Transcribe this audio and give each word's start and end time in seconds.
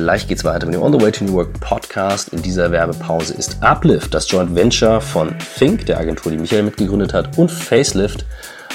gleich 0.00 0.26
geht's 0.26 0.44
weiter 0.44 0.64
mit 0.64 0.74
dem 0.74 0.82
On 0.82 0.92
the 0.92 1.00
Way 1.00 1.12
to 1.12 1.24
New 1.24 1.34
Work 1.34 1.60
Podcast. 1.60 2.30
In 2.30 2.40
dieser 2.40 2.70
Werbepause 2.70 3.34
ist 3.34 3.62
Uplift, 3.62 4.14
das 4.14 4.30
Joint 4.30 4.54
Venture 4.54 4.98
von 4.98 5.34
Think, 5.58 5.84
der 5.84 5.98
Agentur, 5.98 6.32
die 6.32 6.38
Michael 6.38 6.62
mitgegründet 6.62 7.12
hat, 7.12 7.36
und 7.36 7.50
Facelift, 7.50 8.24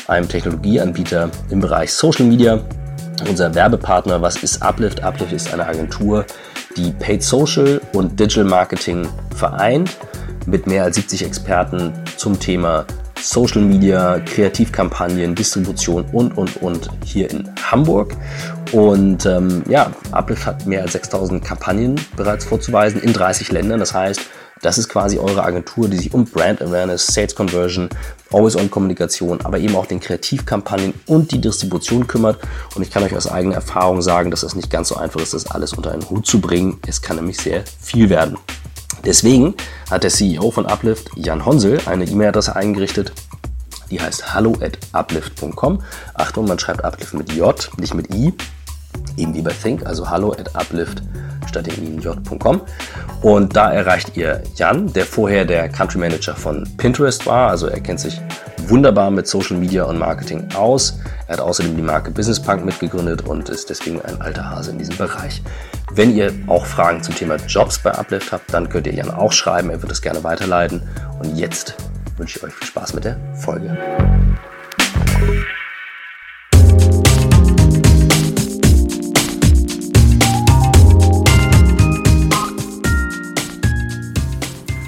einem 0.08 0.30
Technologieanbieter 0.30 1.32
im 1.50 1.62
Bereich 1.62 1.92
Social 1.92 2.26
Media. 2.26 2.60
Unser 3.28 3.56
Werbepartner, 3.56 4.22
was 4.22 4.44
ist 4.44 4.62
Uplift? 4.62 5.04
Uplift 5.04 5.34
ist 5.34 5.52
eine 5.52 5.66
Agentur, 5.66 6.26
die 6.78 6.92
Paid 6.92 7.24
Social 7.24 7.82
und 7.94 8.20
Digital 8.20 8.44
Marketing 8.44 9.08
vereint 9.36 9.98
mit 10.46 10.68
mehr 10.68 10.84
als 10.84 10.98
70 10.98 11.26
Experten 11.26 11.92
zum 12.18 12.40
Thema 12.40 12.86
Social 13.20 13.62
Media, 13.62 14.20
Kreativkampagnen, 14.20 15.34
Distribution 15.34 16.06
und, 16.12 16.38
und, 16.38 16.58
und 16.58 16.90
hier 17.04 17.32
in 17.32 17.50
Hamburg. 17.72 18.16
Und 18.72 19.26
ähm, 19.26 19.64
ja, 19.68 19.92
Uplift 20.12 20.46
hat 20.46 20.66
mehr 20.66 20.82
als 20.82 20.94
6000 20.94 21.44
Kampagnen 21.44 22.00
bereits 22.16 22.46
vorzuweisen 22.46 23.02
in 23.02 23.14
30 23.14 23.52
Ländern. 23.52 23.80
Das 23.80 23.94
heißt, 23.94 24.22
das 24.62 24.78
ist 24.78 24.90
quasi 24.90 25.20
eure 25.20 25.44
Agentur, 25.44 25.90
die 25.90 25.98
sich 25.98 26.14
um 26.14 26.26
Brand 26.26 26.62
Awareness, 26.62 27.08
Sales 27.08 27.36
Conversion, 27.36 27.90
Always-on-Kommunikation, 28.32 29.42
aber 29.42 29.60
eben 29.60 29.76
auch 29.76 29.86
den 29.86 30.00
Kreativkampagnen 30.00 30.94
und 31.06 31.32
die 31.32 31.42
Distribution 31.42 32.08
kümmert. 32.08 32.40
Und 32.74 32.82
ich 32.82 32.90
kann 32.90 33.04
euch 33.04 33.16
aus 33.16 33.28
eigener 33.28 33.56
Erfahrung 33.56 34.02
sagen, 34.02 34.32
dass 34.32 34.44
es 34.44 34.56
nicht 34.56 34.70
ganz 34.70 34.90
so 34.90 34.96
einfach 34.96 35.20
ist, 35.20 35.34
das 35.34 35.52
alles 35.52 35.74
unter 35.74 35.92
einen 35.92 36.10
Hut 36.10 36.26
zu 36.26 36.40
bringen. 36.40 36.80
Es 36.88 37.02
kann 37.02 37.18
nämlich 37.18 37.38
sehr 37.38 37.64
viel 37.80 38.10
werden. 38.10 38.38
Deswegen 39.06 39.54
hat 39.92 40.04
der 40.04 40.10
CEO 40.10 40.50
von 40.52 40.66
Uplift, 40.66 41.12
Jan 41.16 41.46
Honsel, 41.46 41.80
eine 41.86 42.06
E-Mail-Adresse 42.06 42.56
eingerichtet, 42.56 43.12
die 43.92 44.02
heißt 44.02 44.34
hallo 44.34 44.54
at 44.62 44.80
uplift.com. 44.94 45.84
Achtung, 46.16 46.48
man 46.48 46.58
schreibt 46.58 46.84
Uplift 46.84 47.14
mit 47.14 47.32
J, 47.34 47.70
nicht 47.78 47.94
mit 47.94 48.14
I, 48.14 48.34
eben 49.18 49.34
wie 49.34 49.42
bei 49.42 49.52
Think, 49.52 49.86
also 49.86 50.10
hallo 50.10 50.32
at 50.34 50.56
uplift 50.56 51.02
statt 51.48 51.68
in 51.68 52.00
j.com. 52.00 52.62
Und 53.22 53.56
da 53.56 53.72
erreicht 53.72 54.16
ihr 54.18 54.44
Jan, 54.56 54.92
der 54.94 55.06
vorher 55.06 55.46
der 55.46 55.70
Country 55.70 56.00
Manager 56.00 56.36
von 56.36 56.68
Pinterest 56.78 57.26
war, 57.26 57.50
also 57.50 57.68
er 57.68 57.80
kennt 57.80 58.00
sich 58.00 58.20
wunderbar 58.68 59.12
mit 59.12 59.28
Social 59.28 59.58
Media 59.58 59.84
und 59.84 59.98
Marketing 59.98 60.48
aus. 60.56 61.00
Er 61.28 61.34
hat 61.34 61.40
außerdem 61.40 61.76
die 61.76 61.82
Marke 61.82 62.12
Business 62.12 62.40
Punk 62.40 62.66
mitgegründet 62.66 63.24
und 63.24 63.50
ist 63.50 63.70
deswegen 63.70 64.02
ein 64.02 64.22
alter 64.22 64.50
Hase 64.50 64.72
in 64.72 64.78
diesem 64.78 64.98
Bereich. 64.98 65.42
Wenn 65.94 66.16
ihr 66.16 66.34
auch 66.48 66.66
Fragen 66.66 67.02
zum 67.04 67.16
Thema 67.16 67.38
Jobs 67.48 67.80
bei 67.80 67.92
Uplift 67.92 68.32
habt, 68.32 68.54
dann 68.54 68.70
könnt 68.70 68.88
ihr 68.88 68.94
Jan 68.94 69.12
auch 69.12 69.32
schreiben. 69.32 69.70
Er 69.70 69.82
wird 69.82 69.92
es 69.92 70.02
gerne 70.02 70.24
weiterleiten. 70.24 70.82
Und 71.20 71.36
jetzt 71.38 71.76
wünsche 72.18 72.40
ich 72.40 72.44
euch 72.44 72.54
viel 72.54 72.68
Spaß 72.68 72.94
mit 72.94 73.06
der 73.06 73.18
Folge. 73.36 73.78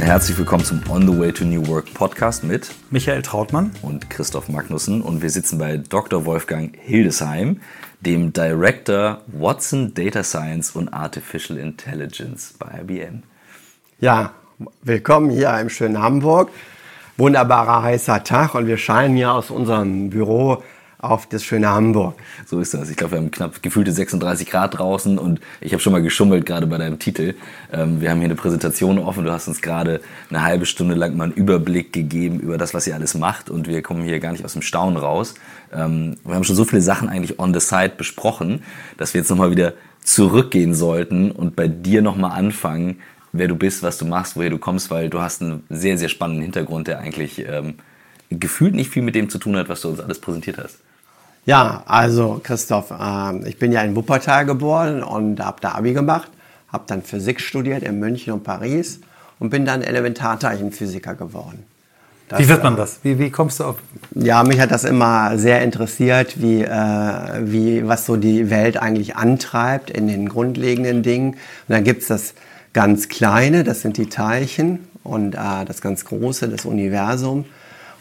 Herzlich 0.07 0.37
willkommen 0.37 0.63
zum 0.63 0.81
On 0.89 1.01
the 1.01 1.19
Way 1.19 1.33
to 1.33 1.43
New 1.43 1.67
Work 1.67 1.93
Podcast 1.93 2.41
mit 2.41 2.73
Michael 2.91 3.21
Trautmann 3.21 3.71
und 3.81 4.09
Christoph 4.09 4.47
Magnussen. 4.47 5.01
Und 5.01 5.21
wir 5.21 5.29
sitzen 5.29 5.57
bei 5.57 5.75
Dr. 5.75 6.23
Wolfgang 6.23 6.73
Hildesheim, 6.81 7.59
dem 7.99 8.31
Director 8.31 9.19
Watson 9.27 9.93
Data 9.93 10.23
Science 10.23 10.71
und 10.71 10.87
Artificial 10.93 11.59
Intelligence 11.59 12.53
bei 12.57 12.83
IBM. 12.83 13.23
Ja, 13.99 14.31
willkommen 14.81 15.29
hier 15.29 15.53
im 15.59 15.69
schönen 15.69 16.01
Hamburg. 16.01 16.51
Wunderbarer 17.17 17.83
heißer 17.83 18.23
Tag 18.23 18.55
und 18.55 18.65
wir 18.65 18.77
scheinen 18.77 19.17
hier 19.17 19.33
aus 19.33 19.51
unserem 19.51 20.09
Büro 20.09 20.63
auf 20.99 21.27
das 21.27 21.43
schöne 21.43 21.69
Hamburg. 21.69 22.15
So 22.45 22.59
ist 22.59 22.73
das. 22.73 22.89
Ich 22.89 22.97
glaube, 22.97 23.13
wir 23.13 23.19
haben 23.19 23.29
knapp 23.29 23.61
gefühlte 23.61 23.91
36 23.91 24.49
Grad 24.49 24.77
draußen 24.77 25.19
und 25.19 25.39
ich 25.61 25.73
habe 25.73 25.81
schon 25.81 25.93
mal 25.93 26.01
geschummelt, 26.01 26.45
gerade 26.45 26.65
bei 26.65 26.77
deinem 26.77 26.97
Titel. 26.97 27.35
Ähm, 27.71 28.01
wir 28.01 28.09
haben 28.09 28.17
hier 28.17 28.25
eine 28.25 28.35
Präsentation 28.35 28.97
offen. 28.97 29.23
Du 29.23 29.31
hast 29.31 29.47
uns 29.47 29.61
gerade 29.61 30.01
eine 30.29 30.43
halbe 30.43 30.65
Stunde 30.65 30.95
lang 30.95 31.15
mal 31.15 31.25
einen 31.25 31.33
Überblick 31.33 31.93
gegeben 31.93 32.39
über 32.39 32.57
das, 32.57 32.73
was 32.73 32.87
ihr 32.87 32.95
alles 32.95 33.13
macht 33.13 33.49
und 33.49 33.67
wir 33.67 33.81
kommen 33.83 34.03
hier 34.03 34.19
gar 34.19 34.31
nicht 34.31 34.43
aus 34.43 34.53
dem 34.53 34.63
Staunen 34.63 34.97
raus. 34.97 35.35
Ähm, 35.71 36.17
wir 36.23 36.33
haben 36.33 36.43
schon 36.43 36.55
so 36.55 36.65
viele 36.65 36.81
Sachen 36.81 37.09
eigentlich 37.09 37.39
on 37.39 37.53
the 37.53 37.59
side 37.59 37.93
besprochen, 37.97 38.63
dass 38.97 39.13
wir 39.13 39.21
jetzt 39.21 39.29
nochmal 39.29 39.51
wieder 39.51 39.73
zurückgehen 40.03 40.73
sollten 40.73 41.31
und 41.31 41.55
bei 41.55 41.67
dir 41.67 42.01
nochmal 42.01 42.31
anfangen, 42.31 43.01
wer 43.33 43.47
du 43.47 43.55
bist, 43.55 43.83
was 43.83 43.97
du 43.97 44.05
machst, 44.05 44.35
woher 44.35 44.49
du 44.49 44.57
kommst, 44.57 44.89
weil 44.89 45.09
du 45.09 45.21
hast 45.21 45.41
einen 45.41 45.63
sehr, 45.69 45.97
sehr 45.97 46.09
spannenden 46.09 46.43
Hintergrund, 46.43 46.87
der 46.87 46.99
eigentlich 46.99 47.45
ähm, 47.45 47.75
gefühlt 48.29 48.73
nicht 48.73 48.89
viel 48.89 49.03
mit 49.03 49.15
dem 49.15 49.29
zu 49.29 49.37
tun 49.37 49.55
hat, 49.57 49.69
was 49.69 49.81
du 49.81 49.89
uns 49.89 49.99
alles 49.99 50.19
präsentiert 50.19 50.57
hast. 50.57 50.79
Ja, 51.47 51.83
also 51.85 52.41
Christoph, 52.43 52.91
äh, 52.91 53.47
ich 53.47 53.57
bin 53.57 53.71
ja 53.71 53.81
in 53.81 53.95
Wuppertal 53.95 54.45
geboren 54.45 55.01
und 55.01 55.39
habe 55.39 55.61
da 55.61 55.75
Abi 55.75 55.93
gemacht, 55.93 56.29
habe 56.67 56.83
dann 56.87 57.01
Physik 57.01 57.39
studiert 57.39 57.83
in 57.83 57.99
München 57.99 58.33
und 58.33 58.43
Paris 58.43 58.99
und 59.39 59.49
bin 59.49 59.65
dann 59.65 59.81
Elementarteilchenphysiker 59.81 61.15
geworden. 61.15 61.63
Das, 62.27 62.39
wie 62.39 62.49
wird 62.49 62.63
man 62.63 62.75
das? 62.75 62.99
Wie, 63.03 63.17
wie 63.17 63.29
kommst 63.29 63.61
du 63.61 63.63
auf? 63.63 63.77
Ja, 64.13 64.43
mich 64.43 64.59
hat 64.59 64.71
das 64.71 64.83
immer 64.83 65.37
sehr 65.37 65.61
interessiert, 65.61 66.41
wie, 66.41 66.63
äh, 66.63 66.69
wie, 67.39 67.87
was 67.87 68.05
so 68.05 68.17
die 68.17 68.49
Welt 68.49 68.75
eigentlich 68.75 69.15
antreibt 69.15 69.89
in 69.89 70.09
den 70.09 70.27
grundlegenden 70.27 71.01
Dingen. 71.01 71.29
Und 71.29 71.37
dann 71.69 71.85
gibt's 71.85 72.07
das 72.07 72.33
ganz 72.73 73.07
Kleine, 73.07 73.63
das 73.63 73.81
sind 73.81 73.95
die 73.95 74.09
Teilchen, 74.09 74.85
und 75.05 75.35
äh, 75.35 75.63
das 75.65 75.79
ganz 75.79 76.03
Große, 76.03 76.49
das 76.49 76.65
Universum. 76.65 77.45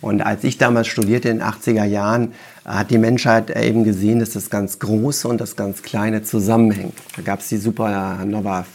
Und 0.01 0.21
als 0.21 0.43
ich 0.43 0.59
damals 0.59 0.89
studierte 0.89 1.29
in 1.29 1.39
den 1.39 1.47
80er 1.47 1.85
Jahren, 1.85 2.33
hat 2.67 2.91
die 2.91 2.99
Menschheit 2.99 3.57
eben 3.57 3.85
gesehen, 3.85 4.19
dass 4.19 4.31
das 4.31 4.51
ganz 4.51 4.81
Große 4.81 5.29
und 5.29 5.41
das 5.41 5.55
ganz 5.55 5.83
Kleine 5.83 6.23
zusammenhängt. 6.23 6.95
Da 7.15 7.23
gab 7.23 7.41
es 7.41 7.49
die 7.49 7.59
Supernova 7.59 8.67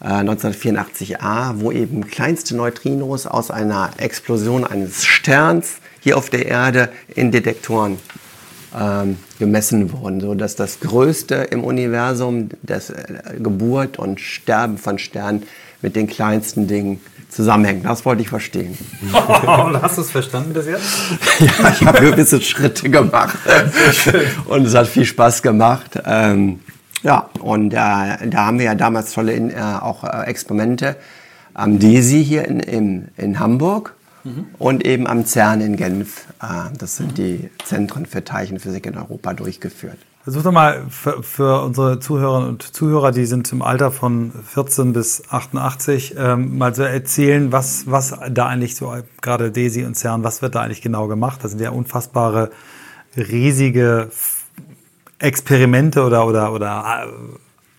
1984a, 0.00 1.60
wo 1.60 1.70
eben 1.70 2.06
kleinste 2.08 2.56
Neutrinos 2.56 3.26
aus 3.26 3.50
einer 3.50 3.90
Explosion 3.98 4.64
eines 4.64 5.04
Sterns 5.04 5.76
hier 6.00 6.16
auf 6.16 6.30
der 6.30 6.46
Erde 6.46 6.88
in 7.14 7.30
Detektoren 7.30 7.98
ähm, 8.76 9.18
gemessen 9.38 9.92
wurden, 9.92 10.20
sodass 10.20 10.56
das 10.56 10.80
Größte 10.80 11.34
im 11.50 11.62
Universum, 11.62 12.48
das 12.62 12.90
äh, 12.90 13.04
Geburt 13.38 13.98
und 13.98 14.20
Sterben 14.20 14.78
von 14.78 14.98
Sternen 14.98 15.44
mit 15.82 15.94
den 15.94 16.06
kleinsten 16.06 16.66
Dingen 16.66 17.00
zusammenhängt. 17.32 17.84
Das 17.84 18.04
wollte 18.04 18.22
ich 18.22 18.28
verstehen. 18.28 18.76
Und 19.12 19.14
hast 19.82 19.98
du 19.98 20.02
es 20.02 20.10
verstanden 20.10 20.52
bis 20.52 20.66
jetzt? 20.66 20.84
ja, 21.40 21.70
ich 21.70 21.86
habe 21.86 22.12
bisschen 22.12 22.42
Schritte 22.42 22.90
gemacht. 22.90 23.38
und 24.46 24.66
es 24.66 24.74
hat 24.74 24.86
viel 24.86 25.04
Spaß 25.04 25.42
gemacht. 25.42 25.98
Ähm, 26.04 26.60
ja, 27.02 27.28
und 27.40 27.72
äh, 27.72 27.76
da 27.76 28.46
haben 28.46 28.58
wir 28.58 28.66
ja 28.66 28.74
damals 28.74 29.12
tolle 29.12 29.32
in, 29.32 29.50
äh, 29.50 29.60
auch 29.80 30.04
äh, 30.04 30.24
Experimente 30.26 30.96
am 31.54 31.78
DESI 31.78 32.24
hier 32.24 32.46
in, 32.46 32.60
in, 32.60 33.08
in 33.16 33.40
Hamburg 33.40 33.94
mhm. 34.24 34.46
und 34.58 34.86
eben 34.86 35.06
am 35.06 35.26
CERN 35.26 35.60
in 35.60 35.76
Genf. 35.76 36.26
Äh, 36.40 36.76
das 36.78 36.96
sind 36.96 37.12
mhm. 37.12 37.14
die 37.14 37.50
Zentren 37.64 38.06
für 38.06 38.22
Teilchenphysik 38.24 38.86
in 38.86 38.96
Europa 38.96 39.34
durchgeführt. 39.34 39.98
Versuch 40.24 40.44
doch 40.44 40.52
mal 40.52 40.86
für, 40.88 41.20
für, 41.24 41.62
unsere 41.62 41.98
Zuhörerinnen 41.98 42.48
und 42.50 42.62
Zuhörer, 42.62 43.10
die 43.10 43.26
sind 43.26 43.50
im 43.50 43.60
Alter 43.60 43.90
von 43.90 44.30
14 44.30 44.92
bis 44.92 45.24
88, 45.28 46.14
ähm, 46.16 46.58
mal 46.58 46.72
zu 46.72 46.88
erzählen, 46.88 47.50
was, 47.50 47.90
was 47.90 48.16
da 48.30 48.46
eigentlich 48.46 48.76
so, 48.76 48.94
gerade 49.20 49.50
DESI 49.50 49.84
und 49.84 49.96
CERN, 49.96 50.22
was 50.22 50.40
wird 50.40 50.54
da 50.54 50.60
eigentlich 50.60 50.80
genau 50.80 51.08
gemacht? 51.08 51.40
Das 51.42 51.50
sind 51.50 51.60
ja 51.60 51.70
unfassbare, 51.70 52.52
riesige 53.16 54.10
Experimente 55.18 56.04
oder, 56.04 56.24
oder, 56.26 56.52
oder 56.52 57.04
äh, 57.04 57.08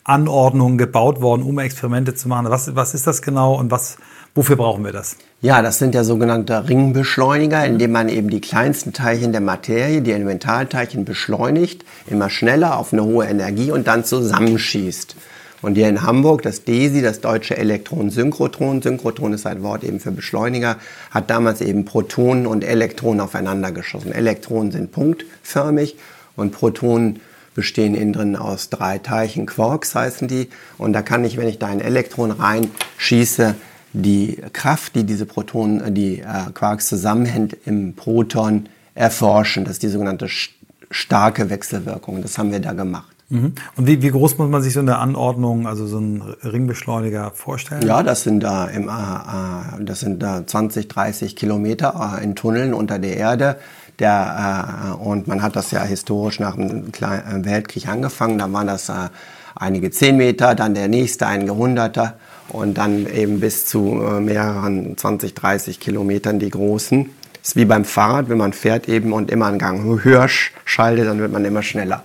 Anordnungen 0.03 0.77
gebaut 0.77 1.21
worden, 1.21 1.43
um 1.43 1.59
Experimente 1.59 2.13
zu 2.13 2.27
machen. 2.27 2.49
Was, 2.49 2.75
was 2.75 2.93
ist 2.93 3.07
das 3.07 3.21
genau 3.21 3.57
und 3.57 3.71
was, 3.71 3.97
wofür 4.35 4.57
brauchen 4.57 4.83
wir 4.83 4.91
das? 4.91 5.15
Ja, 5.41 5.61
das 5.61 5.79
sind 5.79 5.95
ja 5.95 6.03
sogenannte 6.03 6.67
Ringbeschleuniger, 6.67 7.65
indem 7.65 7.91
man 7.93 8.09
eben 8.09 8.29
die 8.29 8.41
kleinsten 8.41 8.93
Teilchen 8.93 9.31
der 9.31 9.41
Materie, 9.41 10.01
die 10.01 10.11
Elementarteilchen 10.11 11.05
beschleunigt, 11.05 11.85
immer 12.07 12.29
schneller 12.29 12.77
auf 12.77 12.91
eine 12.91 13.03
hohe 13.03 13.25
Energie 13.25 13.71
und 13.71 13.87
dann 13.87 14.03
zusammenschießt. 14.03 15.15
Und 15.61 15.75
hier 15.75 15.87
in 15.87 16.03
Hamburg, 16.03 16.41
das 16.41 16.65
DESI, 16.65 17.01
das 17.01 17.21
deutsche 17.21 17.55
Elektron-Synchrotron, 17.55 18.81
Synchrotron 18.81 19.31
ist 19.31 19.47
ein 19.47 19.63
Wort 19.63 19.85
eben 19.85 20.01
für 20.01 20.11
Beschleuniger, 20.11 20.75
hat 21.09 21.29
damals 21.29 21.61
eben 21.61 21.85
Protonen 21.85 22.47
und 22.47 22.65
Elektronen 22.65 23.21
aufeinander 23.21 23.71
geschossen. 23.71 24.11
Elektronen 24.11 24.73
sind 24.73 24.91
punktförmig 24.91 25.95
und 26.35 26.51
Protonen 26.51 27.21
bestehen 27.53 27.95
innen 27.95 28.13
drin 28.13 28.35
aus 28.35 28.69
drei 28.69 28.97
Teilchen, 28.97 29.45
Quarks 29.45 29.95
heißen 29.95 30.27
die. 30.27 30.49
Und 30.77 30.93
da 30.93 31.01
kann 31.01 31.23
ich, 31.23 31.37
wenn 31.37 31.47
ich 31.47 31.59
da 31.59 31.67
ein 31.67 31.81
Elektron 31.81 32.31
reinschieße, 32.31 33.55
die 33.93 34.41
Kraft, 34.53 34.95
die 34.95 35.03
diese 35.03 35.25
Protonen, 35.25 35.81
äh, 35.81 35.91
die 35.91 36.19
äh, 36.19 36.51
Quarks 36.53 36.87
zusammenhält 36.87 37.57
im 37.65 37.93
Proton 37.93 38.67
erforschen. 38.95 39.65
Das 39.65 39.73
ist 39.73 39.83
die 39.83 39.89
sogenannte 39.89 40.27
starke 40.89 41.49
Wechselwirkung. 41.49 42.21
Das 42.21 42.37
haben 42.37 42.51
wir 42.51 42.59
da 42.59 42.73
gemacht. 42.73 43.13
Mhm. 43.29 43.53
Und 43.75 43.87
wie, 43.87 44.01
wie, 44.01 44.09
groß 44.09 44.37
muss 44.37 44.49
man 44.49 44.61
sich 44.61 44.73
so 44.73 44.79
eine 44.79 44.97
Anordnung, 44.97 45.65
also 45.65 45.87
so 45.87 45.97
einen 45.97 46.21
Ringbeschleuniger 46.21 47.31
vorstellen? 47.31 47.81
Ja, 47.85 48.03
das 48.03 48.23
sind 48.23 48.41
da 48.41 48.65
im, 48.65 48.89
äh, 48.89 49.83
das 49.83 50.01
sind 50.01 50.21
da 50.21 50.45
20, 50.45 50.87
30 50.87 51.35
Kilometer 51.35 52.19
in 52.21 52.35
Tunneln 52.35 52.73
unter 52.73 52.99
der 52.99 53.17
Erde. 53.17 53.57
Der, 53.99 54.95
äh, 54.99 55.03
und 55.03 55.27
man 55.27 55.41
hat 55.41 55.55
das 55.55 55.71
ja 55.71 55.83
historisch 55.83 56.39
nach 56.39 56.55
dem 56.55 56.91
Kleinen 56.91 57.45
Weltkrieg 57.45 57.87
angefangen. 57.87 58.37
Da 58.37 58.51
waren 58.51 58.67
das 58.67 58.89
äh, 58.89 59.09
einige 59.55 59.91
10 59.91 60.17
Meter, 60.17 60.55
dann 60.55 60.73
der 60.73 60.87
nächste, 60.87 61.27
einige 61.27 61.55
Hunderter 61.55 62.15
und 62.49 62.77
dann 62.77 63.07
eben 63.07 63.39
bis 63.39 63.65
zu 63.65 64.01
äh, 64.01 64.19
mehreren 64.19 64.97
20, 64.97 65.33
30 65.33 65.79
Kilometern 65.79 66.39
die 66.39 66.49
großen. 66.49 67.09
Das 67.33 67.49
ist 67.49 67.55
wie 67.55 67.65
beim 67.65 67.85
Fahrrad, 67.85 68.29
wenn 68.29 68.37
man 68.37 68.53
fährt 68.53 68.87
eben 68.87 69.13
und 69.13 69.29
immer 69.29 69.47
einen 69.47 69.59
Gang 69.59 69.83
höher 70.03 70.27
schaltet, 70.65 71.07
dann 71.07 71.19
wird 71.19 71.31
man 71.31 71.45
immer 71.45 71.61
schneller. 71.61 72.03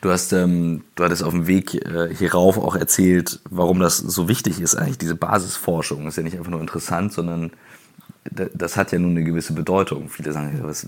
Du 0.00 0.10
hast, 0.10 0.32
ähm, 0.32 0.84
du 0.94 1.04
hattest 1.04 1.24
auf 1.24 1.32
dem 1.32 1.48
Weg 1.48 1.74
äh, 1.74 2.14
hierauf 2.14 2.56
auch 2.56 2.76
erzählt, 2.76 3.40
warum 3.50 3.80
das 3.80 3.98
so 3.98 4.28
wichtig 4.28 4.60
ist, 4.60 4.76
eigentlich 4.76 4.98
diese 4.98 5.16
Basisforschung. 5.16 6.06
Ist 6.06 6.16
ja 6.16 6.22
nicht 6.22 6.36
einfach 6.36 6.50
nur 6.50 6.60
interessant, 6.60 7.12
sondern 7.12 7.50
das 8.30 8.76
hat 8.76 8.92
ja 8.92 8.98
nun 8.98 9.12
eine 9.12 9.24
gewisse 9.24 9.52
Bedeutung. 9.52 10.08
Viele 10.08 10.32
sagen, 10.32 10.60
das 10.66 10.86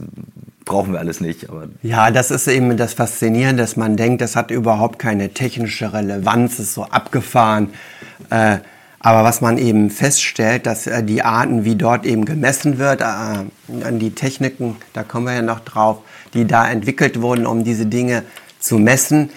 brauchen 0.64 0.92
wir 0.92 0.98
alles 0.98 1.20
nicht. 1.20 1.48
Aber 1.50 1.68
ja, 1.82 2.10
das 2.10 2.30
ist 2.30 2.46
eben 2.48 2.76
das 2.76 2.94
Faszinierende, 2.94 3.62
dass 3.62 3.76
man 3.76 3.96
denkt, 3.96 4.20
das 4.22 4.36
hat 4.36 4.50
überhaupt 4.50 4.98
keine 4.98 5.30
technische 5.30 5.92
Relevanz, 5.92 6.58
ist 6.58 6.74
so 6.74 6.84
abgefahren. 6.84 7.70
Äh, 8.30 8.58
aber 9.02 9.24
was 9.24 9.40
man 9.40 9.56
eben 9.56 9.90
feststellt, 9.90 10.66
dass 10.66 10.86
äh, 10.86 11.02
die 11.02 11.22
Arten, 11.22 11.64
wie 11.64 11.74
dort 11.74 12.04
eben 12.04 12.26
gemessen 12.26 12.78
wird, 12.78 13.00
äh, 13.00 13.04
an 13.04 13.98
die 13.98 14.10
Techniken, 14.10 14.76
da 14.92 15.02
kommen 15.02 15.26
wir 15.26 15.34
ja 15.34 15.42
noch 15.42 15.60
drauf, 15.60 16.02
die 16.34 16.46
da 16.46 16.68
entwickelt 16.68 17.22
wurden, 17.22 17.46
um 17.46 17.64
diese 17.64 17.86
Dinge 17.86 18.24
zu 18.58 18.78
messen, 18.78 19.30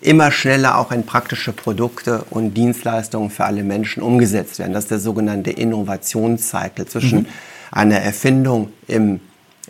immer 0.00 0.32
schneller 0.32 0.78
auch 0.78 0.90
in 0.90 1.06
praktische 1.06 1.52
Produkte 1.52 2.24
und 2.30 2.54
Dienstleistungen 2.54 3.30
für 3.30 3.44
alle 3.44 3.62
Menschen 3.62 4.02
umgesetzt 4.02 4.58
werden. 4.58 4.72
Das 4.72 4.84
ist 4.84 4.90
der 4.90 4.98
sogenannte 4.98 5.52
Innovationscycle 5.52 6.86
zwischen 6.86 7.20
mhm. 7.20 7.26
einer 7.70 7.98
Erfindung 8.00 8.72
im 8.88 9.20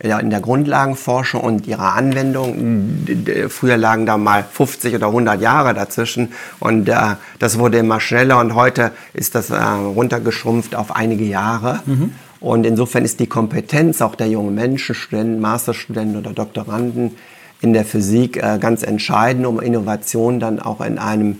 in 0.00 0.30
der 0.30 0.40
Grundlagenforschung 0.40 1.40
und 1.40 1.66
ihrer 1.66 1.94
Anwendung. 1.94 3.06
Früher 3.48 3.76
lagen 3.76 4.06
da 4.06 4.16
mal 4.16 4.44
50 4.44 4.94
oder 4.94 5.08
100 5.08 5.40
Jahre 5.40 5.74
dazwischen 5.74 6.32
und 6.60 6.88
äh, 6.88 6.94
das 7.38 7.58
wurde 7.58 7.78
immer 7.78 7.98
schneller 7.98 8.38
und 8.38 8.54
heute 8.54 8.92
ist 9.12 9.34
das 9.34 9.50
äh, 9.50 9.56
runtergeschrumpft 9.56 10.74
auf 10.74 10.94
einige 10.94 11.24
Jahre. 11.24 11.80
Mhm. 11.86 12.12
Und 12.40 12.64
insofern 12.64 13.04
ist 13.04 13.18
die 13.18 13.26
Kompetenz 13.26 14.00
auch 14.00 14.14
der 14.14 14.28
jungen 14.28 14.54
Menschen, 14.54 14.94
Studenten, 14.94 15.40
Masterstudenten 15.40 16.16
oder 16.16 16.32
Doktoranden 16.32 17.16
in 17.60 17.72
der 17.72 17.84
Physik 17.84 18.36
äh, 18.36 18.58
ganz 18.60 18.82
entscheidend, 18.82 19.46
um 19.46 19.60
Innovation 19.60 20.40
dann 20.40 20.60
auch 20.60 20.80
in 20.80 20.98
einem 20.98 21.38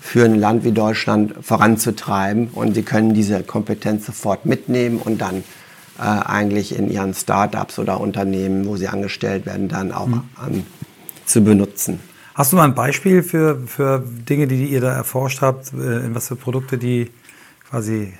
führenden 0.00 0.40
Land 0.40 0.64
wie 0.64 0.72
Deutschland 0.72 1.34
voranzutreiben. 1.40 2.48
Und 2.48 2.74
sie 2.74 2.82
können 2.82 3.14
diese 3.14 3.42
Kompetenz 3.42 4.06
sofort 4.06 4.46
mitnehmen 4.46 4.98
und 4.98 5.20
dann 5.20 5.44
äh, 5.98 6.02
eigentlich 6.02 6.76
in 6.76 6.90
ihren 6.90 7.14
Startups 7.14 7.78
oder 7.78 8.00
Unternehmen, 8.00 8.66
wo 8.66 8.76
sie 8.76 8.88
angestellt 8.88 9.46
werden, 9.46 9.68
dann 9.68 9.92
auch 9.92 10.06
mhm. 10.06 10.22
ähm, 10.46 10.66
zu 11.24 11.42
benutzen. 11.42 12.00
Hast 12.34 12.52
du 12.52 12.56
mal 12.56 12.64
ein 12.64 12.74
Beispiel 12.74 13.22
für, 13.22 13.66
für 13.66 14.04
Dinge, 14.06 14.46
die 14.46 14.66
ihr 14.66 14.80
da 14.80 14.92
erforscht 14.92 15.40
habt, 15.40 15.72
äh, 15.72 16.04
in 16.04 16.14
was 16.14 16.28
für 16.28 16.36
Produkte 16.36 16.76
die 16.78 17.10
quasi 17.68 18.12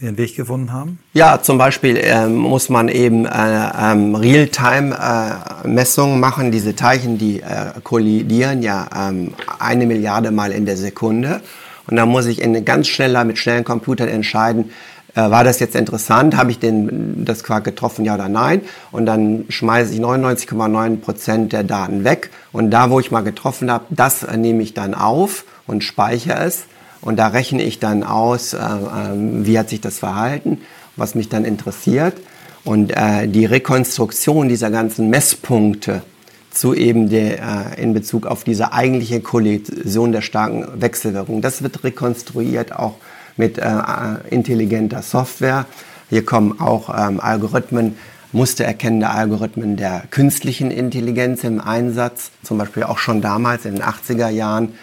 ihren 0.00 0.18
Weg 0.18 0.36
gefunden 0.36 0.72
haben? 0.72 0.98
Ja, 1.12 1.40
zum 1.42 1.58
Beispiel 1.58 1.98
ähm, 2.00 2.36
muss 2.36 2.68
man 2.68 2.88
eben 2.88 3.24
äh, 3.24 3.70
ähm, 3.80 4.14
Realtime-Messungen 4.14 6.16
äh, 6.16 6.20
machen. 6.20 6.50
Diese 6.50 6.76
Teilchen, 6.76 7.18
die 7.18 7.40
äh, 7.40 7.72
kollidieren 7.82 8.62
ja 8.62 8.86
ähm, 8.94 9.32
eine 9.58 9.86
Milliarde 9.86 10.30
Mal 10.30 10.52
in 10.52 10.66
der 10.66 10.76
Sekunde. 10.76 11.40
Und 11.88 11.96
da 11.96 12.04
muss 12.04 12.26
ich 12.26 12.42
in 12.42 12.64
ganz 12.64 12.88
schneller, 12.88 13.24
mit 13.24 13.38
schnellen 13.38 13.64
Computern 13.64 14.08
entscheiden, 14.08 14.70
äh, 15.14 15.30
war 15.30 15.44
das 15.44 15.60
jetzt 15.60 15.74
interessant, 15.74 16.36
habe 16.36 16.50
ich 16.50 16.58
den, 16.58 17.24
das 17.24 17.42
Quark 17.42 17.64
getroffen, 17.64 18.04
ja 18.04 18.14
oder 18.14 18.28
nein? 18.28 18.60
Und 18.92 19.06
dann 19.06 19.46
schmeiße 19.48 19.94
ich 19.94 20.00
99,9 20.00 20.98
Prozent 20.98 21.52
der 21.52 21.64
Daten 21.64 22.04
weg. 22.04 22.30
Und 22.52 22.70
da, 22.70 22.90
wo 22.90 23.00
ich 23.00 23.10
mal 23.10 23.22
getroffen 23.22 23.70
habe, 23.70 23.86
das 23.90 24.22
äh, 24.22 24.36
nehme 24.36 24.62
ich 24.62 24.74
dann 24.74 24.94
auf 24.94 25.44
und 25.66 25.82
speichere 25.82 26.44
es. 26.44 26.64
Und 27.00 27.16
da 27.16 27.28
rechne 27.28 27.62
ich 27.62 27.78
dann 27.78 28.02
aus, 28.02 28.52
äh, 28.52 28.58
äh, 28.58 29.12
wie 29.14 29.58
hat 29.58 29.68
sich 29.68 29.80
das 29.80 29.98
verhalten, 29.98 30.60
was 30.96 31.14
mich 31.14 31.28
dann 31.28 31.44
interessiert. 31.44 32.14
Und 32.64 32.90
äh, 32.96 33.28
die 33.28 33.44
Rekonstruktion 33.44 34.48
dieser 34.48 34.70
ganzen 34.70 35.08
Messpunkte 35.08 36.02
zu 36.50 36.74
eben 36.74 37.08
der, 37.08 37.38
äh, 37.76 37.82
in 37.82 37.94
Bezug 37.94 38.26
auf 38.26 38.42
diese 38.42 38.72
eigentliche 38.72 39.20
Kollision 39.20 40.10
der 40.10 40.22
starken 40.22 40.66
Wechselwirkung, 40.80 41.42
das 41.42 41.62
wird 41.62 41.84
rekonstruiert 41.84 42.74
auch 42.74 42.94
mit 43.36 43.58
äh, 43.58 43.68
intelligenter 44.30 45.02
Software. 45.02 45.66
Hier 46.08 46.24
kommen 46.24 46.58
auch 46.58 46.88
ähm, 46.88 47.20
Algorithmen, 47.20 47.96
mustererkennende 48.32 49.10
Algorithmen 49.10 49.76
der 49.76 50.04
künstlichen 50.10 50.70
Intelligenz 50.70 51.44
im 51.44 51.60
Einsatz, 51.60 52.30
zum 52.42 52.58
Beispiel 52.58 52.84
auch 52.84 52.98
schon 52.98 53.20
damals 53.20 53.64
in 53.64 53.74
den 53.74 53.82
80er 53.82 54.28
Jahren 54.28 54.64
ähm, 54.68 54.74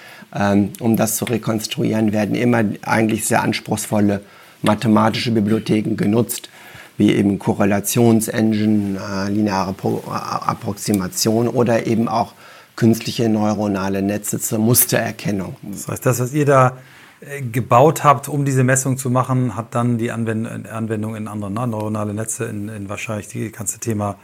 um 0.80 0.95
das 0.95 1.18
zu 1.18 1.25
rekonstruieren, 1.25 2.12
werden 2.12 2.33
immer 2.35 2.63
eigentlich 2.81 3.25
sehr 3.25 3.44
anspruchsvolle 3.44 4.21
mathematische 4.63 5.31
Bibliotheken 5.31 5.95
genutzt, 5.95 6.50
wie 6.97 7.12
eben 7.12 7.39
Korrelationsengine, 7.39 9.00
äh, 9.00 9.30
lineare 9.30 9.71
äh, 9.83 10.09
Approximation 10.09 11.47
oder 11.47 11.85
eben 11.85 12.07
auch 12.07 12.33
künstliche 12.75 13.30
neuronale 13.30 14.01
Netze 14.01 14.39
zur 14.39 14.59
Mustererkennung. 14.59 15.56
Das 15.62 15.88
heißt, 15.88 16.06
das, 16.06 16.19
was 16.19 16.33
ihr 16.33 16.45
da 16.45 16.77
äh, 17.21 17.41
gebaut 17.41 18.03
habt, 18.03 18.27
um 18.27 18.45
diese 18.45 18.63
Messung 18.63 18.97
zu 18.97 19.09
machen, 19.09 19.56
hat 19.56 19.75
dann 19.75 19.97
die 19.97 20.12
Anwendung 20.12 21.15
in 21.15 21.27
anderen 21.27 21.53
ne? 21.53 21.68
neuronale 21.68 22.13
Netze, 22.13 22.45
in, 22.45 22.69
in 22.69 22.89
wahrscheinlich 22.89 23.27
die 23.27 23.51
ganze 23.51 23.80
Thema 23.80 24.18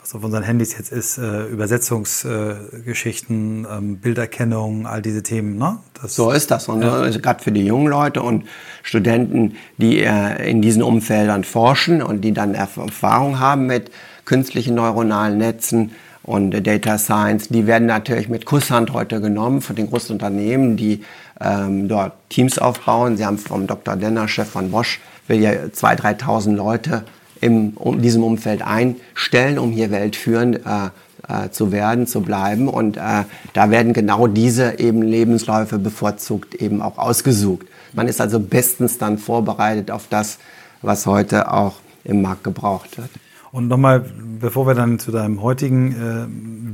was 0.00 0.14
auf 0.14 0.24
unseren 0.24 0.42
Handys 0.42 0.76
jetzt 0.76 0.92
ist, 0.92 1.16
äh, 1.18 1.44
Übersetzungsgeschichten, 1.46 3.64
äh, 3.64 3.76
ähm, 3.76 3.98
Bilderkennung, 3.98 4.86
all 4.86 5.02
diese 5.02 5.22
Themen. 5.22 5.58
Ne? 5.58 5.76
Das, 6.00 6.14
so 6.14 6.30
ist 6.30 6.50
das. 6.50 6.68
Und 6.68 6.80
ja. 6.82 7.10
gerade 7.10 7.42
für 7.42 7.52
die 7.52 7.66
jungen 7.66 7.88
Leute 7.88 8.22
und 8.22 8.44
Studenten, 8.82 9.56
die 9.76 10.00
äh, 10.00 10.50
in 10.50 10.62
diesen 10.62 10.82
Umfeldern 10.82 11.44
forschen 11.44 12.00
und 12.02 12.22
die 12.22 12.32
dann 12.32 12.54
Erfahrung 12.54 13.38
haben 13.38 13.66
mit 13.66 13.90
künstlichen 14.24 14.74
neuronalen 14.74 15.36
Netzen 15.38 15.92
und 16.22 16.66
Data 16.66 16.98
Science, 16.98 17.48
die 17.48 17.66
werden 17.66 17.86
natürlich 17.86 18.28
mit 18.28 18.44
Kusshand 18.46 18.92
heute 18.92 19.20
genommen 19.20 19.60
von 19.62 19.76
den 19.76 19.88
großen 19.88 20.12
Unternehmen, 20.12 20.76
die 20.76 21.02
ähm, 21.40 21.88
dort 21.88 22.12
Teams 22.28 22.58
aufbauen. 22.58 23.16
Sie 23.16 23.26
haben 23.26 23.38
vom 23.38 23.66
Dr. 23.66 23.96
Denner, 23.96 24.28
Chef 24.28 24.48
von 24.48 24.70
Bosch, 24.70 25.00
will 25.26 25.40
ja 25.40 25.50
2.000, 25.50 26.20
3.000 26.20 26.54
Leute 26.54 27.04
in 27.40 27.74
diesem 28.00 28.22
Umfeld 28.22 28.62
einstellen, 28.62 29.58
um 29.58 29.70
hier 29.70 29.90
weltführend 29.90 30.60
äh, 30.66 30.90
äh, 31.28 31.50
zu 31.50 31.72
werden, 31.72 32.06
zu 32.06 32.20
bleiben. 32.20 32.68
Und 32.68 32.96
äh, 32.96 33.24
da 33.52 33.70
werden 33.70 33.92
genau 33.92 34.26
diese 34.26 34.78
eben 34.78 35.02
Lebensläufe 35.02 35.78
bevorzugt 35.78 36.54
eben 36.54 36.82
auch 36.82 36.98
ausgesucht. 36.98 37.66
Man 37.92 38.08
ist 38.08 38.20
also 38.20 38.40
bestens 38.40 38.98
dann 38.98 39.18
vorbereitet 39.18 39.90
auf 39.90 40.06
das, 40.08 40.38
was 40.82 41.06
heute 41.06 41.52
auch 41.52 41.76
im 42.04 42.22
Markt 42.22 42.44
gebraucht 42.44 42.98
wird. 42.98 43.10
Und 43.52 43.68
nochmal, 43.68 44.04
bevor 44.40 44.66
wir 44.66 44.74
dann 44.74 44.98
zu 44.98 45.10
deinem 45.10 45.42
heutigen 45.42 45.92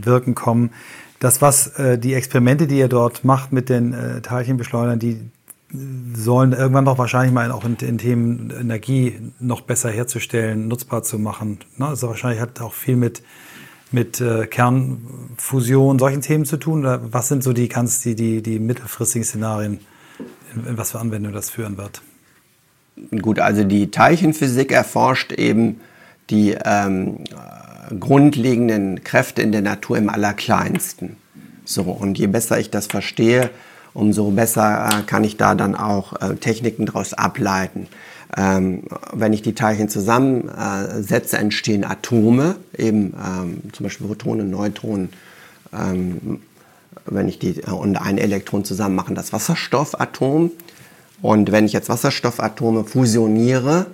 äh, 0.03 0.05
Wirken 0.07 0.35
kommen, 0.35 0.71
das, 1.21 1.41
was 1.41 1.69
äh, 1.79 1.99
die 1.99 2.15
Experimente, 2.15 2.67
die 2.67 2.79
ihr 2.79 2.89
dort 2.89 3.25
macht 3.25 3.53
mit 3.53 3.69
den 3.69 3.95
äh, 3.95 4.21
Teilchenbeschleunern, 4.21 4.99
die 4.99 5.21
sollen 5.73 6.53
irgendwann 6.53 6.85
noch 6.85 6.99
wahrscheinlich 6.99 7.33
mal 7.33 7.51
auch 7.51 7.65
in, 7.65 7.77
in, 7.77 7.99
Themen 7.99 8.51
Energie 8.51 9.21
noch 9.41 9.63
besser 9.63 9.91
herzustellen, 9.91 10.69
nutzbar 10.69 11.03
zu 11.03 11.19
machen. 11.19 11.59
Ne? 11.77 11.87
Also 11.87 12.09
wahrscheinlich 12.09 12.41
hat 12.41 12.61
auch 12.61 12.73
viel 12.73 12.97
mit, 12.97 13.23
mit 13.91 14.21
äh, 14.21 14.47
Kernfusion, 14.47 15.99
solchen 15.99 16.21
Themen 16.21 16.45
zu 16.45 16.57
tun. 16.57 16.81
Oder 16.81 17.13
was 17.13 17.29
sind 17.29 17.43
so 17.43 17.53
die 17.53 17.69
ganz 17.69 18.01
die, 18.01 18.15
die, 18.15 18.43
die 18.43 18.61
mittelfristigen 18.61 19.25
Szenarien, 19.25 19.81
in, 20.55 20.67
in 20.67 20.79
was 20.79 20.93
für 20.93 21.01
Anwendungen 21.01 21.35
das 21.35 21.51
führen 21.51 21.77
wird? 21.77 22.01
Gut, 23.21 23.41
also 23.41 23.65
die 23.65 23.91
Teilchenphysik 23.91 24.73
erforscht 24.73 25.33
eben 25.33 25.81
die 26.31 26.57
ähm, 26.65 27.25
grundlegenden 28.01 29.05
Kräfte 29.05 29.43
in 29.43 29.53
der 29.53 29.63
Natur 29.63 29.99
im 29.99 30.09
Allerkleinsten. 30.09 31.17
So, 31.65 31.83
und 31.83 32.19
je 32.19 32.29
besser 32.29 32.59
ich 32.59 32.71
das 32.71 32.87
verstehe, 32.87 33.51
umso 33.97 34.31
besser 34.31 34.89
äh, 34.89 35.03
kann 35.03 35.25
ich 35.25 35.37
da 35.37 35.55
dann 35.55 35.75
auch 35.75 36.21
äh, 36.21 36.37
Techniken 36.37 36.87
daraus 36.87 37.15
ableiten. 37.15 37.89
Ähm, 38.37 38.83
wenn 39.13 39.33
ich 39.33 39.43
die 39.43 39.55
Teilchen 39.55 39.89
zusammensetze, 39.89 41.39
entstehen 41.39 41.85
Atome, 41.85 42.57
eben 42.77 43.15
ähm, 43.15 43.63
zum 43.73 43.85
Beispiel 43.85 44.07
Protonen, 44.07 44.51
Neutronen. 44.51 45.11
Ähm, 45.73 46.41
wenn 47.07 47.29
ich 47.29 47.39
die 47.39 47.61
äh, 47.61 47.71
und 47.71 47.97
ein 47.97 48.19
Elektron 48.19 48.65
zusammen 48.65 48.95
machen, 48.95 49.15
das 49.15 49.33
Wasserstoffatom. 49.33 50.51
Und 51.23 51.53
wenn 51.53 51.65
ich 51.65 51.73
jetzt 51.73 51.89
Wasserstoffatome 51.89 52.85
fusioniere, 52.85 53.87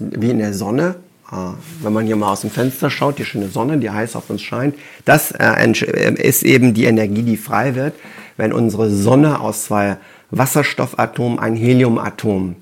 wie 0.00 0.30
in 0.30 0.38
der 0.38 0.54
Sonne, 0.54 0.96
äh, 1.30 1.36
wenn 1.82 1.92
man 1.92 2.06
hier 2.06 2.16
mal 2.16 2.32
aus 2.32 2.40
dem 2.40 2.50
Fenster 2.50 2.90
schaut, 2.90 3.18
die 3.18 3.24
schöne 3.24 3.48
Sonne, 3.48 3.78
die 3.78 3.90
heiß 3.90 4.16
auf 4.16 4.30
uns 4.30 4.42
scheint, 4.42 4.74
das 5.04 5.30
äh, 5.30 5.44
äh, 5.44 6.14
ist 6.20 6.42
eben 6.42 6.74
die 6.74 6.86
Energie, 6.86 7.22
die 7.22 7.36
frei 7.36 7.76
wird 7.76 7.94
wenn 8.36 8.52
unsere 8.52 8.90
Sonne 8.90 9.40
aus 9.40 9.64
zwei 9.64 9.96
Wasserstoffatomen 10.30 11.38
ein 11.38 11.54
Heliumatom 11.54 12.56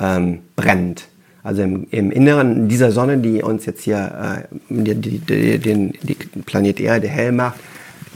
ähm, 0.00 0.40
brennt. 0.56 1.08
Also 1.42 1.62
im, 1.62 1.86
im 1.90 2.10
Inneren 2.12 2.68
dieser 2.68 2.92
Sonne, 2.92 3.18
die 3.18 3.42
uns 3.42 3.66
jetzt 3.66 3.82
hier 3.82 4.46
äh, 4.48 4.54
die, 4.68 5.18
die, 5.18 5.58
den 5.58 5.92
die 6.02 6.14
Planet 6.46 6.80
Erde 6.80 7.08
hell 7.08 7.32
macht, 7.32 7.58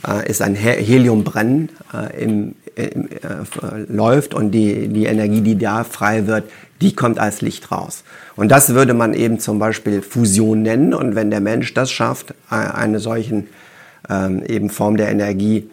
äh, 0.07 0.29
ist 0.29 0.43
ein 0.43 0.55
Heliumbrennen 0.55 1.71
äh, 1.93 2.23
im, 2.23 2.55
im, 2.77 3.09
äh, 3.09 3.79
läuft 3.89 4.33
und 4.35 4.53
die, 4.53 4.89
die 4.89 5.07
Energie, 5.07 5.41
die 5.41 5.59
da 5.59 5.83
frei 5.83 6.27
wird, 6.27 6.45
die 6.81 6.95
kommt 6.95 7.19
als 7.19 7.41
Licht 7.41 7.73
raus. 7.73 8.05
Und 8.37 8.51
das 8.51 8.75
würde 8.75 8.95
man 8.95 9.15
eben 9.15 9.41
zum 9.41 9.59
Beispiel 9.59 10.03
Fusion 10.03 10.63
nennen. 10.63 10.95
Und 10.95 11.15
wenn 11.15 11.31
der 11.31 11.41
Mensch 11.41 11.75
das 11.75 11.91
schafft, 11.91 12.33
äh, 12.51 12.55
eine 12.55 13.01
solchen 13.01 13.49
ähm, 14.09 14.43
eben 14.47 14.71
Form 14.71 14.97
der 14.97 15.09
Energie 15.09 15.69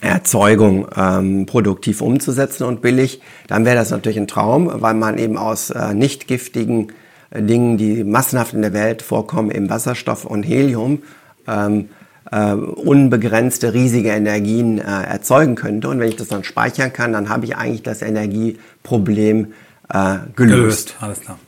Erzeugung 0.00 0.86
ähm, 0.96 1.46
produktiv 1.46 2.00
umzusetzen 2.02 2.64
und 2.64 2.82
billig, 2.82 3.20
dann 3.48 3.64
wäre 3.64 3.76
das 3.76 3.90
natürlich 3.90 4.18
ein 4.18 4.28
Traum, 4.28 4.70
weil 4.72 4.94
man 4.94 5.18
eben 5.18 5.36
aus 5.36 5.70
äh, 5.70 5.92
nicht 5.92 6.28
giftigen 6.28 6.92
äh, 7.30 7.42
Dingen, 7.42 7.78
die 7.78 8.04
massenhaft 8.04 8.54
in 8.54 8.62
der 8.62 8.72
Welt 8.72 9.02
vorkommen, 9.02 9.50
eben 9.50 9.68
Wasserstoff 9.68 10.24
und 10.24 10.44
Helium, 10.44 11.02
ähm, 11.48 11.88
äh, 12.30 12.52
unbegrenzte 12.52 13.74
riesige 13.74 14.10
Energien 14.10 14.78
äh, 14.78 14.82
erzeugen 14.82 15.56
könnte. 15.56 15.88
Und 15.88 15.98
wenn 15.98 16.08
ich 16.08 16.16
das 16.16 16.28
dann 16.28 16.44
speichern 16.44 16.92
kann, 16.92 17.12
dann 17.12 17.28
habe 17.28 17.46
ich 17.46 17.56
eigentlich 17.56 17.82
das 17.82 18.02
Energieproblem 18.02 19.52
äh, 19.92 20.18
gelöst. 20.36 20.36
gelöst. 20.36 20.96
Alles 21.00 21.20
klar. 21.22 21.38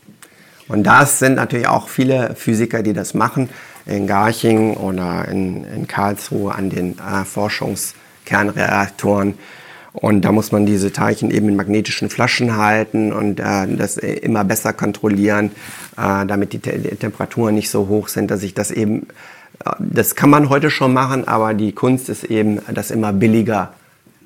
Und 0.66 0.84
das 0.84 1.18
sind 1.18 1.34
natürlich 1.34 1.68
auch 1.68 1.88
viele 1.88 2.34
Physiker, 2.34 2.82
die 2.82 2.92
das 2.92 3.12
machen, 3.14 3.48
in 3.86 4.06
Garching 4.06 4.74
oder 4.74 5.26
in, 5.28 5.64
in 5.64 5.86
Karlsruhe 5.86 6.54
an 6.54 6.70
den 6.70 6.96
äh, 6.98 7.24
Forschungskernreaktoren. 8.30 9.34
Und 9.92 10.24
da 10.24 10.30
muss 10.30 10.52
man 10.52 10.66
diese 10.66 10.92
Teilchen 10.92 11.32
eben 11.32 11.48
in 11.48 11.56
magnetischen 11.56 12.10
Flaschen 12.10 12.56
halten 12.56 13.12
und 13.12 13.40
äh, 13.40 13.66
das 13.76 13.96
immer 13.96 14.44
besser 14.44 14.72
kontrollieren, 14.72 15.50
äh, 15.96 16.24
damit 16.26 16.52
die, 16.52 16.60
Te 16.60 16.78
die 16.78 16.94
Temperaturen 16.94 17.56
nicht 17.56 17.70
so 17.70 17.88
hoch 17.88 18.06
sind, 18.06 18.30
dass 18.30 18.44
ich 18.44 18.54
das 18.54 18.70
eben 18.70 19.08
das 19.78 20.14
kann 20.14 20.30
man 20.30 20.48
heute 20.48 20.70
schon 20.70 20.94
machen, 20.94 21.28
aber 21.28 21.52
die 21.52 21.72
Kunst 21.72 22.08
ist 22.08 22.24
eben, 22.24 22.60
das 22.72 22.90
immer 22.90 23.12
billiger 23.12 23.74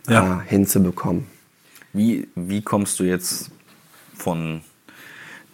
ja. 0.08 0.42
äh, 0.44 0.48
hinzubekommen. 0.48 1.26
Wie, 1.92 2.28
wie 2.36 2.62
kommst 2.62 3.00
du 3.00 3.04
jetzt 3.04 3.50
von 4.16 4.60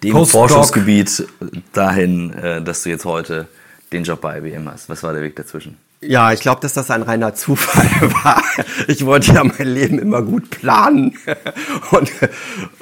dem 0.02 0.12
Postdoc. 0.12 0.50
Forschungsgebiet 0.50 1.26
dahin, 1.72 2.30
äh, 2.34 2.60
dass 2.60 2.82
du 2.82 2.90
jetzt 2.90 3.06
heute 3.06 3.48
den 3.90 4.04
Job 4.04 4.20
bei 4.20 4.36
IBM 4.36 4.68
hast? 4.68 4.90
Was 4.90 5.02
war 5.02 5.14
der 5.14 5.22
Weg 5.22 5.34
dazwischen? 5.36 5.78
Ja, 6.02 6.32
ich 6.32 6.40
glaube, 6.40 6.62
dass 6.62 6.72
das 6.72 6.90
ein 6.90 7.02
reiner 7.02 7.34
Zufall 7.34 8.10
war. 8.24 8.42
Ich 8.88 9.04
wollte 9.04 9.34
ja 9.34 9.44
mein 9.44 9.68
Leben 9.68 9.98
immer 9.98 10.22
gut 10.22 10.48
planen 10.48 11.14
und, 11.90 12.10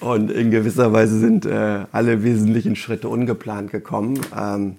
und 0.01 0.31
in 0.31 0.53
gewisser 0.53 0.93
Weise 0.93 1.19
sind 1.19 1.45
äh, 1.45 1.85
alle 1.91 2.23
wesentlichen 2.23 2.77
Schritte 2.77 3.09
ungeplant 3.09 3.73
gekommen. 3.73 4.21
Ähm, 4.37 4.77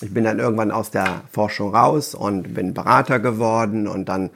ich 0.00 0.14
bin 0.14 0.22
dann 0.22 0.38
irgendwann 0.38 0.70
aus 0.70 0.92
der 0.92 1.22
Forschung 1.32 1.74
raus 1.74 2.14
und 2.14 2.54
bin 2.54 2.74
Berater 2.74 3.18
geworden 3.18 3.88
und 3.88 4.08
dann 4.08 4.30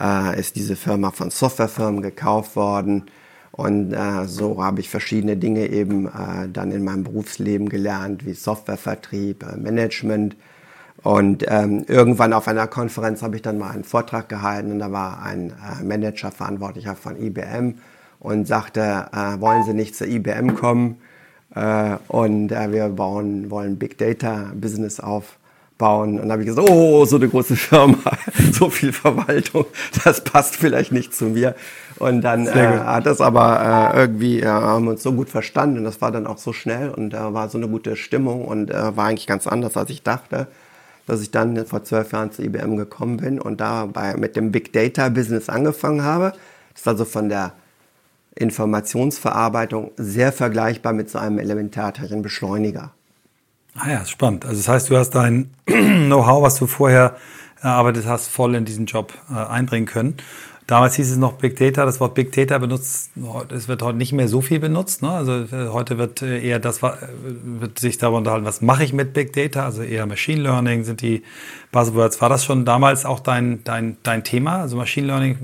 äh, 0.00 0.38
ist 0.38 0.54
diese 0.54 0.76
Firma 0.76 1.10
von 1.10 1.30
Softwarefirmen 1.30 2.00
gekauft 2.00 2.54
worden 2.54 3.06
und 3.50 3.92
äh, 3.92 4.26
so 4.26 4.62
habe 4.62 4.80
ich 4.80 4.88
verschiedene 4.88 5.36
Dinge 5.36 5.66
eben 5.66 6.06
äh, 6.06 6.48
dann 6.52 6.70
in 6.72 6.84
meinem 6.84 7.04
Berufsleben 7.04 7.68
gelernt, 7.68 8.24
wie 8.24 8.34
Softwarevertrieb, 8.34 9.44
äh, 9.44 9.56
Management 9.56 10.36
und 11.04 11.44
ähm, 11.48 11.84
irgendwann 11.86 12.32
auf 12.32 12.48
einer 12.48 12.66
Konferenz 12.66 13.22
habe 13.22 13.36
ich 13.36 13.42
dann 13.42 13.58
mal 13.58 13.70
einen 13.70 13.84
Vortrag 13.84 14.26
gehalten 14.30 14.72
und 14.72 14.78
da 14.78 14.90
war 14.90 15.22
ein 15.22 15.50
äh, 15.50 15.84
Manager 15.84 16.32
verantwortlicher 16.32 16.96
von 16.96 17.20
IBM 17.20 17.74
und 18.20 18.48
sagte, 18.48 19.06
äh, 19.12 19.38
wollen 19.38 19.64
Sie 19.64 19.74
nicht 19.74 19.94
zur 19.94 20.06
IBM 20.06 20.54
kommen? 20.54 20.96
Äh, 21.54 21.96
und 22.08 22.52
äh, 22.52 22.72
wir 22.72 22.88
bauen, 22.88 23.50
wollen 23.50 23.78
Big 23.78 23.98
Data 23.98 24.50
Business 24.54 24.98
aufbauen. 24.98 26.14
Und 26.14 26.22
dann 26.22 26.32
habe 26.32 26.40
ich 26.40 26.48
gesagt, 26.48 26.70
oh, 26.70 27.04
so 27.04 27.16
eine 27.16 27.28
große 27.28 27.54
Firma, 27.54 27.98
so 28.52 28.70
viel 28.70 28.94
Verwaltung, 28.94 29.66
das 30.04 30.24
passt 30.24 30.56
vielleicht 30.56 30.90
nicht 30.90 31.14
zu 31.14 31.26
mir. 31.26 31.54
Und 31.98 32.22
dann 32.22 32.46
äh, 32.46 32.78
hat 32.78 33.04
das 33.04 33.20
aber 33.20 33.92
äh, 33.94 34.00
irgendwie, 34.00 34.40
äh, 34.40 34.46
haben 34.46 34.88
uns 34.88 35.02
so 35.02 35.12
gut 35.12 35.28
verstanden 35.28 35.76
und 35.76 35.84
das 35.84 36.00
war 36.00 36.10
dann 36.10 36.26
auch 36.26 36.38
so 36.38 36.54
schnell 36.54 36.88
und 36.88 37.10
da 37.10 37.28
äh, 37.28 37.34
war 37.34 37.50
so 37.50 37.58
eine 37.58 37.68
gute 37.68 37.94
Stimmung 37.94 38.46
und 38.46 38.70
äh, 38.70 38.96
war 38.96 39.04
eigentlich 39.04 39.26
ganz 39.26 39.46
anders, 39.46 39.76
als 39.76 39.90
ich 39.90 40.02
dachte, 40.02 40.48
dass 41.06 41.20
ich 41.20 41.30
dann 41.30 41.66
vor 41.66 41.84
zwölf 41.84 42.12
Jahren 42.12 42.32
zu 42.32 42.42
IBM 42.42 42.76
gekommen 42.76 43.18
bin 43.18 43.40
und 43.40 43.60
da 43.60 43.86
bei, 43.86 44.16
mit 44.16 44.36
dem 44.36 44.52
Big 44.52 44.72
Data 44.72 45.08
Business 45.08 45.48
angefangen 45.48 46.02
habe. 46.02 46.32
Das 46.72 46.82
ist 46.82 46.88
also 46.88 47.04
von 47.04 47.28
der 47.28 47.52
Informationsverarbeitung 48.34 49.92
sehr 49.96 50.32
vergleichbar 50.32 50.92
mit 50.92 51.10
so 51.10 51.18
einem 51.18 51.38
Elementarteilchenbeschleuniger. 51.38 52.92
Ah 53.76 53.90
ja, 53.90 54.04
spannend. 54.04 54.44
Also 54.44 54.56
das 54.58 54.68
heißt, 54.68 54.90
du 54.90 54.96
hast 54.96 55.10
dein 55.10 55.50
Know-how, 55.66 56.42
was 56.42 56.56
du 56.56 56.66
vorher 56.66 57.16
erarbeitet 57.60 58.06
hast, 58.06 58.28
voll 58.28 58.54
in 58.54 58.64
diesen 58.64 58.86
Job 58.86 59.14
äh, 59.30 59.34
einbringen 59.34 59.86
können. 59.86 60.16
Damals 60.66 60.94
hieß 60.94 61.10
es 61.10 61.16
noch 61.18 61.34
Big 61.34 61.56
Data. 61.56 61.84
Das 61.84 62.00
Wort 62.00 62.14
Big 62.14 62.32
Data 62.32 62.56
benutzt, 62.56 63.10
es 63.54 63.68
wird 63.68 63.82
heute 63.82 63.98
nicht 63.98 64.12
mehr 64.12 64.28
so 64.28 64.40
viel 64.40 64.60
benutzt. 64.60 65.02
Ne? 65.02 65.10
Also 65.10 65.32
äh, 65.32 65.68
heute 65.68 65.98
wird 65.98 66.22
äh, 66.22 66.40
eher 66.40 66.58
das, 66.58 66.82
äh, 66.82 66.92
wird 67.44 67.78
sich 67.78 67.98
darüber 67.98 68.18
unterhalten, 68.18 68.46
was 68.46 68.62
mache 68.62 68.82
ich 68.82 68.94
mit 68.94 69.12
Big 69.12 69.34
Data? 69.34 69.66
Also 69.66 69.82
eher 69.82 70.06
Machine 70.06 70.40
Learning 70.40 70.84
sind 70.84 71.02
die 71.02 71.22
Buzzwords. 71.70 72.20
War 72.22 72.30
das 72.30 72.46
schon 72.46 72.64
damals 72.64 73.04
auch 73.04 73.20
dein, 73.20 73.62
dein, 73.64 73.98
dein 74.02 74.24
Thema? 74.24 74.62
Also 74.62 74.78
Machine 74.78 75.06
Learning, 75.08 75.36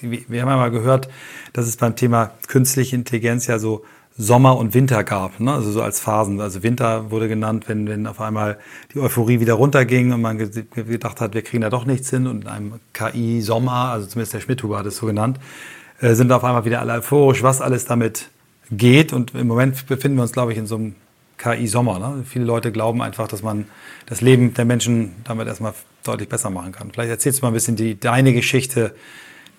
wir 0.00 0.42
haben 0.42 0.48
ja 0.48 0.56
mal 0.56 0.70
gehört, 0.70 1.08
dass 1.52 1.66
es 1.66 1.76
beim 1.76 1.96
Thema 1.96 2.30
künstliche 2.46 2.94
Intelligenz 2.94 3.48
ja 3.48 3.58
so 3.58 3.82
Sommer 4.18 4.58
und 4.58 4.74
Winter 4.74 5.04
gab, 5.04 5.40
ne? 5.40 5.52
also 5.52 5.70
so 5.70 5.82
als 5.82 6.00
Phasen. 6.00 6.40
Also 6.40 6.62
Winter 6.62 7.10
wurde 7.10 7.28
genannt, 7.28 7.64
wenn, 7.68 7.88
wenn 7.88 8.06
auf 8.06 8.20
einmal 8.20 8.58
die 8.92 9.00
Euphorie 9.00 9.40
wieder 9.40 9.54
runterging 9.54 10.12
und 10.12 10.20
man 10.20 10.38
gedacht 10.38 11.20
hat, 11.20 11.34
wir 11.34 11.42
kriegen 11.42 11.62
da 11.62 11.70
doch 11.70 11.86
nichts 11.86 12.10
hin 12.10 12.26
und 12.26 12.42
in 12.42 12.48
einem 12.48 12.74
KI-Sommer, 12.92 13.72
also 13.72 14.06
zumindest 14.06 14.34
der 14.34 14.40
Schmidhuber 14.40 14.78
hat 14.78 14.86
es 14.86 14.98
so 14.98 15.06
genannt, 15.06 15.38
äh, 16.00 16.14
sind 16.14 16.30
auf 16.30 16.44
einmal 16.44 16.64
wieder 16.64 16.80
alle 16.80 16.92
euphorisch, 16.94 17.42
was 17.42 17.60
alles 17.60 17.86
damit 17.86 18.28
geht. 18.70 19.12
Und 19.12 19.34
im 19.34 19.46
Moment 19.46 19.86
befinden 19.86 20.18
wir 20.18 20.22
uns, 20.22 20.32
glaube 20.32 20.52
ich, 20.52 20.58
in 20.58 20.66
so 20.66 20.76
einem 20.76 20.94
KI-Sommer. 21.38 21.98
Ne? 21.98 22.24
Viele 22.28 22.44
Leute 22.44 22.70
glauben 22.70 23.02
einfach, 23.02 23.28
dass 23.28 23.42
man 23.42 23.66
das 24.06 24.20
Leben 24.20 24.52
der 24.54 24.66
Menschen 24.66 25.12
damit 25.24 25.48
erstmal 25.48 25.72
deutlich 26.04 26.28
besser 26.28 26.50
machen 26.50 26.72
kann. 26.72 26.90
Vielleicht 26.92 27.10
erzählst 27.10 27.40
du 27.40 27.46
mal 27.46 27.50
ein 27.50 27.54
bisschen 27.54 27.76
die, 27.76 27.98
deine 27.98 28.32
Geschichte 28.32 28.94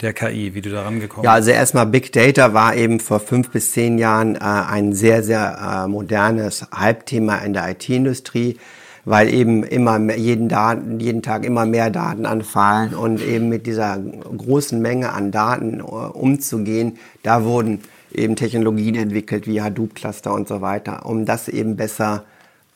der 0.03 0.13
KI, 0.13 0.53
wie 0.53 0.62
du 0.62 0.69
da 0.69 0.83
rangekommen 0.83 1.22
bist? 1.22 1.25
Ja, 1.25 1.33
also 1.33 1.51
erstmal 1.51 1.86
Big 1.86 2.12
Data 2.12 2.53
war 2.53 2.75
eben 2.75 3.00
vor 3.00 3.19
fünf 3.19 3.50
bis 3.50 3.72
zehn 3.72 3.98
Jahren 3.98 4.36
äh, 4.36 4.39
ein 4.39 4.93
sehr, 4.93 5.24
sehr 5.24 5.86
äh, 5.86 5.88
modernes 5.88 6.67
Halbthema 6.72 7.38
in 7.38 7.53
der 7.53 7.69
IT-Industrie, 7.69 8.57
weil 9.05 9.33
eben 9.33 9.63
immer 9.63 10.00
mehr, 10.00 10.17
jeden, 10.17 10.50
Daten, 10.50 11.00
jeden 11.00 11.22
Tag 11.22 11.45
immer 11.45 11.65
mehr 11.65 11.89
Daten 11.89 12.25
anfallen 12.25 12.93
und 12.93 13.22
eben 13.22 13.50
mit 13.50 13.65
dieser 13.65 13.98
großen 13.98 14.81
Menge 14.81 15.12
an 15.12 15.31
Daten 15.31 15.81
uh, 15.81 16.12
umzugehen, 16.13 16.98
da 17.22 17.43
wurden 17.43 17.79
eben 18.13 18.36
Technologien 18.36 18.95
entwickelt 18.95 19.48
wie 19.48 19.62
Hadoop-Cluster 19.62 20.33
und 20.33 20.48
so 20.48 20.62
weiter, 20.62 21.05
um 21.05 21.25
das 21.25 21.48
eben 21.48 21.75
besser 21.75 22.24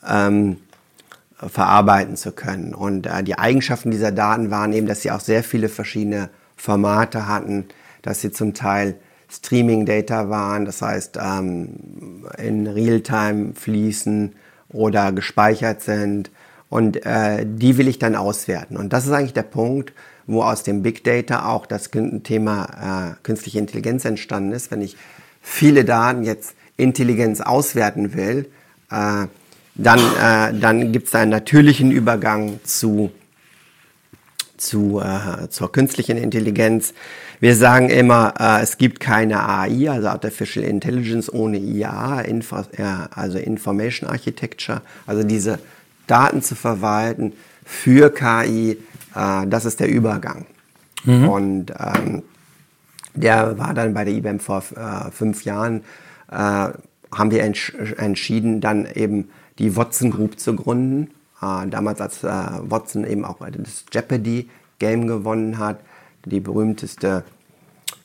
ähm, 0.06 0.58
verarbeiten 1.38 2.16
zu 2.16 2.32
können. 2.32 2.74
Und 2.74 3.06
äh, 3.06 3.22
die 3.22 3.38
Eigenschaften 3.38 3.90
dieser 3.90 4.12
Daten 4.12 4.50
waren 4.50 4.72
eben, 4.72 4.86
dass 4.86 5.02
sie 5.02 5.10
auch 5.10 5.20
sehr 5.20 5.42
viele 5.42 5.68
verschiedene 5.68 6.30
Formate 6.58 7.26
hatten, 7.26 7.66
dass 8.02 8.20
sie 8.20 8.30
zum 8.30 8.52
Teil 8.52 8.96
Streaming-Data 9.30 10.28
waren, 10.28 10.64
das 10.64 10.82
heißt 10.82 11.18
ähm, 11.22 12.26
in 12.38 12.66
Realtime 12.66 13.54
fließen 13.54 14.34
oder 14.70 15.12
gespeichert 15.12 15.82
sind. 15.82 16.30
Und 16.70 17.04
äh, 17.06 17.46
die 17.46 17.78
will 17.78 17.88
ich 17.88 17.98
dann 17.98 18.14
auswerten. 18.14 18.76
Und 18.76 18.92
das 18.92 19.06
ist 19.06 19.12
eigentlich 19.12 19.32
der 19.32 19.42
Punkt, 19.42 19.94
wo 20.26 20.42
aus 20.42 20.62
dem 20.62 20.82
Big 20.82 21.02
Data 21.04 21.46
auch 21.46 21.64
das 21.64 21.90
Thema 22.22 23.14
äh, 23.14 23.22
künstliche 23.22 23.58
Intelligenz 23.58 24.04
entstanden 24.04 24.52
ist. 24.52 24.70
Wenn 24.70 24.82
ich 24.82 24.96
viele 25.40 25.86
Daten 25.86 26.24
jetzt 26.24 26.54
Intelligenz 26.76 27.40
auswerten 27.40 28.14
will, 28.14 28.50
äh, 28.90 29.26
dann, 29.74 29.98
äh, 29.98 30.58
dann 30.58 30.92
gibt 30.92 31.08
es 31.08 31.14
einen 31.14 31.30
natürlichen 31.30 31.90
Übergang 31.90 32.60
zu 32.64 33.10
zu, 34.58 35.00
äh, 35.00 35.48
zur 35.48 35.72
künstlichen 35.72 36.16
Intelligenz. 36.16 36.92
Wir 37.40 37.54
sagen 37.54 37.88
immer, 37.88 38.34
äh, 38.38 38.62
es 38.62 38.78
gibt 38.78 39.00
keine 39.00 39.48
AI, 39.48 39.90
also 39.90 40.08
Artificial 40.08 40.64
Intelligence 40.64 41.32
ohne 41.32 41.58
IA, 41.58 42.20
Info, 42.20 42.56
äh, 42.72 42.82
also 43.10 43.38
Information 43.38 44.08
Architecture, 44.08 44.82
also 45.06 45.22
diese 45.22 45.58
Daten 46.06 46.42
zu 46.42 46.54
verwalten 46.54 47.32
für 47.64 48.12
KI, 48.12 48.78
äh, 49.14 49.46
das 49.46 49.64
ist 49.64 49.80
der 49.80 49.88
Übergang. 49.88 50.46
Mhm. 51.04 51.28
Und 51.28 51.72
ähm, 51.78 52.22
der 53.14 53.58
war 53.58 53.74
dann 53.74 53.94
bei 53.94 54.04
der 54.04 54.14
IBM 54.14 54.40
vor 54.40 54.62
äh, 54.76 55.10
fünf 55.10 55.44
Jahren, 55.44 55.82
äh, 56.30 56.68
haben 57.10 57.30
wir 57.30 57.42
entsch 57.42 57.74
entschieden, 57.96 58.60
dann 58.60 58.86
eben 58.94 59.30
die 59.58 59.76
Watson 59.76 60.10
Group 60.10 60.38
zu 60.38 60.54
gründen 60.54 61.10
damals 61.40 62.00
als 62.00 62.24
äh, 62.24 62.28
Watson 62.28 63.06
eben 63.06 63.24
auch 63.24 63.38
das 63.38 63.84
Jeopardy-Game 63.92 65.06
gewonnen 65.06 65.58
hat, 65.58 65.80
die 66.24 66.40
berühmteste 66.40 67.24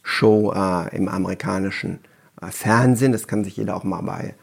Show 0.03 0.53
äh, 0.53 0.95
im 0.95 1.07
amerikanischen 1.07 1.99
äh, 2.41 2.47
Fernsehen. 2.51 3.11
Das 3.11 3.27
kann 3.27 3.43
sich 3.43 3.57
jeder 3.57 3.75
auch 3.75 3.83
mal 3.83 4.01
bei 4.01 4.35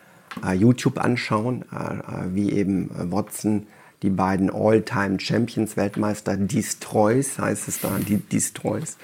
äh, 0.45 0.55
YouTube 0.55 0.99
anschauen, 0.99 1.65
äh, 1.73 1.77
äh 1.77 2.35
wie 2.35 2.53
eben 2.53 2.91
äh, 2.91 3.13
Watson 3.13 3.67
die 4.03 4.11
beiden 4.11 4.51
All-Time-Champions, 4.51 5.77
Weltmeister, 5.77 6.37
Destroys, 6.37 7.39
heißt 7.39 7.69
es 7.69 7.81
da, 7.81 7.91
die 7.99 8.17
Destroys. 8.17 8.97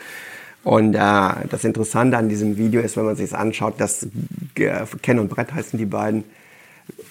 Und 0.64 0.94
äh, 0.94 0.98
das 0.98 1.64
Interessante 1.64 2.16
an 2.16 2.28
diesem 2.28 2.56
Video 2.56 2.80
ist, 2.80 2.96
wenn 2.96 3.04
man 3.04 3.14
sich 3.14 3.34
anschaut, 3.34 3.74
dass 3.78 4.08
äh, 4.56 4.86
Ken 5.02 5.18
und 5.18 5.28
Brett 5.28 5.52
heißen 5.52 5.78
die 5.78 5.86
beiden, 5.86 6.24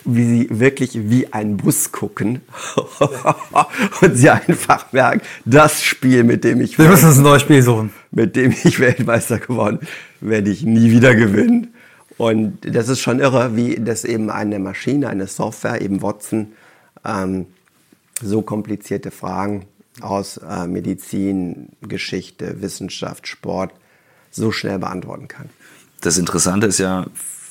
wie 0.05 0.23
sie 0.23 0.47
wirklich 0.51 1.09
wie 1.09 1.33
ein 1.33 1.57
Bus 1.57 1.91
gucken 1.91 2.41
und 4.01 4.15
sie 4.15 4.29
einfach 4.29 4.91
merken, 4.93 5.21
das 5.45 5.83
Spiel, 5.83 6.23
mit 6.23 6.43
dem 6.43 6.61
ich 6.61 6.77
wir 6.77 6.87
müssen 6.87 7.07
uns 7.07 7.17
ein 7.17 7.23
neues 7.23 7.41
Spiel 7.41 7.61
suchen, 7.61 7.91
mit 8.11 8.35
dem 8.35 8.51
ich 8.51 8.79
Weltmeister 8.79 9.39
geworden, 9.39 9.79
werde 10.21 10.49
ich 10.51 10.63
nie 10.63 10.91
wieder 10.91 11.15
gewinnen. 11.15 11.73
Und 12.17 12.59
das 12.61 12.87
ist 12.87 13.01
schon 13.01 13.19
irre, 13.19 13.55
wie 13.55 13.75
das 13.75 14.05
eben 14.05 14.29
eine 14.29 14.59
Maschine, 14.59 15.09
eine 15.09 15.27
Software, 15.27 15.81
eben 15.81 16.01
Watson, 16.01 16.53
ähm, 17.03 17.47
so 18.21 18.41
komplizierte 18.41 19.11
Fragen 19.11 19.65
aus 20.01 20.37
äh, 20.37 20.67
Medizin, 20.67 21.69
Geschichte, 21.81 22.61
Wissenschaft, 22.61 23.27
Sport 23.27 23.73
so 24.31 24.51
schnell 24.51 24.79
beantworten 24.79 25.27
kann. 25.27 25.49
Das 26.01 26.17
Interessante 26.17 26.67
ist 26.67 26.77
ja, 26.77 27.07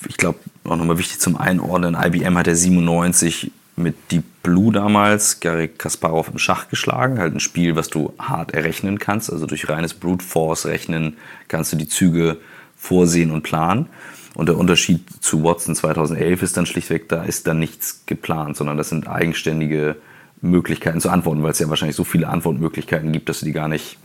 ich 0.08 0.16
glaube, 0.16 0.38
auch 0.64 0.76
nochmal 0.76 0.99
wichtig 0.99 1.21
zum 1.21 1.37
Einordnen, 1.37 1.97
IBM 2.00 2.38
hat 2.38 2.47
ja 2.47 2.54
97 2.54 3.50
mit 3.76 3.97
Deep 4.11 4.25
Blue 4.42 4.73
damals 4.73 5.40
Gary 5.40 5.68
Kasparov 5.68 6.28
im 6.28 6.38
Schach 6.38 6.68
geschlagen. 6.68 7.18
Halt 7.18 7.35
ein 7.35 7.40
Spiel, 7.40 7.76
was 7.76 7.88
du 7.88 8.12
hart 8.18 8.54
errechnen 8.54 8.99
kannst. 8.99 9.33
Also 9.33 9.47
durch 9.47 9.68
reines 9.68 9.94
Brute 9.94 10.25
Force 10.25 10.66
rechnen 10.66 11.16
kannst 11.49 11.73
du 11.73 11.76
die 11.76 11.88
Züge 11.88 12.38
vorsehen 12.76 13.30
und 13.30 13.42
planen. 13.42 13.87
Und 14.35 14.49
der 14.49 14.59
Unterschied 14.59 15.04
zu 15.21 15.44
Watson 15.44 15.75
2011 15.75 16.42
ist 16.42 16.56
dann 16.56 16.66
schlichtweg, 16.66 17.09
da 17.09 17.23
ist 17.23 17.47
dann 17.47 17.59
nichts 17.59 18.02
geplant, 18.06 18.56
sondern 18.56 18.76
das 18.76 18.88
sind 18.88 19.09
eigenständige 19.09 19.97
Möglichkeiten 20.40 21.00
zu 21.00 21.09
antworten, 21.09 21.42
weil 21.42 21.52
es 21.52 21.61
ja 21.61 21.68
wahrscheinlich 21.68 21.97
so 21.97 22.04
viele 22.04 22.28
Antwortmöglichkeiten 22.28 23.12
gibt, 23.12 23.28
dass 23.28 23.40
du 23.40 23.47
die 23.47 23.52
gar 23.52 23.68
nicht 23.68 23.97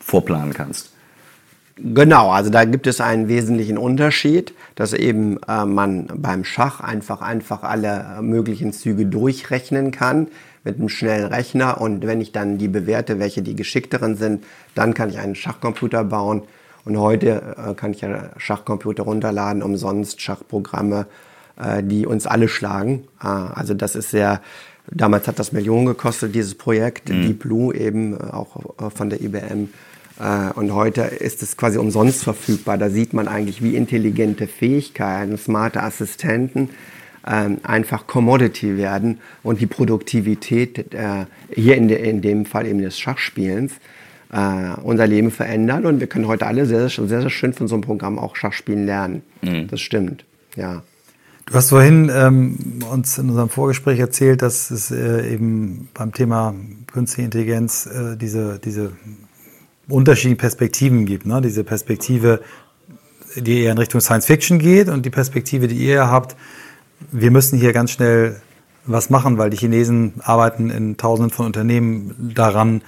vorplanen 0.00 0.52
kannst. 0.52 0.92
Genau, 1.82 2.30
also 2.30 2.50
da 2.50 2.64
gibt 2.64 2.86
es 2.86 3.00
einen 3.00 3.28
wesentlichen 3.28 3.78
Unterschied, 3.78 4.52
dass 4.74 4.92
eben 4.92 5.38
äh, 5.48 5.64
man 5.64 6.08
beim 6.14 6.44
Schach 6.44 6.80
einfach 6.80 7.22
einfach 7.22 7.62
alle 7.62 8.18
äh, 8.18 8.22
möglichen 8.22 8.72
Züge 8.72 9.06
durchrechnen 9.06 9.90
kann 9.90 10.28
mit 10.62 10.76
einem 10.76 10.90
schnellen 10.90 11.26
Rechner 11.26 11.80
und 11.80 12.06
wenn 12.06 12.20
ich 12.20 12.32
dann 12.32 12.58
die 12.58 12.68
bewerte, 12.68 13.18
welche 13.18 13.40
die 13.40 13.56
geschickteren 13.56 14.16
sind, 14.16 14.44
dann 14.74 14.92
kann 14.92 15.08
ich 15.08 15.18
einen 15.18 15.34
Schachcomputer 15.34 16.04
bauen 16.04 16.42
und 16.84 16.98
heute 16.98 17.56
äh, 17.56 17.74
kann 17.74 17.92
ich 17.92 18.02
ja 18.02 18.30
Schachcomputer 18.36 19.04
runterladen, 19.04 19.62
umsonst 19.62 20.20
Schachprogramme, 20.20 21.06
äh, 21.56 21.82
die 21.82 22.06
uns 22.06 22.26
alle 22.26 22.48
schlagen. 22.48 23.04
Äh, 23.22 23.26
also 23.26 23.72
das 23.72 23.96
ist 23.96 24.10
sehr 24.10 24.42
Damals 24.92 25.28
hat 25.28 25.38
das 25.38 25.52
Millionen 25.52 25.86
gekostet, 25.86 26.34
dieses 26.34 26.56
Projekt, 26.56 27.10
mhm. 27.10 27.22
Deep 27.22 27.38
Blue 27.40 27.74
eben 27.74 28.14
äh, 28.14 28.24
auch 28.32 28.92
von 28.92 29.08
der 29.08 29.20
IBM. 29.20 29.68
Äh, 30.20 30.52
und 30.54 30.74
heute 30.74 31.02
ist 31.02 31.42
es 31.42 31.56
quasi 31.56 31.78
umsonst 31.78 32.22
verfügbar. 32.22 32.78
Da 32.78 32.90
sieht 32.90 33.12
man 33.12 33.28
eigentlich, 33.28 33.62
wie 33.62 33.74
intelligente 33.74 34.46
Fähigkeiten, 34.46 35.38
smarte 35.38 35.82
Assistenten 35.82 36.70
ähm, 37.26 37.58
einfach 37.62 38.06
Commodity 38.06 38.76
werden 38.76 39.18
und 39.42 39.60
die 39.60 39.66
Produktivität 39.66 40.96
hier 41.54 41.76
in, 41.76 42.22
dem 42.22 42.46
Fall 42.46 42.66
eben 42.66 42.80
des 42.80 42.98
Schachspielens 42.98 43.72
unser 44.82 45.08
Leben 45.08 45.32
verändern. 45.32 45.86
Und 45.86 45.98
wir 45.98 46.06
können 46.06 46.28
heute 46.28 46.46
alle 46.46 46.64
sehr, 46.64 46.88
sehr, 46.88 47.08
sehr 47.08 47.30
schön 47.30 47.52
von 47.52 47.66
so 47.66 47.74
einem 47.74 47.82
Programm 47.82 48.16
auch 48.16 48.36
Schachspielen 48.36 48.86
lernen. 48.86 49.22
Mhm. 49.42 49.66
Das 49.66 49.80
stimmt, 49.80 50.24
ja. 50.54 50.82
Du 51.50 51.56
hast 51.56 51.70
vorhin 51.70 52.12
ähm, 52.14 52.56
uns 52.88 53.18
in 53.18 53.28
unserem 53.28 53.48
Vorgespräch 53.48 53.98
erzählt, 53.98 54.40
dass 54.40 54.70
es 54.70 54.92
äh, 54.92 55.32
eben 55.32 55.88
beim 55.94 56.12
Thema 56.12 56.54
künstliche 56.92 57.24
Intelligenz 57.24 57.86
äh, 57.86 58.16
diese, 58.16 58.60
diese 58.60 58.92
unterschiedlichen 59.90 60.38
Perspektiven 60.38 61.06
gibt. 61.06 61.26
Ne? 61.26 61.40
Diese 61.40 61.64
Perspektive, 61.64 62.40
die 63.36 63.62
eher 63.62 63.72
in 63.72 63.78
Richtung 63.78 64.00
Science 64.00 64.26
Fiction 64.26 64.58
geht 64.58 64.88
und 64.88 65.04
die 65.06 65.10
Perspektive, 65.10 65.68
die 65.68 65.76
ihr 65.76 66.10
habt, 66.10 66.36
wir 67.12 67.30
müssen 67.30 67.58
hier 67.58 67.72
ganz 67.72 67.92
schnell 67.92 68.40
was 68.86 69.10
machen, 69.10 69.38
weil 69.38 69.50
die 69.50 69.56
Chinesen 69.56 70.14
arbeiten 70.20 70.70
in 70.70 70.96
tausenden 70.96 71.30
von 71.30 71.46
Unternehmen 71.46 72.32
daran, 72.34 72.82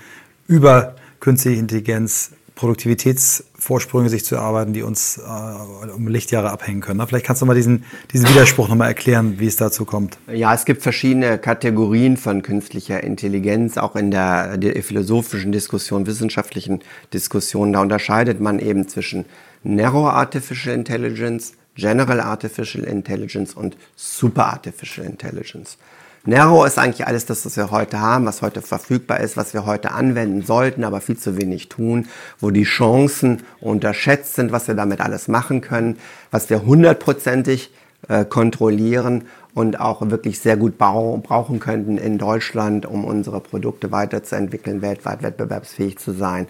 über 0.47 0.97
künstliche 1.21 1.61
Intelligenz 1.61 2.33
Produktivitätsvorsprünge 2.55 4.09
sich 4.09 4.25
zu 4.25 4.35
erarbeiten, 4.35 4.73
die 4.73 4.83
uns 4.83 5.19
äh, 5.19 5.91
um 5.91 6.07
Lichtjahre 6.09 6.51
abhängen 6.51 6.81
können. 6.81 6.99
Ne? 6.99 7.07
Vielleicht 7.07 7.27
kannst 7.27 7.41
du 7.43 7.47
mal 7.47 7.55
diesen, 7.55 7.85
diesen 8.13 8.29
Widerspruch 8.29 8.69
nochmal 8.69 8.89
erklären, 8.89 9.39
wie 9.39 9.47
es 9.47 9.57
dazu 9.57 9.85
kommt. 9.85 10.19
Ja, 10.31 10.53
es 10.55 10.65
gibt 10.65 10.83
verschiedene 10.83 11.39
Kategorien 11.39 12.17
von 12.17 12.43
künstlicher 12.43 13.03
Intelligenz, 13.03 13.79
auch 13.79 13.97
in 13.97 14.11
der, 14.11 14.59
der 14.59 14.83
philosophischen 14.83 15.53
Diskussion, 15.53 16.07
wissenschaftlichen 16.07 16.81
Diskussion. 17.13 17.73
Da 17.73 17.81
unterscheidet 17.81 18.41
man 18.41 18.59
eben 18.59 18.87
zwischen 18.87 19.25
Narrow 19.65 20.09
Artificial 20.09 20.75
Intelligence, 20.75 21.55
General 21.75 22.21
Artificial 22.21 22.85
Intelligence 22.85 23.55
und 23.55 23.77
Super 23.97 24.47
Artificial 24.49 25.07
Intelligence. 25.07 25.79
Nero 26.25 26.65
ist 26.65 26.79
eigentlich 26.79 27.07
alles 27.07 27.27
das, 27.27 27.45
was 27.45 27.57
wir 27.57 27.73
heute 27.73 28.01
haben, 28.01 28.27
was 28.27 28.43
heute 28.43 28.63
verfügbar 28.63 29.19
ist, 29.21 29.37
was 29.37 29.55
wir 29.55 29.67
heute 29.67 29.91
anwenden 29.91 30.43
sollten, 30.43 30.85
aber 30.85 31.01
viel 31.01 31.19
zu 31.19 31.37
wenig 31.37 31.69
tun, 31.69 32.07
wo 32.39 32.51
die 32.51 32.63
Chancen 32.63 33.43
unterschätzt 33.61 34.35
sind, 34.35 34.53
was 34.53 34.69
wir 34.69 34.77
damit 34.77 35.01
alles 35.01 35.27
machen 35.27 35.61
können, 35.61 35.99
was 36.31 36.49
wir 36.49 36.65
hundertprozentig 36.65 37.73
äh, 38.09 38.25
kontrollieren 38.25 39.25
und 39.55 39.81
auch 39.81 40.09
wirklich 40.11 40.39
sehr 40.39 40.57
gut 40.57 40.79
brauchen 40.79 41.59
könnten 41.59 41.99
in 41.99 42.19
Deutschland, 42.19 42.87
um 42.87 43.05
unsere 43.05 43.41
Produkte 43.41 43.91
weiterzuentwickeln, 43.91 44.81
weltweit 44.81 45.25
wettbewerbsfähig 45.25 45.99
zu 45.99 46.13
sein. 46.13 46.47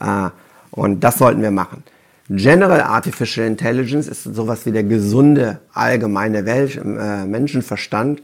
Äh, 0.00 0.28
und 0.70 1.00
das 1.00 1.16
sollten 1.16 1.40
wir 1.40 1.50
machen. 1.50 1.82
General 2.28 2.82
Artificial 2.82 3.46
Intelligence 3.46 4.06
ist 4.06 4.24
sowas 4.24 4.66
wie 4.66 4.72
der 4.72 4.84
gesunde 4.84 5.60
allgemeine 5.72 6.44
Welt, 6.44 6.76
äh, 6.76 7.24
Menschenverstand 7.24 8.20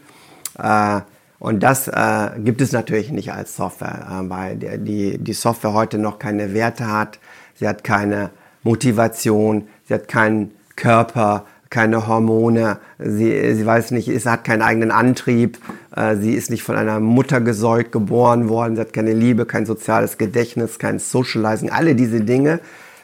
und 1.39 1.63
das 1.63 1.89
äh, 1.89 2.31
gibt 2.39 2.61
es 2.61 2.73
natürlich 2.73 3.11
nicht 3.11 3.33
als 3.33 3.57
Software, 3.57 4.07
äh, 4.11 4.31
weil 4.31 4.57
die, 4.57 5.19
die 5.19 5.33
Software 5.33 5.73
heute 5.73 5.99
noch 5.99 6.19
keine 6.19 6.53
Werte 6.53 6.87
hat, 6.87 7.19
sie 7.55 7.67
hat 7.67 7.83
keine 7.83 8.31
Motivation, 8.63 9.69
sie 9.89 9.95
hat 9.95 10.07
keinen 10.07 10.53
Körper, 10.77 11.47
keine 11.71 12.09
Hormone, 12.09 12.79
sie, 12.99 13.55
sie 13.55 13.65
weiß 13.65 13.93
nicht, 13.93 14.07
sie 14.07 14.29
hat 14.29 14.45
keinen 14.45 14.61
eigenen 14.61 14.91
Antrieb, 14.91 15.59
äh, 15.97 16.17
sie 16.17 16.35
ist 16.35 16.51
nicht 16.51 16.63
von 16.63 16.77
einer 16.77 17.01
Mutter 17.01 17.41
gesäugt 17.41 17.93
geboren 17.93 18.49
worden, 18.49 18.75
sie 18.75 18.83
hat 18.83 18.93
keine 18.93 19.15
Liebe, 19.15 19.47
kein 19.47 19.65
soziales 19.65 20.19
Gedächtnis, 20.19 20.79
kein 20.79 20.99
Socializing, 20.99 21.71
alle 21.71 21.95
diese 21.95 22.21
Dinge 22.21 22.61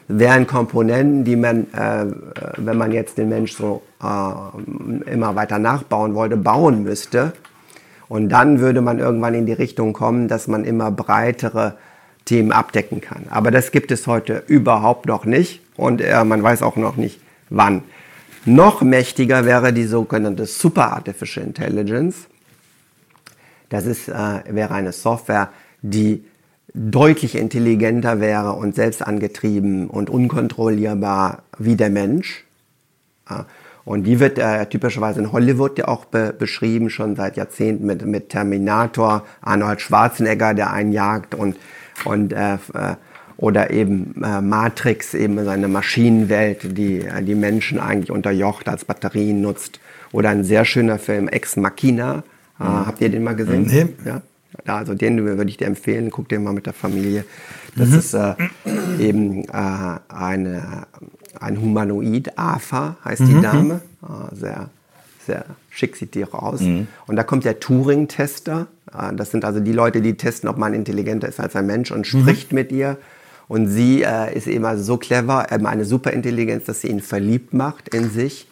wären 0.09 0.47
Komponenten, 0.47 1.23
die 1.23 1.35
man, 1.35 1.67
äh, 1.73 2.05
wenn 2.57 2.77
man 2.77 2.91
jetzt 2.91 3.17
den 3.17 3.29
Mensch 3.29 3.53
so 3.53 3.81
äh, 4.01 5.11
immer 5.11 5.35
weiter 5.35 5.59
nachbauen 5.59 6.13
wollte, 6.13 6.37
bauen 6.37 6.83
müsste. 6.83 7.33
Und 8.09 8.29
dann 8.29 8.59
würde 8.59 8.81
man 8.81 8.99
irgendwann 8.99 9.33
in 9.33 9.45
die 9.45 9.53
Richtung 9.53 9.93
kommen, 9.93 10.27
dass 10.27 10.47
man 10.47 10.63
immer 10.63 10.91
breitere 10.91 11.75
Themen 12.25 12.51
abdecken 12.51 13.01
kann. 13.01 13.25
Aber 13.29 13.51
das 13.51 13.71
gibt 13.71 13.91
es 13.91 14.07
heute 14.07 14.43
überhaupt 14.47 15.05
noch 15.05 15.25
nicht 15.25 15.61
und 15.75 16.01
äh, 16.01 16.23
man 16.23 16.43
weiß 16.43 16.61
auch 16.61 16.75
noch 16.75 16.97
nicht 16.97 17.19
wann. 17.49 17.83
Noch 18.45 18.81
mächtiger 18.81 19.45
wäre 19.45 19.73
die 19.73 19.85
sogenannte 19.85 20.45
Super 20.45 20.93
Artificial 20.93 21.45
Intelligence. 21.45 22.27
Das 23.69 23.85
ist, 23.85 24.07
äh, 24.07 24.41
wäre 24.49 24.73
eine 24.73 24.93
Software, 24.93 25.49
die 25.81 26.23
deutlich 26.73 27.35
intelligenter 27.35 28.19
wäre 28.19 28.53
und 28.53 28.75
selbst 28.75 29.01
angetrieben 29.05 29.87
und 29.87 30.09
unkontrollierbar 30.09 31.43
wie 31.57 31.75
der 31.75 31.89
Mensch. 31.89 32.45
Und 33.87 34.03
die 34.03 34.19
wird 34.19 34.37
äh, 34.37 34.65
typischerweise 34.65 35.21
in 35.21 35.31
Hollywood 35.31 35.79
ja 35.79 35.87
auch 35.87 36.03
be 36.03 36.35
beschrieben, 36.37 36.89
schon 36.89 37.15
seit 37.15 37.37
Jahrzehnten 37.37 37.85
mit, 37.85 38.05
mit 38.05 38.27
Terminator, 38.27 39.23
Arnold 39.39 39.79
Schwarzenegger, 39.79 40.53
der 40.53 40.73
einen 40.73 40.91
jagt 40.91 41.33
und, 41.33 41.55
und 42.03 42.33
äh, 42.33 42.55
äh, 42.55 42.57
oder 43.37 43.71
eben 43.71 44.21
äh, 44.21 44.41
Matrix, 44.41 45.13
eben 45.13 45.41
seine 45.45 45.69
Maschinenwelt, 45.69 46.77
die 46.77 46.99
äh, 46.99 47.23
die 47.23 47.35
Menschen 47.35 47.79
eigentlich 47.79 48.11
unterjocht 48.11 48.67
als 48.67 48.83
Batterien 48.83 49.39
nutzt. 49.39 49.79
Oder 50.11 50.31
ein 50.31 50.43
sehr 50.43 50.65
schöner 50.65 50.99
Film, 50.99 51.29
Ex 51.29 51.55
Machina. 51.55 52.23
Äh, 52.59 52.63
mhm. 52.63 52.85
Habt 52.87 52.99
ihr 52.99 53.07
den 53.07 53.23
mal 53.23 53.37
gesehen? 53.37 53.67
Nee. 53.71 53.87
Ja? 54.05 54.21
Also 54.65 54.95
den 54.95 55.23
würde 55.23 55.49
ich 55.49 55.55
dir 55.55 55.67
empfehlen, 55.67 56.09
guck 56.09 56.27
den 56.27 56.43
mal 56.43 56.51
mit 56.51 56.65
der 56.65 56.73
Familie. 56.73 57.23
Das 57.77 57.89
mhm. 57.89 57.97
ist 57.97 58.13
äh, 58.13 58.33
eben 58.99 59.45
äh, 59.45 59.99
eine, 60.09 60.87
ein 61.39 61.61
Humanoid, 61.61 62.37
AFA 62.37 62.97
heißt 63.03 63.21
mhm. 63.21 63.27
die 63.27 63.41
Dame. 63.41 63.81
Äh, 64.03 64.35
sehr, 64.35 64.69
sehr 65.25 65.45
schick 65.69 65.95
sieht 65.95 66.15
die 66.15 66.25
auch 66.25 66.33
aus. 66.33 66.61
Mhm. 66.61 66.87
Und 67.05 67.15
da 67.15 67.23
kommt 67.23 67.45
der 67.45 67.59
Turing-Tester. 67.59 68.67
Äh, 68.93 69.15
das 69.15 69.31
sind 69.31 69.45
also 69.45 69.59
die 69.59 69.73
Leute, 69.73 70.01
die 70.01 70.15
testen, 70.15 70.49
ob 70.49 70.57
man 70.57 70.73
intelligenter 70.73 71.27
ist 71.27 71.39
als 71.39 71.55
ein 71.55 71.65
Mensch 71.65 71.91
und 71.91 72.11
mhm. 72.13 72.21
spricht 72.21 72.53
mit 72.53 72.71
ihr. 72.71 72.97
Und 73.47 73.67
sie 73.67 74.03
äh, 74.03 74.35
ist 74.35 74.47
immer 74.47 74.77
so 74.77 74.97
clever, 74.97 75.47
eben 75.51 75.65
eine 75.67 75.85
Superintelligenz, 75.85 76.65
dass 76.65 76.81
sie 76.81 76.87
ihn 76.89 77.01
verliebt 77.01 77.53
macht 77.53 77.89
in 77.89 78.09
sich 78.09 78.47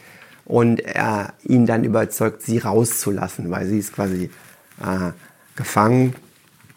und 0.46 0.80
er 0.80 1.34
ihn 1.44 1.66
dann 1.66 1.84
überzeugt, 1.84 2.42
sie 2.44 2.60
rauszulassen, 2.60 3.52
weil 3.52 3.66
sie 3.66 3.80
ist 3.80 3.94
quasi 3.94 4.30
äh, 4.82 5.12
gefangen 5.56 6.16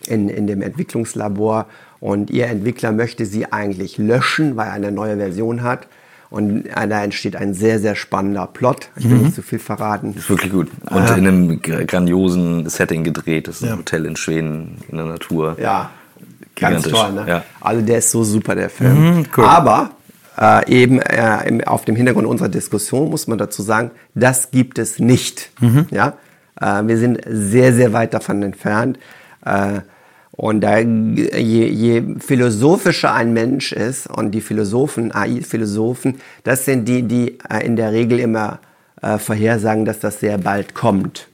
in, 0.06 0.28
in 0.28 0.46
dem 0.46 0.62
Entwicklungslabor 0.62 1.66
und 2.00 2.30
ihr 2.30 2.46
Entwickler 2.46 2.92
möchte 2.92 3.26
sie 3.26 3.52
eigentlich 3.52 3.98
löschen, 3.98 4.56
weil 4.56 4.68
er 4.68 4.72
eine 4.72 4.92
neue 4.92 5.16
Version 5.16 5.62
hat. 5.62 5.86
Und 6.30 6.64
da 6.64 7.02
entsteht 7.02 7.36
ein 7.36 7.54
sehr, 7.54 7.78
sehr 7.78 7.94
spannender 7.94 8.46
Plot. 8.46 8.90
Ich 8.96 9.08
will 9.08 9.16
mhm. 9.16 9.24
nicht 9.24 9.34
zu 9.34 9.42
viel 9.42 9.58
verraten. 9.58 10.12
Das 10.14 10.24
ist 10.24 10.30
wirklich 10.30 10.52
gut. 10.52 10.68
Und 10.90 11.08
äh, 11.08 11.16
in 11.16 11.26
einem 11.26 11.62
grandiosen 11.62 12.68
Setting 12.68 13.02
gedreht. 13.02 13.48
Das 13.48 13.56
ist 13.56 13.62
ein 13.62 13.70
ja. 13.70 13.78
Hotel 13.78 14.04
in 14.04 14.16
Schweden 14.16 14.76
in 14.88 14.98
der 14.98 15.06
Natur. 15.06 15.56
Ja, 15.58 15.90
ganz 16.54 16.86
toll. 16.86 17.12
Ne? 17.12 17.24
Ja. 17.26 17.44
Also 17.60 17.80
der 17.80 17.98
ist 17.98 18.10
so 18.10 18.24
super, 18.24 18.54
der 18.54 18.68
Film. 18.68 19.18
Mhm, 19.18 19.26
cool. 19.36 19.44
Aber 19.44 19.90
äh, 20.38 20.70
eben 20.70 21.00
äh, 21.00 21.60
auf 21.64 21.86
dem 21.86 21.96
Hintergrund 21.96 22.26
unserer 22.26 22.50
Diskussion 22.50 23.08
muss 23.08 23.26
man 23.26 23.38
dazu 23.38 23.62
sagen, 23.62 23.90
das 24.14 24.50
gibt 24.50 24.78
es 24.78 24.98
nicht. 24.98 25.50
Mhm. 25.60 25.86
Ja? 25.90 26.14
Äh, 26.60 26.86
wir 26.86 26.98
sind 26.98 27.20
sehr, 27.26 27.72
sehr 27.72 27.94
weit 27.94 28.12
davon 28.12 28.42
entfernt. 28.42 28.98
Und 30.38 30.60
da, 30.60 30.78
je, 30.78 31.66
je 31.66 32.00
philosophischer 32.20 33.12
ein 33.12 33.32
Mensch 33.32 33.72
ist, 33.72 34.06
und 34.06 34.30
die 34.30 34.40
Philosophen, 34.40 35.10
AI-Philosophen, 35.10 36.20
das 36.44 36.64
sind 36.64 36.86
die, 36.86 37.02
die 37.02 37.38
äh, 37.50 37.66
in 37.66 37.74
der 37.74 37.90
Regel 37.90 38.20
immer 38.20 38.60
äh, 39.02 39.18
vorhersagen, 39.18 39.84
dass 39.84 39.98
das 39.98 40.20
sehr 40.20 40.38
bald 40.38 40.76
kommt. 40.76 41.26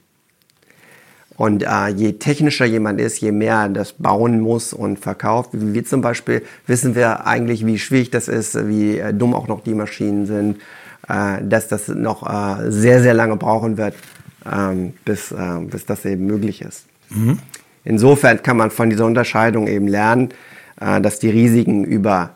Und 1.37 1.61
äh, 1.61 1.89
je 1.89 2.13
technischer 2.13 2.65
jemand 2.65 2.99
ist, 2.99 3.21
je 3.21 3.31
mehr 3.31 3.69
das 3.69 3.93
bauen 3.93 4.39
muss 4.39 4.73
und 4.73 4.97
verkauft, 4.97 5.51
wie 5.53 5.75
wir 5.75 5.85
zum 5.85 6.01
Beispiel, 6.01 6.41
wissen 6.65 6.95
wir 6.95 7.27
eigentlich, 7.27 7.63
wie 7.63 7.77
schwierig 7.77 8.09
das 8.09 8.27
ist, 8.27 8.67
wie 8.67 8.97
äh, 8.97 9.13
dumm 9.13 9.35
auch 9.35 9.47
noch 9.47 9.61
die 9.61 9.75
Maschinen 9.75 10.25
sind, 10.25 10.57
äh, 11.07 11.43
dass 11.43 11.67
das 11.67 11.89
noch 11.89 12.27
äh, 12.27 12.71
sehr, 12.71 13.03
sehr 13.03 13.13
lange 13.13 13.35
brauchen 13.35 13.77
wird, 13.77 13.93
ähm, 14.51 14.93
bis, 15.05 15.31
äh, 15.31 15.59
bis 15.69 15.85
das 15.85 16.05
eben 16.05 16.25
möglich 16.25 16.63
ist. 16.63 16.85
Mhm. 17.11 17.37
Insofern 17.85 18.41
kann 18.43 18.57
man 18.57 18.71
von 18.71 18.89
dieser 18.89 19.05
Unterscheidung 19.05 19.67
eben 19.67 19.87
lernen, 19.87 20.29
äh, 20.81 20.99
dass 20.99 21.19
die 21.19 21.29
Risiken 21.29 21.85
über, 21.85 22.31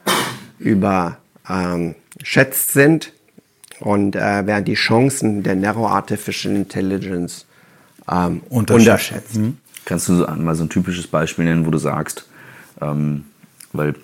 über 0.59 1.17
ähm, 1.49 1.95
schätzt 2.23 2.73
sind 2.73 3.11
und 3.79 4.15
äh, 4.15 4.45
während 4.45 4.67
die 4.67 4.75
Chancen 4.75 5.43
der 5.43 5.55
Narrow 5.55 5.89
Artificial 5.89 6.55
Intelligence 6.55 7.45
ähm, 8.09 8.41
unterschätzt. 8.49 9.37
Mhm. 9.37 9.57
Kannst 9.85 10.07
du 10.07 10.13
mal 10.37 10.55
so 10.55 10.63
ein 10.63 10.69
typisches 10.69 11.07
Beispiel 11.07 11.45
nennen, 11.45 11.65
wo 11.65 11.71
du 11.71 11.79
sagst, 11.79 12.27
ähm, 12.81 13.25
weil 13.73 13.95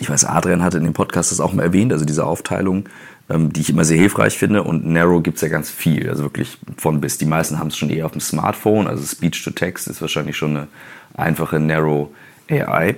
ich 0.00 0.10
weiß, 0.10 0.24
Adrian 0.24 0.62
hatte 0.62 0.78
in 0.78 0.84
dem 0.84 0.92
Podcast 0.92 1.30
das 1.32 1.40
auch 1.40 1.52
mal 1.52 1.62
erwähnt, 1.62 1.92
also 1.92 2.04
diese 2.04 2.24
Aufteilung, 2.24 2.84
die 3.28 3.60
ich 3.60 3.70
immer 3.70 3.84
sehr 3.84 3.98
hilfreich 3.98 4.38
finde. 4.38 4.62
Und 4.62 4.86
Narrow 4.86 5.22
gibt 5.22 5.36
es 5.36 5.42
ja 5.42 5.48
ganz 5.48 5.70
viel, 5.70 6.08
also 6.08 6.22
wirklich 6.22 6.58
von 6.76 7.00
bis. 7.00 7.18
Die 7.18 7.26
meisten 7.26 7.58
haben 7.58 7.68
es 7.68 7.76
schon 7.76 7.90
eher 7.90 8.06
auf 8.06 8.12
dem 8.12 8.20
Smartphone, 8.20 8.86
also 8.86 9.04
Speech 9.04 9.44
to 9.44 9.50
Text 9.50 9.86
ist 9.88 10.00
wahrscheinlich 10.00 10.36
schon 10.36 10.56
eine 10.56 10.68
einfache 11.14 11.60
Narrow 11.60 12.08
AI. 12.50 12.96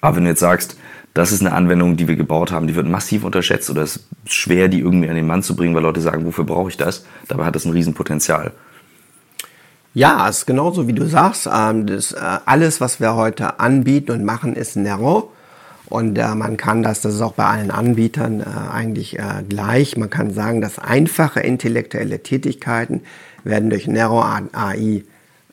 Aber 0.00 0.16
wenn 0.16 0.24
du 0.24 0.30
jetzt 0.30 0.40
sagst, 0.40 0.76
das 1.14 1.32
ist 1.32 1.40
eine 1.40 1.52
Anwendung, 1.52 1.96
die 1.96 2.08
wir 2.08 2.16
gebaut 2.16 2.52
haben, 2.52 2.66
die 2.66 2.74
wird 2.74 2.88
massiv 2.88 3.24
unterschätzt 3.24 3.68
oder 3.70 3.82
es 3.82 3.96
ist 3.96 4.32
schwer, 4.32 4.68
die 4.68 4.80
irgendwie 4.80 5.08
an 5.08 5.16
den 5.16 5.26
Mann 5.26 5.42
zu 5.42 5.54
bringen, 5.54 5.74
weil 5.74 5.82
Leute 5.82 6.00
sagen, 6.00 6.24
wofür 6.24 6.44
brauche 6.44 6.70
ich 6.70 6.76
das? 6.76 7.04
Dabei 7.28 7.44
hat 7.44 7.54
das 7.54 7.64
ein 7.64 7.72
Riesenpotenzial. 7.72 8.52
Ja, 9.94 10.26
es 10.28 10.38
ist 10.38 10.46
genauso 10.46 10.88
wie 10.88 10.94
du 10.94 11.06
sagst. 11.06 11.48
Ähm, 11.52 11.86
das, 11.86 12.12
äh, 12.12 12.38
alles, 12.46 12.80
was 12.80 12.98
wir 12.98 13.14
heute 13.14 13.60
anbieten 13.60 14.12
und 14.12 14.24
machen, 14.24 14.54
ist 14.54 14.76
Narrow. 14.76 15.28
Und 15.92 16.16
äh, 16.16 16.34
man 16.34 16.56
kann 16.56 16.82
das, 16.82 17.02
das 17.02 17.16
ist 17.16 17.20
auch 17.20 17.34
bei 17.34 17.44
allen 17.44 17.70
Anbietern 17.70 18.40
äh, 18.40 18.44
eigentlich 18.72 19.18
äh, 19.18 19.42
gleich, 19.46 19.98
man 19.98 20.08
kann 20.08 20.32
sagen, 20.32 20.62
dass 20.62 20.78
einfache 20.78 21.40
intellektuelle 21.40 22.22
Tätigkeiten 22.22 23.02
werden 23.44 23.68
durch 23.68 23.86
Narrow 23.86 24.24
AI 24.24 25.02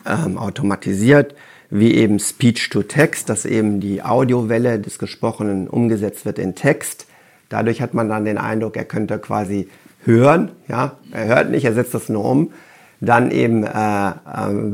ähm, 0.05 0.37
automatisiert, 0.37 1.35
wie 1.69 1.93
eben 1.93 2.19
Speech 2.19 2.69
to 2.69 2.83
Text, 2.83 3.27
dass 3.27 3.43
eben 3.43 3.81
die 3.81 4.01
Audiowelle 4.01 4.79
des 4.79 4.97
Gesprochenen 4.97 5.67
umgesetzt 5.67 6.25
wird 6.25 6.39
in 6.39 6.55
Text. 6.55 7.07
Dadurch 7.49 7.81
hat 7.81 7.93
man 7.93 8.07
dann 8.07 8.23
den 8.23 8.37
Eindruck, 8.37 8.77
er 8.77 8.85
könnte 8.85 9.19
quasi 9.19 9.67
hören. 10.05 10.51
Ja, 10.69 10.93
er 11.11 11.25
hört 11.25 11.49
nicht, 11.49 11.65
er 11.65 11.73
setzt 11.73 11.93
das 11.93 12.07
nur 12.07 12.23
um. 12.23 12.53
Dann 13.01 13.31
eben 13.31 13.65
äh, 13.65 13.69
äh, 13.69 14.13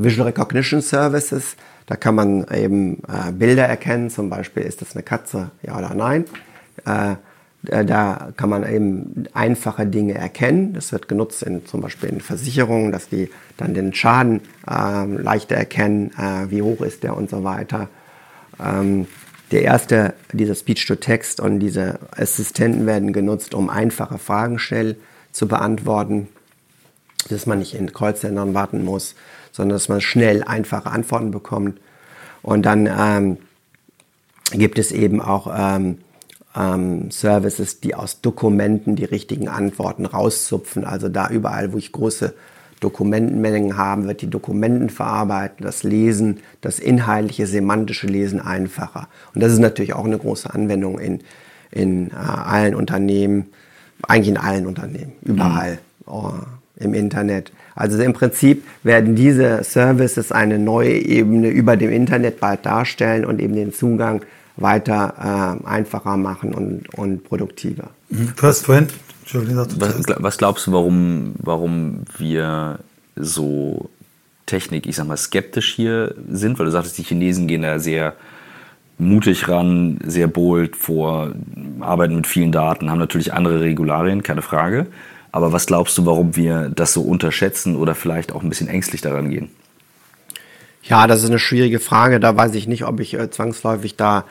Visual 0.03 0.27
Recognition 0.27 0.81
Services, 0.81 1.55
da 1.85 1.95
kann 1.95 2.15
man 2.15 2.45
eben 2.51 3.03
äh, 3.07 3.31
Bilder 3.31 3.65
erkennen, 3.65 4.09
zum 4.09 4.29
Beispiel 4.29 4.63
ist 4.63 4.81
das 4.81 4.95
eine 4.95 5.03
Katze, 5.03 5.51
ja 5.61 5.77
oder 5.77 5.93
nein. 5.93 6.25
Äh, 6.85 7.15
da 7.65 8.31
kann 8.37 8.49
man 8.49 8.67
eben 8.67 9.25
einfache 9.33 9.87
Dinge 9.87 10.13
erkennen. 10.13 10.73
Das 10.73 10.91
wird 10.91 11.07
genutzt 11.07 11.41
in, 11.43 11.65
zum 11.65 11.81
Beispiel 11.81 12.09
in 12.09 12.21
Versicherungen, 12.21 12.91
dass 12.91 13.09
die 13.09 13.29
dann 13.57 13.73
den 13.73 13.93
Schaden 13.93 14.41
äh, 14.69 15.05
leichter 15.05 15.55
erkennen, 15.55 16.11
äh, 16.17 16.51
wie 16.51 16.61
hoch 16.61 16.81
ist 16.81 17.03
der 17.03 17.17
und 17.17 17.29
so 17.29 17.43
weiter. 17.43 17.89
Ähm, 18.63 19.07
der 19.51 19.63
erste, 19.63 20.13
dieser 20.31 20.55
Speech-to-Text 20.55 21.39
und 21.39 21.59
diese 21.59 21.99
Assistenten 22.11 22.85
werden 22.85 23.13
genutzt, 23.13 23.53
um 23.53 23.69
einfache 23.69 24.17
Fragen 24.17 24.59
schnell 24.59 24.97
zu 25.31 25.47
beantworten, 25.47 26.27
dass 27.29 27.45
man 27.45 27.59
nicht 27.59 27.73
in 27.73 27.93
Callcentern 27.93 28.53
warten 28.53 28.83
muss 28.83 29.15
sondern 29.55 29.77
dass 29.77 29.87
man 29.87 30.01
schnell 30.01 30.43
einfache 30.43 30.91
Antworten 30.91 31.31
bekommt. 31.31 31.79
Und 32.41 32.65
dann 32.65 32.87
ähm, 32.87 33.37
gibt 34.51 34.77
es 34.77 34.91
eben 34.91 35.21
auch 35.21 35.47
ähm, 35.57 35.99
ähm, 36.57 37.09
Services, 37.09 37.79
die 37.79 37.95
aus 37.95 38.19
Dokumenten 38.19 38.97
die 38.97 39.05
richtigen 39.05 39.47
Antworten 39.47 40.05
rauszupfen. 40.05 40.83
Also 40.83 41.07
da 41.07 41.29
überall, 41.29 41.71
wo 41.71 41.77
ich 41.77 41.93
große 41.93 42.33
Dokumentenmengen 42.81 43.77
habe, 43.77 44.07
wird 44.07 44.21
die 44.21 44.29
Dokumenten 44.29 44.89
verarbeiten, 44.89 45.63
das 45.63 45.83
Lesen, 45.83 46.41
das 46.59 46.79
inhaltliche, 46.79 47.47
semantische 47.47 48.07
Lesen 48.07 48.41
einfacher. 48.41 49.07
Und 49.33 49.41
das 49.41 49.53
ist 49.53 49.59
natürlich 49.59 49.93
auch 49.93 50.03
eine 50.03 50.17
große 50.17 50.53
Anwendung 50.53 50.99
in, 50.99 51.21
in 51.71 52.11
äh, 52.11 52.15
allen 52.15 52.75
Unternehmen, 52.75 53.45
eigentlich 54.05 54.27
in 54.27 54.37
allen 54.37 54.67
Unternehmen, 54.67 55.13
überall 55.21 55.75
mhm. 55.75 55.77
oh, 56.07 56.33
im 56.75 56.93
Internet. 56.93 57.53
Also 57.75 58.01
im 58.01 58.13
Prinzip 58.13 58.63
werden 58.83 59.15
diese 59.15 59.63
Services 59.63 60.31
eine 60.31 60.57
neue 60.57 60.93
Ebene 60.93 61.49
über 61.49 61.75
dem 61.75 61.91
Internet 61.91 62.39
bald 62.39 62.65
darstellen 62.65 63.25
und 63.25 63.41
eben 63.41 63.53
den 63.53 63.73
Zugang 63.73 64.21
weiter 64.55 65.59
äh, 65.63 65.67
einfacher 65.67 66.15
machen 66.15 66.53
und, 66.53 66.93
und 66.97 67.25
produktiver. 67.25 67.89
Mhm. 68.09 68.33
Du 68.35 68.43
hast 68.43 68.65
vorhin, 68.65 68.87
was, 69.33 70.05
was 70.17 70.37
glaubst 70.37 70.67
du, 70.67 70.71
warum, 70.71 71.33
warum 71.39 72.03
wir 72.17 72.79
so 73.17 73.89
Technik, 74.45 74.85
ich 74.85 74.95
sag 74.95 75.07
mal, 75.07 75.17
skeptisch 75.17 75.73
hier 75.73 76.15
sind? 76.31 76.57
Weil 76.57 76.67
du 76.67 76.71
sagtest, 76.71 76.97
die 76.97 77.03
Chinesen 77.03 77.47
gehen 77.47 77.63
da 77.63 77.79
sehr 77.79 78.13
mutig 78.97 79.49
ran, 79.49 79.99
sehr 80.05 80.27
bold 80.27 80.77
vor, 80.77 81.33
arbeiten 81.81 82.15
mit 82.15 82.27
vielen 82.27 82.53
Daten, 82.53 82.89
haben 82.89 82.99
natürlich 82.99 83.33
andere 83.33 83.59
Regularien, 83.59 84.23
keine 84.23 84.41
Frage. 84.41 84.87
Aber 85.35 85.51
was 85.51 85.65
glaubst 85.65 85.97
du, 85.97 86.05
warum 86.05 86.37
wir 86.37 86.71
das 86.73 86.93
so 86.93 87.01
unterschätzen 87.01 87.75
oder 87.75 87.93
vielleicht 87.93 88.31
auch 88.31 88.41
ein 88.41 88.47
bisschen 88.47 88.69
ängstlich 88.69 89.01
daran 89.01 89.29
gehen? 89.29 89.49
Ja, 90.81 91.07
das 91.07 91.23
ist 91.23 91.29
eine 91.29 91.39
schwierige 91.39 91.81
Frage. 91.81 92.21
Da 92.21 92.37
weiß 92.37 92.55
ich 92.55 92.69
nicht, 92.69 92.85
ob 92.85 93.01
ich 93.01 93.15
äh, 93.15 93.29
zwangsläufig 93.29 93.97
da 93.97 94.23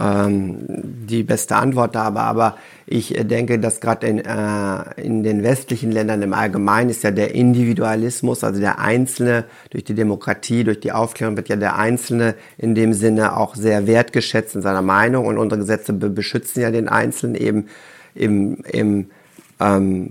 ähm, 0.00 0.56
die 0.66 1.22
beste 1.22 1.54
Antwort 1.54 1.94
habe. 1.94 2.22
Aber 2.22 2.56
ich 2.86 3.16
äh, 3.16 3.22
denke, 3.22 3.60
dass 3.60 3.80
gerade 3.80 4.04
in, 4.08 4.18
äh, 4.18 5.00
in 5.00 5.22
den 5.22 5.44
westlichen 5.44 5.92
Ländern 5.92 6.22
im 6.22 6.32
Allgemeinen 6.32 6.90
ist 6.90 7.04
ja 7.04 7.12
der 7.12 7.36
Individualismus, 7.36 8.42
also 8.42 8.58
der 8.58 8.80
Einzelne 8.80 9.44
durch 9.70 9.84
die 9.84 9.94
Demokratie, 9.94 10.64
durch 10.64 10.80
die 10.80 10.90
Aufklärung 10.90 11.36
wird 11.36 11.50
ja 11.50 11.56
der 11.56 11.76
Einzelne 11.76 12.34
in 12.58 12.74
dem 12.74 12.94
Sinne 12.94 13.36
auch 13.36 13.54
sehr 13.54 13.86
wertgeschätzt 13.86 14.56
in 14.56 14.62
seiner 14.62 14.82
Meinung. 14.82 15.26
Und 15.26 15.38
unsere 15.38 15.60
Gesetze 15.60 15.92
beschützen 15.92 16.62
ja 16.62 16.72
den 16.72 16.88
Einzelnen 16.88 17.36
eben 17.36 17.68
im, 18.16 18.56
im 18.64 19.06
ähm, 19.60 20.10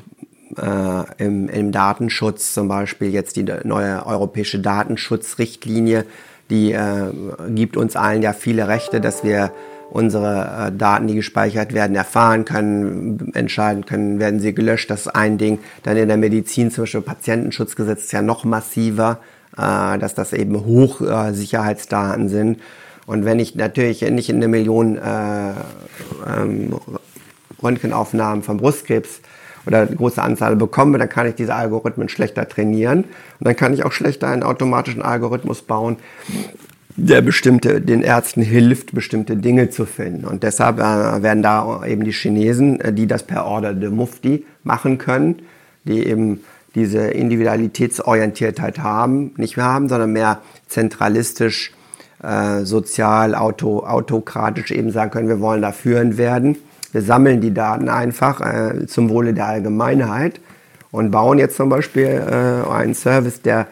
äh, 0.58 1.24
im, 1.24 1.50
im 1.50 1.72
Datenschutz, 1.72 2.54
zum 2.54 2.68
Beispiel 2.68 3.10
jetzt 3.10 3.36
die 3.36 3.46
neue 3.64 4.06
europäische 4.06 4.60
Datenschutzrichtlinie, 4.60 6.06
die 6.50 6.74
äh, 6.74 7.12
gibt 7.50 7.78
uns 7.78 7.96
allen 7.96 8.22
ja 8.22 8.34
viele 8.34 8.68
Rechte, 8.68 9.00
dass 9.02 9.24
wir 9.24 9.52
unsere 9.92 10.68
äh, 10.68 10.72
Daten, 10.72 11.08
die 11.08 11.16
gespeichert 11.16 11.74
werden, 11.74 11.96
erfahren 11.96 12.46
können, 12.46 13.32
entscheiden 13.34 13.86
können, 13.86 14.20
werden 14.20 14.40
sie 14.40 14.56
gelöscht. 14.56 14.90
Das 14.90 15.02
ist 15.02 15.08
ein 15.08 15.38
Ding. 15.38 15.60
Dann 15.84 15.98
in 15.98 16.08
der 16.08 16.18
Medizin, 16.18 16.72
zum 16.72 16.84
Beispiel 16.84 17.02
Patientenschutzgesetz, 17.02 18.04
ist 18.04 18.14
ja 18.14 18.22
noch 18.22 18.46
massiver, 18.46 19.20
äh, 19.58 19.98
dass 20.00 20.16
das 20.16 20.34
eben 20.34 20.66
Hochsicherheitsdaten 20.66 22.30
sind. 22.30 22.62
Und 23.06 23.26
wenn 23.26 23.40
ich 23.40 23.56
natürlich 23.56 24.02
nicht 24.02 24.30
in 24.30 24.38
eine 24.38 24.48
Million 24.48 24.98
äh, 24.98 25.52
ähm, 26.28 26.76
Röntgenaufnahmen 27.62 28.44
vom 28.44 28.58
Brustkrebs 28.58 29.22
oder 29.66 29.82
eine 29.82 29.96
große 29.96 30.22
Anzahl 30.22 30.56
bekomme, 30.56 30.98
dann 30.98 31.10
kann 31.10 31.28
ich 31.28 31.36
diese 31.36 31.56
Algorithmen 31.56 32.10
schlechter 32.10 32.48
trainieren. 32.48 33.04
Und 33.40 33.48
dann 33.48 33.56
kann 33.56 33.74
ich 33.74 33.84
auch 33.84 33.92
schlechter 33.92 34.28
einen 34.28 34.44
automatischen 34.44 35.02
Algorithmus 35.02 35.62
bauen, 35.62 35.98
der 36.98 37.22
bestimmte, 37.22 37.82
den 37.82 38.02
Ärzten 38.02 38.42
hilft, 38.42 38.94
bestimmte 38.94 39.38
Dinge 39.38 39.70
zu 39.70 39.86
finden. 39.86 40.26
Und 40.26 40.44
deshalb 40.44 40.80
äh, 40.80 41.24
werden 41.24 41.42
da 41.42 41.86
eben 41.86 42.04
die 42.04 42.12
Chinesen, 42.12 42.80
äh, 42.82 42.94
die 42.94 43.08
das 43.08 43.24
per 43.24 43.46
Order 43.46 43.74
de 43.74 43.90
Mufti 43.90 44.46
machen 44.64 44.98
können, 44.98 45.42
die 45.86 46.06
eben 46.06 46.42
diese 46.76 47.08
Individualitätsorientiertheit 47.08 48.80
haben, 48.80 49.34
nicht 49.38 49.58
mehr 49.58 49.66
haben, 49.66 49.90
sondern 49.90 50.12
mehr 50.14 50.42
zentralistisch, 50.68 51.74
äh, 52.24 52.64
sozial, 52.66 53.36
auto, 53.36 53.80
autokratisch 53.80 54.72
eben 54.72 54.92
sagen 54.92 55.12
können, 55.12 55.28
wir 55.28 55.42
wollen 55.42 55.62
da 55.62 55.72
führend 55.72 56.18
werden. 56.18 56.58
Wir 56.92 57.02
sammeln 57.02 57.42
die 57.42 57.54
Daten 57.54 57.90
einfach 57.90 58.42
äh, 58.42 58.86
zum 58.88 59.10
Wohle 59.10 59.34
der 59.34 59.48
Allgemeinheit 59.48 60.40
und 60.92 61.12
bauen 61.12 61.40
jetzt 61.40 61.56
zum 61.56 61.70
Beispiel 61.70 62.06
äh, 62.06 62.70
einen 62.70 62.94
Service, 62.94 63.42
der 63.42 63.68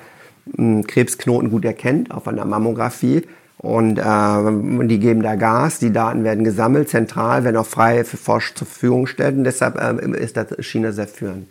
mh, 0.56 0.84
Krebsknoten 0.88 1.52
gut 1.52 1.66
erkennt 1.66 2.12
auf 2.12 2.28
einer 2.28 2.46
Mammographie. 2.46 3.24
Und 3.58 3.98
äh, 3.98 4.88
die 4.88 5.00
geben 5.00 5.22
da 5.22 5.36
Gas, 5.36 5.80
die 5.80 5.92
Daten 5.92 6.24
werden 6.24 6.46
gesammelt, 6.46 6.88
zentral, 6.90 7.44
werden 7.44 7.58
auch 7.58 7.66
frei 7.66 8.06
für 8.06 8.16
Forsch 8.16 8.54
zur 8.54 8.66
Verfügung 8.66 9.04
gestellt. 9.04 9.36
Und 9.36 9.44
deshalb 9.44 9.76
äh, 9.78 10.18
ist 10.18 10.38
das 10.38 10.48
China 10.62 10.94
sehr 10.94 11.08
führend. 11.08 11.48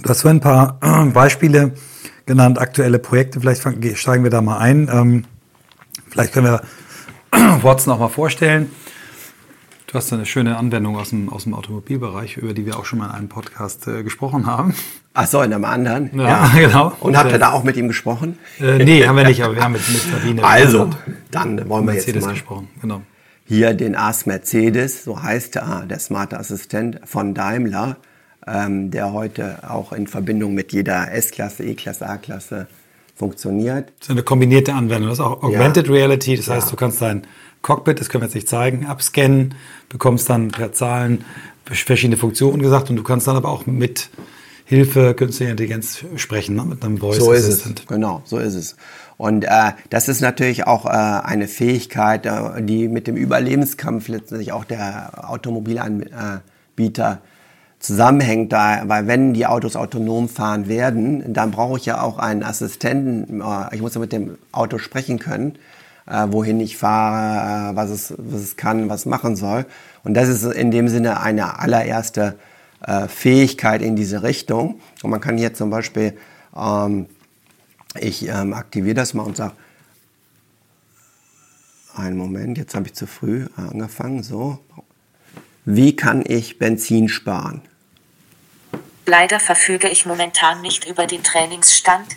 Du 0.00 0.08
hast 0.08 0.22
vorhin 0.22 0.38
ein 0.38 0.40
paar 0.40 0.78
äh, 0.80 1.10
Beispiele 1.10 1.72
genannt, 2.24 2.60
aktuelle 2.60 3.00
Projekte. 3.00 3.40
Vielleicht 3.40 3.62
steigen 3.98 4.22
wir 4.22 4.30
da 4.30 4.40
mal 4.40 4.58
ein. 4.58 4.88
Ähm, 4.92 5.24
vielleicht 6.08 6.32
können 6.32 6.46
wir 6.46 6.62
Watson 7.62 7.92
auch 7.92 7.98
mal 7.98 8.08
vorstellen. 8.08 8.70
Du 9.88 9.94
hast 9.94 10.12
eine 10.12 10.26
schöne 10.26 10.58
Anwendung 10.58 10.98
aus 10.98 11.08
dem, 11.08 11.30
aus 11.30 11.44
dem 11.44 11.54
Automobilbereich, 11.54 12.36
über 12.36 12.52
die 12.52 12.66
wir 12.66 12.78
auch 12.78 12.84
schon 12.84 12.98
mal 12.98 13.06
in 13.06 13.12
einem 13.12 13.28
Podcast 13.30 13.88
äh, 13.88 14.02
gesprochen 14.02 14.44
haben. 14.44 14.74
Ach 15.14 15.26
so, 15.26 15.40
in 15.40 15.50
einem 15.50 15.64
anderen? 15.64 16.10
Ja, 16.14 16.28
ja. 16.28 16.50
genau. 16.58 16.92
Und, 17.00 17.16
habt 17.16 17.30
ihr 17.30 17.36
äh, 17.36 17.38
da 17.38 17.52
auch 17.52 17.64
mit 17.64 17.78
ihm 17.78 17.88
gesprochen? 17.88 18.38
Äh, 18.60 18.84
nee, 18.84 19.06
haben 19.06 19.16
wir 19.16 19.26
nicht, 19.26 19.42
aber 19.42 19.54
wir 19.54 19.64
haben 19.64 19.72
mit, 19.72 19.88
mit 19.88 20.02
Sabine 20.02 20.44
Also, 20.46 20.90
dann 21.30 21.66
wollen 21.70 21.86
wir 21.86 21.94
Mercedes 21.94 22.16
jetzt 22.16 22.26
mal 22.26 22.32
gesprochen. 22.32 22.68
Genau. 22.82 23.00
hier 23.46 23.72
den 23.72 23.96
AS 23.96 24.26
Mercedes, 24.26 25.04
so 25.04 25.22
heißt 25.22 25.54
der, 25.54 25.86
der 25.88 25.98
smarte 26.00 26.38
Assistent 26.38 27.00
von 27.06 27.32
Daimler, 27.32 27.96
ähm, 28.46 28.90
der 28.90 29.14
heute 29.14 29.70
auch 29.70 29.94
in 29.94 30.06
Verbindung 30.06 30.52
mit 30.52 30.74
jeder 30.74 31.10
S-Klasse, 31.12 31.64
E-Klasse, 31.64 32.06
A-Klasse 32.06 32.66
funktioniert. 33.16 33.90
Das 33.98 34.08
ist 34.08 34.10
eine 34.10 34.22
kombinierte 34.22 34.74
Anwendung. 34.74 35.08
Das 35.08 35.18
ist 35.18 35.24
auch 35.24 35.42
Augmented 35.42 35.86
ja. 35.86 35.92
Reality. 35.94 36.36
Das 36.36 36.48
heißt, 36.48 36.70
du 36.70 36.76
kannst 36.76 37.00
dein 37.00 37.22
Cockpit, 37.62 38.00
das 38.00 38.08
können 38.08 38.22
wir 38.22 38.26
jetzt 38.26 38.34
nicht 38.34 38.48
zeigen, 38.48 38.86
abscannen, 38.86 39.54
bekommst 39.88 40.30
dann 40.30 40.48
per 40.48 40.72
Zahlen 40.72 41.24
verschiedene 41.64 42.16
Funktionen 42.16 42.62
gesagt 42.62 42.90
und 42.90 42.96
du 42.96 43.02
kannst 43.02 43.26
dann 43.26 43.36
aber 43.36 43.48
auch 43.48 43.66
mit 43.66 44.10
Hilfe 44.64 45.14
künstlicher 45.14 45.50
Intelligenz 45.50 46.04
sprechen, 46.16 46.54
ne? 46.54 46.64
mit 46.64 46.84
einem 46.84 46.98
Voice 46.98 47.18
so 47.18 47.32
Assistant. 47.32 47.80
Ist 47.80 47.84
es. 47.84 47.86
Genau, 47.88 48.22
so 48.24 48.38
ist 48.38 48.54
es. 48.54 48.76
Und 49.16 49.44
äh, 49.44 49.72
das 49.90 50.08
ist 50.08 50.20
natürlich 50.20 50.66
auch 50.66 50.84
äh, 50.84 50.88
eine 50.90 51.48
Fähigkeit, 51.48 52.26
äh, 52.26 52.62
die 52.62 52.86
mit 52.88 53.06
dem 53.06 53.16
Überlebenskampf 53.16 54.08
letztendlich 54.08 54.52
auch 54.52 54.64
der 54.64 55.30
Automobilanbieter 55.30 57.22
zusammenhängt, 57.80 58.52
da, 58.52 58.82
weil 58.86 59.06
wenn 59.06 59.32
die 59.32 59.46
Autos 59.46 59.74
autonom 59.74 60.28
fahren 60.28 60.68
werden, 60.68 61.32
dann 61.32 61.50
brauche 61.50 61.78
ich 61.78 61.86
ja 61.86 62.02
auch 62.02 62.18
einen 62.18 62.42
Assistenten. 62.42 63.40
Äh, 63.40 63.74
ich 63.74 63.80
muss 63.80 63.94
ja 63.94 64.00
mit 64.00 64.12
dem 64.12 64.36
Auto 64.52 64.78
sprechen 64.78 65.18
können 65.18 65.58
äh, 66.08 66.26
wohin 66.30 66.60
ich 66.60 66.76
fahre, 66.76 67.72
äh, 67.72 67.76
was, 67.76 67.90
es, 67.90 68.14
was 68.16 68.40
es 68.40 68.56
kann, 68.56 68.88
was 68.88 69.06
machen 69.06 69.36
soll. 69.36 69.66
Und 70.04 70.14
das 70.14 70.28
ist 70.28 70.44
in 70.44 70.70
dem 70.70 70.88
Sinne 70.88 71.20
eine 71.20 71.58
allererste 71.58 72.38
äh, 72.86 73.08
Fähigkeit 73.08 73.82
in 73.82 73.96
diese 73.96 74.22
Richtung. 74.22 74.80
Und 75.02 75.10
man 75.10 75.20
kann 75.20 75.36
hier 75.36 75.54
zum 75.54 75.70
Beispiel, 75.70 76.16
ähm, 76.56 77.06
ich 77.98 78.28
ähm, 78.28 78.54
aktiviere 78.54 78.94
das 78.94 79.14
mal 79.14 79.24
und 79.24 79.36
sage, 79.36 79.54
einen 81.94 82.16
Moment, 82.16 82.58
jetzt 82.58 82.74
habe 82.74 82.86
ich 82.86 82.94
zu 82.94 83.06
früh 83.06 83.46
angefangen, 83.56 84.22
so. 84.22 84.58
Wie 85.64 85.96
kann 85.96 86.24
ich 86.26 86.58
Benzin 86.58 87.08
sparen? 87.08 87.60
Leider 89.04 89.40
verfüge 89.40 89.88
ich 89.88 90.06
momentan 90.06 90.62
nicht 90.62 90.86
über 90.86 91.06
den 91.06 91.22
Trainingsstand. 91.22 92.16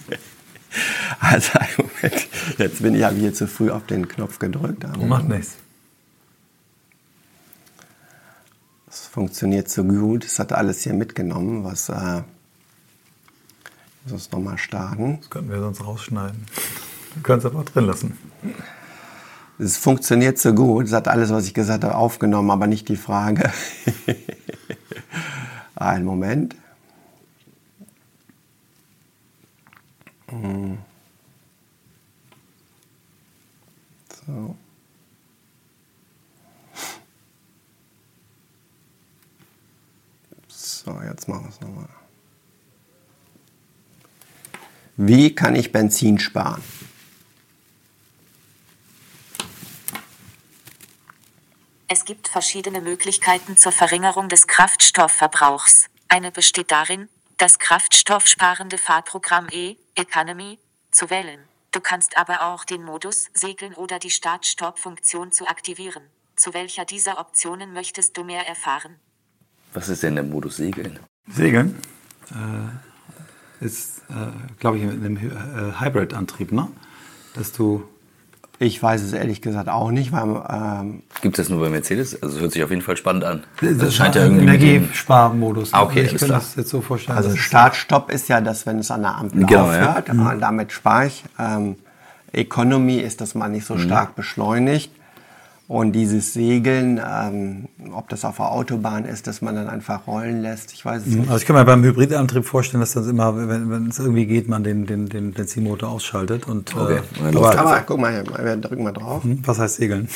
Also, 1.19 1.51
Moment, 1.77 2.27
jetzt 2.57 2.81
bin 2.81 2.95
ich 2.95 3.05
hier 3.05 3.33
zu 3.33 3.47
früh 3.47 3.69
auf 3.69 3.85
den 3.85 4.07
Knopf 4.07 4.39
gedrückt. 4.39 4.85
Macht 4.97 5.29
nichts. 5.29 5.55
Es 8.89 9.07
funktioniert 9.07 9.69
so 9.69 9.83
gut. 9.83 10.25
Es 10.25 10.39
hat 10.39 10.51
alles 10.51 10.81
hier 10.81 10.93
mitgenommen, 10.93 11.63
was. 11.63 11.89
Äh, 11.89 12.23
muss 14.09 14.21
es 14.21 14.31
nochmal 14.31 14.57
starten. 14.57 15.19
Das 15.19 15.29
könnten 15.29 15.51
wir 15.51 15.59
sonst 15.59 15.85
rausschneiden. 15.85 16.45
Wir 17.13 17.23
können 17.23 17.39
es 17.39 17.45
aber 17.45 17.63
drin 17.63 17.85
lassen. 17.85 18.17
Es 19.59 19.77
funktioniert 19.77 20.39
so 20.39 20.53
gut. 20.53 20.87
Es 20.87 20.93
hat 20.93 21.07
alles, 21.07 21.29
was 21.29 21.45
ich 21.45 21.53
gesagt 21.53 21.83
habe, 21.83 21.95
aufgenommen, 21.95 22.49
aber 22.49 22.67
nicht 22.67 22.89
die 22.89 22.95
Frage. 22.95 23.51
Einen 25.75 26.05
Moment. 26.05 26.55
So. 34.25 34.55
So, 40.47 41.01
jetzt 41.01 41.27
machen 41.27 41.43
wir 41.43 41.49
es 41.49 41.59
nochmal. 41.59 41.89
Wie 44.95 45.35
kann 45.35 45.55
ich 45.55 45.71
Benzin 45.71 46.17
sparen? 46.17 46.63
Es 51.87 52.05
gibt 52.05 52.29
verschiedene 52.29 52.79
Möglichkeiten 52.79 53.57
zur 53.57 53.73
Verringerung 53.73 54.29
des 54.29 54.47
Kraftstoffverbrauchs. 54.47 55.87
Eine 56.07 56.31
besteht 56.31 56.71
darin, 56.71 57.09
das 57.37 57.59
kraftstoffsparende 57.59 58.77
Fahrprogramm 58.77 59.49
E-Economy 60.01 60.57
zu 60.89 61.09
wählen. 61.09 61.39
Du 61.71 61.79
kannst 61.79 62.17
aber 62.17 62.41
auch 62.41 62.65
den 62.65 62.83
Modus 62.83 63.29
Segeln 63.33 63.73
oder 63.75 63.99
die 63.99 64.09
Start-Stopp-Funktion 64.09 65.31
zu 65.31 65.47
aktivieren. 65.47 66.03
Zu 66.35 66.53
welcher 66.53 66.85
dieser 66.85 67.19
Optionen 67.19 67.71
möchtest 67.73 68.17
du 68.17 68.23
mehr 68.23 68.47
erfahren? 68.47 68.95
Was 69.73 69.89
ist 69.89 70.03
denn 70.03 70.15
der 70.15 70.23
Modus 70.23 70.57
Segeln? 70.57 70.99
Segeln 71.27 71.79
äh, 72.31 73.63
ist, 73.63 73.99
äh, 74.09 74.31
glaube 74.59 74.79
ich, 74.79 74.83
mit 74.83 74.95
einem 74.95 75.17
äh, 75.17 75.79
Hybrid-Antrieb, 75.79 76.51
ne? 76.51 76.67
Dass 77.35 77.53
du 77.53 77.87
ich 78.61 78.81
weiß 78.81 79.01
es 79.01 79.13
ehrlich 79.13 79.41
gesagt 79.41 79.69
auch 79.69 79.89
nicht. 79.89 80.11
Ähm 80.13 81.01
Gibt 81.21 81.39
es 81.39 81.47
das 81.47 81.49
nur 81.49 81.59
bei 81.61 81.69
Mercedes? 81.69 82.21
Also 82.21 82.41
hört 82.41 82.51
sich 82.51 82.63
auf 82.63 82.69
jeden 82.69 82.83
Fall 82.83 82.95
spannend 82.95 83.23
an. 83.23 83.43
Das, 83.59 83.77
das 83.77 83.95
scheint 83.95 84.13
ja 84.13 84.21
irgendwie 84.21 84.43
Energiesparmodus. 84.43 85.73
Ah, 85.73 85.81
okay, 85.81 86.03
also 86.03 86.15
ich 86.15 86.21
kann 86.21 86.29
das 86.29 86.55
jetzt 86.55 86.69
so 86.69 86.81
vorstellen. 86.81 87.17
Also 87.17 87.35
Start-Stopp 87.35 88.11
ist 88.11 88.29
ja 88.29 88.39
das, 88.39 88.67
wenn 88.67 88.77
es 88.77 88.91
an 88.91 89.01
der 89.01 89.15
Ampel 89.15 89.45
genau, 89.47 89.63
aufhört. 89.63 90.09
Ja. 90.09 90.13
Mhm. 90.13 90.39
Damit 90.39 90.71
spare 90.71 91.07
ich. 91.07 91.23
Ähm, 91.39 91.75
Economy 92.33 92.97
ist, 92.97 93.19
dass 93.19 93.33
man 93.33 93.51
nicht 93.51 93.65
so 93.65 93.73
mhm. 93.73 93.79
stark 93.79 94.15
beschleunigt. 94.15 94.91
Und 95.71 95.93
dieses 95.93 96.33
Segeln, 96.33 96.99
ähm, 97.01 97.69
ob 97.93 98.09
das 98.09 98.25
auf 98.25 98.35
der 98.35 98.51
Autobahn 98.51 99.05
ist, 99.05 99.25
dass 99.25 99.41
man 99.41 99.55
dann 99.55 99.69
einfach 99.69 100.05
rollen 100.05 100.41
lässt, 100.41 100.73
ich 100.73 100.83
weiß 100.83 101.03
es 101.03 101.07
mhm. 101.07 101.19
nicht. 101.19 101.29
Also 101.29 101.41
ich 101.43 101.47
kann 101.47 101.55
mir 101.55 101.63
beim 101.63 101.81
Hybridantrieb 101.81 102.43
vorstellen, 102.43 102.81
dass 102.81 102.91
das 102.91 103.07
immer, 103.07 103.37
wenn, 103.47 103.71
wenn 103.71 103.87
es 103.87 103.97
irgendwie 103.97 104.25
geht, 104.25 104.49
man 104.49 104.65
den, 104.65 104.85
den, 104.85 105.07
den 105.07 105.31
Benzinmotor 105.31 105.87
ausschaltet. 105.87 106.45
Und, 106.45 106.75
okay. 106.75 106.99
Äh, 107.23 107.37
aber, 107.37 107.57
aber 107.57 107.83
guck 107.85 108.01
mal, 108.01 108.21
wir 108.43 108.57
drücken 108.57 108.83
mal 108.83 108.91
drauf. 108.91 109.23
Hm, 109.23 109.43
was 109.45 109.59
heißt 109.59 109.77
Segeln? 109.77 110.09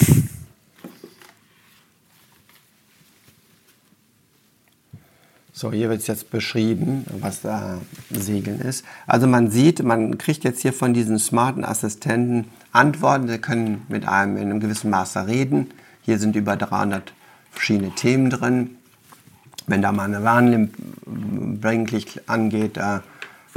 So, 5.54 5.72
hier 5.72 5.90
wird 5.90 6.02
es 6.02 6.08
jetzt 6.08 6.32
beschrieben, 6.32 7.06
was 7.22 7.40
da 7.40 7.78
Segeln 8.12 8.60
ist. 8.60 8.84
Also 9.08 9.26
man 9.26 9.50
sieht, 9.50 9.82
man 9.84 10.18
kriegt 10.18 10.44
jetzt 10.44 10.64
hier 10.64 10.74
von 10.74 10.94
diesen 10.94 11.18
smarten 11.18 11.64
Assistenten 11.64 12.50
Antworten. 12.76 13.28
Sie 13.28 13.40
können 13.40 13.86
mit 13.90 14.08
einem 14.08 14.38
in 14.38 14.50
einem 14.50 14.60
gewissen 14.60 14.90
Maße 14.90 15.28
reden. 15.28 15.72
Hier 16.02 16.20
sind 16.20 16.36
über 16.36 16.56
300 16.56 17.14
verschiedene 17.52 17.92
Themen 17.92 18.30
drin. 18.30 18.78
Wenn 19.68 19.82
da 19.82 19.92
mal 19.92 20.04
eine 20.04 20.24
Warnblinklicht 20.24 22.30
angeht, 22.30 22.78
äh, 22.78 23.00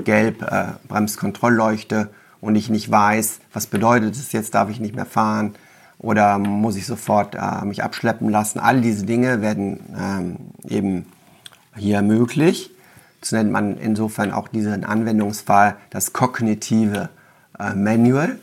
gelb, 0.03 0.43
äh, 0.43 0.73
Bremskontrollleuchte 0.89 2.09
und 2.41 2.57
ich 2.57 2.71
nicht 2.71 2.91
weiß, 2.91 3.41
was 3.53 3.67
bedeutet 3.67 4.15
es 4.15 4.33
jetzt, 4.33 4.55
darf 4.55 4.71
ich 4.71 4.81
nicht 4.81 4.95
mehr 4.95 5.07
fahren 5.07 5.55
oder 5.99 6.39
muss 6.39 6.77
ich 6.77 6.87
sofort 6.87 7.35
äh, 7.35 7.65
mich 7.65 7.83
abschleppen 7.83 8.31
lassen. 8.31 8.61
All 8.61 8.81
diese 8.81 9.05
Dinge 9.05 9.43
werden 9.43 9.81
ähm, 9.99 10.37
eben 10.69 11.07
hier 11.77 12.03
möglich. 12.03 12.71
Das 13.21 13.33
nennt 13.33 13.51
man 13.51 13.77
insofern 13.77 14.33
auch 14.33 14.49
diesen 14.49 14.85
Anwendungsfall 14.85 15.77
das 15.91 16.13
kognitive 16.13 17.09
äh, 17.59 17.75
Manual. 17.75 18.39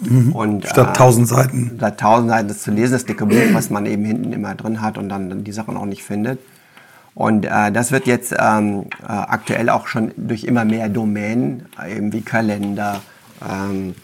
Mhm. 0.00 0.32
Und, 0.32 0.66
statt 0.66 0.96
tausend 0.96 1.26
äh, 1.26 1.34
Seiten. 1.34 1.72
Statt 1.76 2.00
tausend 2.00 2.30
Seiten 2.30 2.48
das 2.48 2.62
zu 2.62 2.70
lesen, 2.70 2.92
das 2.92 3.04
dicke 3.04 3.26
Buch, 3.26 3.36
was 3.52 3.70
man 3.70 3.86
eben 3.86 4.04
hinten 4.04 4.32
immer 4.32 4.54
drin 4.54 4.80
hat 4.80 4.98
und 4.98 5.08
dann, 5.08 5.28
dann 5.28 5.44
die 5.44 5.52
Sachen 5.52 5.76
auch 5.76 5.86
nicht 5.86 6.02
findet. 6.02 6.38
Und 7.14 7.44
äh, 7.44 7.72
das 7.72 7.92
wird 7.92 8.06
jetzt 8.06 8.34
ähm, 8.38 8.86
äh, 9.02 9.06
aktuell 9.06 9.68
auch 9.68 9.88
schon 9.88 10.12
durch 10.16 10.44
immer 10.44 10.64
mehr 10.64 10.88
Domänen, 10.88 11.66
eben 11.86 12.12
wie 12.12 12.22
Kalender, 12.22 13.02
ähm, 13.46 13.94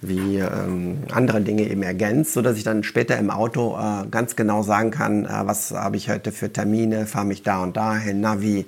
wie 0.00 0.38
ähm, 0.38 0.98
andere 1.12 1.40
Dinge 1.40 1.62
eben 1.62 1.82
ergänzt, 1.82 2.32
sodass 2.32 2.56
ich 2.56 2.64
dann 2.64 2.82
später 2.82 3.16
im 3.18 3.30
Auto 3.30 3.78
äh, 3.78 4.06
ganz 4.10 4.36
genau 4.36 4.62
sagen 4.62 4.90
kann, 4.90 5.24
äh, 5.24 5.28
was 5.44 5.72
habe 5.72 5.96
ich 5.96 6.10
heute 6.10 6.32
für 6.32 6.52
Termine, 6.52 7.06
fahre 7.06 7.26
mich 7.26 7.42
da 7.42 7.62
und 7.62 7.76
dahin, 7.76 8.20
Navi, 8.20 8.66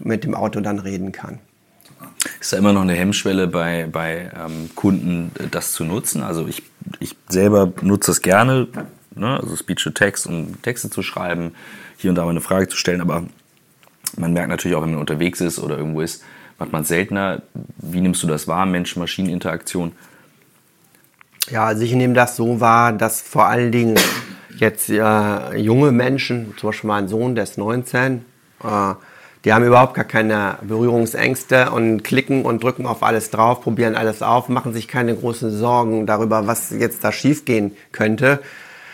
mit 0.00 0.24
dem 0.24 0.34
Auto 0.34 0.60
dann 0.60 0.78
reden 0.78 1.12
kann. 1.12 1.38
Ist 2.40 2.52
da 2.52 2.58
immer 2.58 2.72
noch 2.72 2.82
eine 2.82 2.94
Hemmschwelle 2.94 3.46
bei, 3.46 3.88
bei 3.90 4.30
ähm, 4.36 4.70
Kunden, 4.74 5.32
das 5.50 5.72
zu 5.72 5.84
nutzen? 5.84 6.22
Also 6.22 6.46
ich, 6.46 6.62
ich 6.98 7.16
selber 7.28 7.72
nutze 7.80 8.10
das 8.10 8.20
gerne, 8.20 8.68
ne? 9.14 9.40
also 9.40 9.56
Speech-to-Text, 9.56 10.26
um 10.26 10.60
Texte 10.62 10.90
zu 10.90 11.02
schreiben, 11.02 11.52
hier 11.96 12.10
und 12.10 12.16
da 12.16 12.24
mal 12.24 12.30
eine 12.30 12.40
Frage 12.40 12.68
zu 12.68 12.76
stellen, 12.76 13.00
aber 13.00 13.24
man 14.16 14.32
merkt 14.32 14.50
natürlich 14.50 14.76
auch, 14.76 14.82
wenn 14.82 14.90
man 14.90 15.00
unterwegs 15.00 15.40
ist 15.40 15.58
oder 15.58 15.78
irgendwo 15.78 16.00
ist, 16.00 16.22
macht 16.58 16.72
man 16.72 16.84
seltener. 16.84 17.42
Wie 17.78 18.00
nimmst 18.00 18.22
du 18.22 18.26
das 18.26 18.46
wahr, 18.48 18.66
Mensch-Maschinen-Interaktion? 18.66 19.92
Ja, 21.48 21.64
also 21.64 21.82
ich 21.82 21.94
nehme 21.94 22.14
das 22.14 22.36
so 22.36 22.60
wahr, 22.60 22.92
dass 22.92 23.20
vor 23.22 23.46
allen 23.46 23.72
Dingen 23.72 23.98
jetzt 24.56 24.90
äh, 24.90 25.56
junge 25.56 25.90
Menschen, 25.90 26.54
zum 26.58 26.68
Beispiel 26.68 26.88
mein 26.88 27.08
Sohn, 27.08 27.34
der 27.34 27.44
ist 27.44 27.56
19, 27.56 28.24
äh, 28.62 28.94
die 29.44 29.52
haben 29.52 29.64
überhaupt 29.64 29.94
gar 29.94 30.04
keine 30.04 30.58
Berührungsängste 30.62 31.70
und 31.70 32.04
klicken 32.04 32.42
und 32.44 32.62
drücken 32.62 32.86
auf 32.86 33.02
alles 33.02 33.30
drauf, 33.30 33.62
probieren 33.62 33.94
alles 33.94 34.22
auf, 34.22 34.48
machen 34.48 34.72
sich 34.74 34.86
keine 34.86 35.14
großen 35.14 35.50
Sorgen 35.50 36.06
darüber, 36.06 36.46
was 36.46 36.70
jetzt 36.70 37.04
da 37.04 37.10
schiefgehen 37.10 37.72
könnte. 37.92 38.40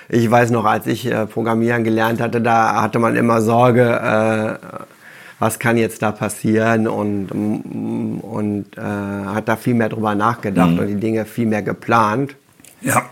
Ich 0.09 0.30
weiß 0.30 0.50
noch, 0.50 0.64
als 0.64 0.87
ich 0.87 1.06
äh, 1.06 1.26
Programmieren 1.26 1.82
gelernt 1.82 2.20
hatte, 2.20 2.40
da 2.40 2.80
hatte 2.80 3.00
man 3.00 3.16
immer 3.16 3.40
Sorge, 3.42 4.61
äh, 4.62 4.66
was 5.40 5.59
kann 5.59 5.76
jetzt 5.76 6.00
da 6.02 6.12
passieren 6.12 6.87
und, 6.87 7.30
und 8.22 8.66
äh, 8.76 8.80
hat 8.80 9.48
da 9.48 9.56
viel 9.56 9.74
mehr 9.74 9.88
drüber 9.88 10.14
nachgedacht 10.14 10.70
mhm. 10.70 10.78
und 10.78 10.87
die 10.87 11.00
Dinge 11.00 11.24
viel 11.24 11.46
mehr 11.46 11.62
geplant. 11.62 12.37
Ja. 12.80 13.02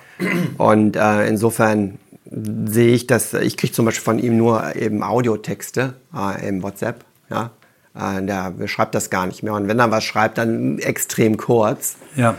Und 0.56 0.96
äh, 0.96 1.26
insofern 1.28 1.98
sehe 2.30 2.94
ich 2.94 3.06
das, 3.06 3.34
ich 3.34 3.56
kriege 3.56 3.72
zum 3.72 3.84
Beispiel 3.84 4.04
von 4.04 4.18
ihm 4.18 4.36
nur 4.36 4.76
eben 4.76 5.02
Audiotexte 5.02 5.94
äh, 6.16 6.48
im 6.48 6.62
WhatsApp. 6.62 7.04
Ja? 7.34 8.16
Äh, 8.16 8.22
der 8.24 8.52
schreibt 8.66 8.94
das 8.94 9.10
gar 9.10 9.26
nicht 9.26 9.42
mehr. 9.42 9.54
Und 9.54 9.68
wenn 9.68 9.78
er 9.78 9.90
was 9.90 10.04
schreibt, 10.04 10.38
dann 10.38 10.78
extrem 10.78 11.36
kurz. 11.36 11.96
Ja. 12.16 12.34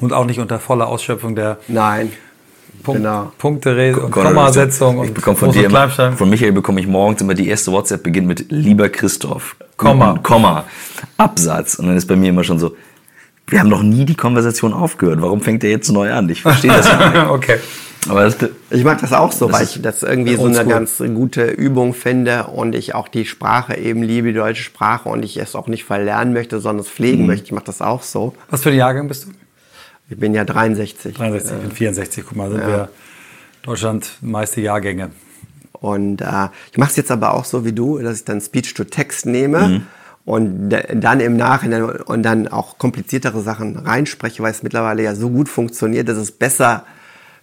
Und 0.00 0.12
auch 0.12 0.24
nicht 0.24 0.38
unter 0.38 0.58
voller 0.58 0.86
Ausschöpfung 0.86 1.34
der 1.34 1.58
Nein. 1.66 2.12
Punkt, 2.82 3.00
genau. 3.00 3.32
Punkte, 3.38 3.94
und 3.96 4.10
Kommasetzung 4.10 5.02
ich 5.02 5.12
bekomme 5.12 5.36
von 5.36 5.50
dir 5.50 5.64
immer, 5.64 5.88
von 5.88 6.30
Michael 6.30 6.52
bekomme 6.52 6.80
ich 6.80 6.86
morgens 6.86 7.20
immer 7.20 7.34
die 7.34 7.48
erste 7.48 7.72
WhatsApp 7.72 8.04
beginnt 8.04 8.28
mit 8.28 8.52
lieber 8.52 8.88
Christoph, 8.88 9.56
Komma, 9.76 10.18
Komma, 10.22 10.64
Absatz 11.16 11.74
und 11.74 11.88
dann 11.88 11.96
ist 11.96 12.06
bei 12.06 12.14
mir 12.14 12.28
immer 12.28 12.44
schon 12.44 12.60
so, 12.60 12.76
wir 13.48 13.58
haben 13.58 13.68
noch 13.68 13.82
nie 13.82 14.04
die 14.04 14.14
Konversation 14.14 14.72
aufgehört. 14.72 15.20
Warum 15.20 15.40
fängt 15.40 15.64
er 15.64 15.70
jetzt 15.70 15.90
neu 15.90 16.12
an? 16.12 16.28
Ich 16.28 16.42
verstehe 16.42 16.70
das 16.70 16.86
nicht. 17.12 17.26
okay. 17.28 17.58
Aber 18.08 18.24
das, 18.24 18.36
ich 18.70 18.84
mag 18.84 19.00
das 19.00 19.12
auch 19.12 19.32
so, 19.32 19.50
weil 19.52 19.64
ich 19.64 19.82
das 19.82 20.02
irgendwie 20.02 20.36
so 20.36 20.46
eine 20.46 20.64
ganz 20.64 20.98
gute 20.98 21.44
Übung 21.44 21.94
finde 21.94 22.44
und 22.44 22.74
ich 22.74 22.94
auch 22.94 23.08
die 23.08 23.24
Sprache 23.24 23.76
eben 23.76 24.02
liebe, 24.02 24.28
die 24.28 24.34
deutsche 24.34 24.62
Sprache 24.62 25.08
und 25.08 25.24
ich 25.24 25.36
es 25.36 25.54
auch 25.54 25.66
nicht 25.66 25.84
verlernen 25.84 26.32
möchte, 26.32 26.60
sondern 26.60 26.84
es 26.84 26.90
pflegen 26.90 27.22
mhm. 27.22 27.26
möchte. 27.26 27.46
Ich 27.46 27.52
mache 27.52 27.64
das 27.64 27.82
auch 27.82 28.02
so. 28.02 28.34
Was 28.50 28.62
für 28.62 28.70
ein 28.70 28.76
Jahrgang 28.76 29.08
bist 29.08 29.24
du? 29.24 29.30
Ich 30.10 30.18
bin 30.18 30.32
ja 30.32 30.44
63. 30.44 31.14
63, 31.14 31.56
ich 31.56 31.62
bin 31.62 31.72
64. 31.72 32.24
Guck 32.26 32.36
mal, 32.36 32.50
sind 32.50 32.60
ja. 32.60 32.68
wir 32.68 32.88
Deutschland 33.62 34.10
meiste 34.20 34.60
Jahrgänge. 34.60 35.10
Und 35.72 36.22
äh, 36.22 36.48
ich 36.72 36.78
mache 36.78 36.90
es 36.90 36.96
jetzt 36.96 37.10
aber 37.10 37.34
auch 37.34 37.44
so 37.44 37.64
wie 37.64 37.72
du, 37.72 37.98
dass 37.98 38.18
ich 38.18 38.24
dann 38.24 38.40
Speech 38.40 38.74
to 38.74 38.84
Text 38.84 39.26
nehme. 39.26 39.68
Mhm 39.68 39.86
und 40.28 40.68
dann 40.68 41.20
im 41.20 41.38
Nachhinein 41.38 41.84
und 41.84 42.22
dann 42.22 42.48
auch 42.48 42.76
kompliziertere 42.76 43.40
Sachen 43.40 43.78
reinspreche, 43.78 44.42
weil 44.42 44.50
es 44.50 44.62
mittlerweile 44.62 45.02
ja 45.02 45.14
so 45.14 45.30
gut 45.30 45.48
funktioniert, 45.48 46.06
dass 46.06 46.18
es 46.18 46.32
besser 46.32 46.84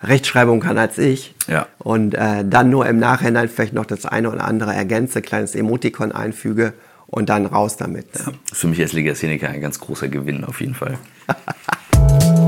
Rechtschreibung 0.07 0.59
kann 0.59 0.77
als 0.77 0.97
ich. 0.97 1.35
Ja. 1.47 1.67
Und 1.79 2.13
äh, 2.13 2.43
dann 2.45 2.69
nur 2.69 2.87
im 2.87 2.99
Nachhinein 2.99 3.49
vielleicht 3.49 3.73
noch 3.73 3.85
das 3.85 4.05
eine 4.05 4.31
oder 4.31 4.45
andere 4.45 4.73
ergänze, 4.73 5.21
kleines 5.21 5.55
Emotikon 5.55 6.11
einfüge 6.11 6.73
und 7.07 7.29
dann 7.29 7.45
raus 7.45 7.77
damit. 7.77 8.13
Ne? 8.15 8.21
Ja. 8.27 8.31
Für 8.53 8.67
mich 8.67 8.81
als 8.81 8.93
Legastheniker 8.93 9.49
ein 9.49 9.61
ganz 9.61 9.79
großer 9.79 10.07
Gewinn 10.07 10.43
auf 10.43 10.61
jeden 10.61 10.75
Fall. 10.75 10.97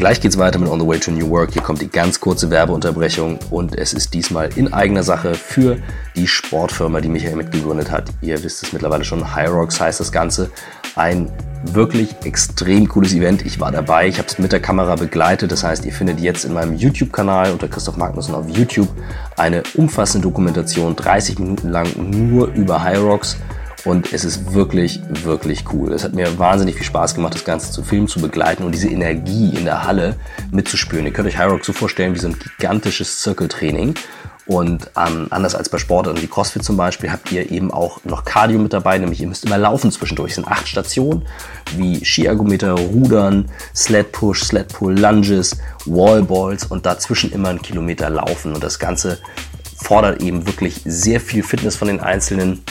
Gleich 0.00 0.18
geht's 0.18 0.38
weiter 0.38 0.58
mit 0.58 0.70
On 0.70 0.80
the 0.80 0.86
Way 0.86 0.98
to 0.98 1.10
New 1.10 1.28
Work. 1.28 1.52
Hier 1.52 1.60
kommt 1.60 1.82
die 1.82 1.90
ganz 1.90 2.18
kurze 2.18 2.48
Werbeunterbrechung 2.48 3.38
und 3.50 3.76
es 3.76 3.92
ist 3.92 4.14
diesmal 4.14 4.48
in 4.56 4.72
eigener 4.72 5.02
Sache 5.02 5.34
für 5.34 5.76
die 6.16 6.26
Sportfirma, 6.26 7.02
die 7.02 7.10
Michael 7.10 7.36
mitgegründet 7.36 7.90
hat. 7.90 8.08
Ihr 8.22 8.42
wisst 8.42 8.62
es 8.62 8.72
mittlerweile 8.72 9.04
schon, 9.04 9.36
Hyrox 9.36 9.78
heißt 9.78 10.00
das 10.00 10.10
Ganze. 10.10 10.50
Ein 10.96 11.30
wirklich 11.64 12.16
extrem 12.24 12.88
cooles 12.88 13.12
Event. 13.12 13.44
Ich 13.44 13.60
war 13.60 13.72
dabei, 13.72 14.08
ich 14.08 14.16
habe 14.16 14.26
es 14.26 14.38
mit 14.38 14.52
der 14.52 14.60
Kamera 14.60 14.96
begleitet. 14.96 15.52
Das 15.52 15.64
heißt, 15.64 15.84
ihr 15.84 15.92
findet 15.92 16.18
jetzt 16.18 16.46
in 16.46 16.54
meinem 16.54 16.76
YouTube-Kanal 16.76 17.52
unter 17.52 17.68
Christoph 17.68 17.98
Magnussen 17.98 18.34
auf 18.34 18.48
YouTube 18.48 18.88
eine 19.36 19.62
umfassende 19.74 20.26
Dokumentation, 20.26 20.96
30 20.96 21.40
Minuten 21.40 21.68
lang 21.68 21.88
nur 21.98 22.48
über 22.54 22.82
Hyrox. 22.82 23.36
Und 23.84 24.12
es 24.12 24.24
ist 24.24 24.52
wirklich, 24.52 25.00
wirklich 25.08 25.64
cool. 25.72 25.92
Es 25.92 26.04
hat 26.04 26.12
mir 26.12 26.38
wahnsinnig 26.38 26.76
viel 26.76 26.84
Spaß 26.84 27.14
gemacht, 27.14 27.34
das 27.34 27.44
Ganze 27.44 27.72
zu 27.72 27.82
filmen, 27.82 28.08
zu 28.08 28.20
begleiten 28.20 28.62
und 28.64 28.74
diese 28.74 28.88
Energie 28.88 29.54
in 29.56 29.64
der 29.64 29.84
Halle 29.84 30.16
mitzuspüren. 30.50 31.06
Ihr 31.06 31.12
könnt 31.12 31.28
euch 31.28 31.38
Hyrox 31.38 31.66
so 31.66 31.72
vorstellen 31.72 32.14
wie 32.14 32.18
so 32.18 32.28
ein 32.28 32.38
gigantisches 32.38 33.20
Zirkeltraining. 33.20 33.94
Und 34.46 34.90
ähm, 34.96 35.28
anders 35.30 35.54
als 35.54 35.68
bei 35.68 35.78
Sportarten 35.78 36.20
wie 36.20 36.26
CrossFit 36.26 36.64
zum 36.64 36.76
Beispiel 36.76 37.12
habt 37.12 37.30
ihr 37.30 37.52
eben 37.52 37.70
auch 37.70 38.04
noch 38.04 38.24
Cardio 38.24 38.58
mit 38.58 38.72
dabei, 38.72 38.98
nämlich 38.98 39.20
ihr 39.20 39.28
müsst 39.28 39.44
immer 39.44 39.58
laufen 39.58 39.92
zwischendurch. 39.92 40.30
Es 40.30 40.34
sind 40.36 40.48
acht 40.48 40.66
Stationen 40.66 41.24
wie 41.76 42.04
Skiergometer, 42.04 42.72
Rudern, 42.72 43.48
Sled 43.76 44.10
Push, 44.10 44.42
Sled 44.42 44.68
Pull, 44.68 44.98
Lunges, 44.98 45.56
Wallballs 45.86 46.64
und 46.64 46.84
dazwischen 46.84 47.30
immer 47.30 47.50
einen 47.50 47.62
Kilometer 47.62 48.10
laufen. 48.10 48.52
Und 48.52 48.64
das 48.64 48.80
Ganze 48.80 49.18
fordert 49.76 50.20
eben 50.20 50.46
wirklich 50.46 50.80
sehr 50.84 51.20
viel 51.20 51.44
Fitness 51.44 51.76
von 51.76 51.86
den 51.86 52.00
Einzelnen 52.00 52.64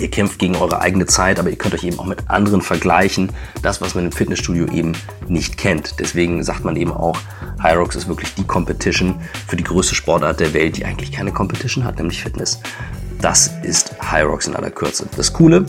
Ihr 0.00 0.10
kämpft 0.10 0.38
gegen 0.38 0.56
eure 0.56 0.80
eigene 0.80 1.06
Zeit, 1.06 1.38
aber 1.38 1.50
ihr 1.50 1.56
könnt 1.56 1.74
euch 1.74 1.84
eben 1.84 1.98
auch 1.98 2.06
mit 2.06 2.28
anderen 2.28 2.60
vergleichen. 2.60 3.30
Das, 3.62 3.80
was 3.80 3.94
man 3.94 4.06
im 4.06 4.12
Fitnessstudio 4.12 4.66
eben 4.66 4.92
nicht 5.28 5.56
kennt. 5.56 5.98
Deswegen 5.98 6.42
sagt 6.42 6.64
man 6.64 6.76
eben 6.76 6.92
auch, 6.92 7.18
Hyrox 7.62 7.96
ist 7.96 8.08
wirklich 8.08 8.34
die 8.34 8.44
Competition 8.44 9.20
für 9.46 9.56
die 9.56 9.64
größte 9.64 9.94
Sportart 9.94 10.40
der 10.40 10.54
Welt, 10.54 10.76
die 10.76 10.84
eigentlich 10.84 11.12
keine 11.12 11.32
Competition 11.32 11.84
hat, 11.84 11.96
nämlich 11.96 12.22
Fitness. 12.22 12.60
Das 13.20 13.50
ist 13.62 13.94
Hyrox 14.00 14.46
in 14.46 14.56
aller 14.56 14.70
Kürze. 14.70 15.08
Das 15.16 15.32
Coole, 15.32 15.64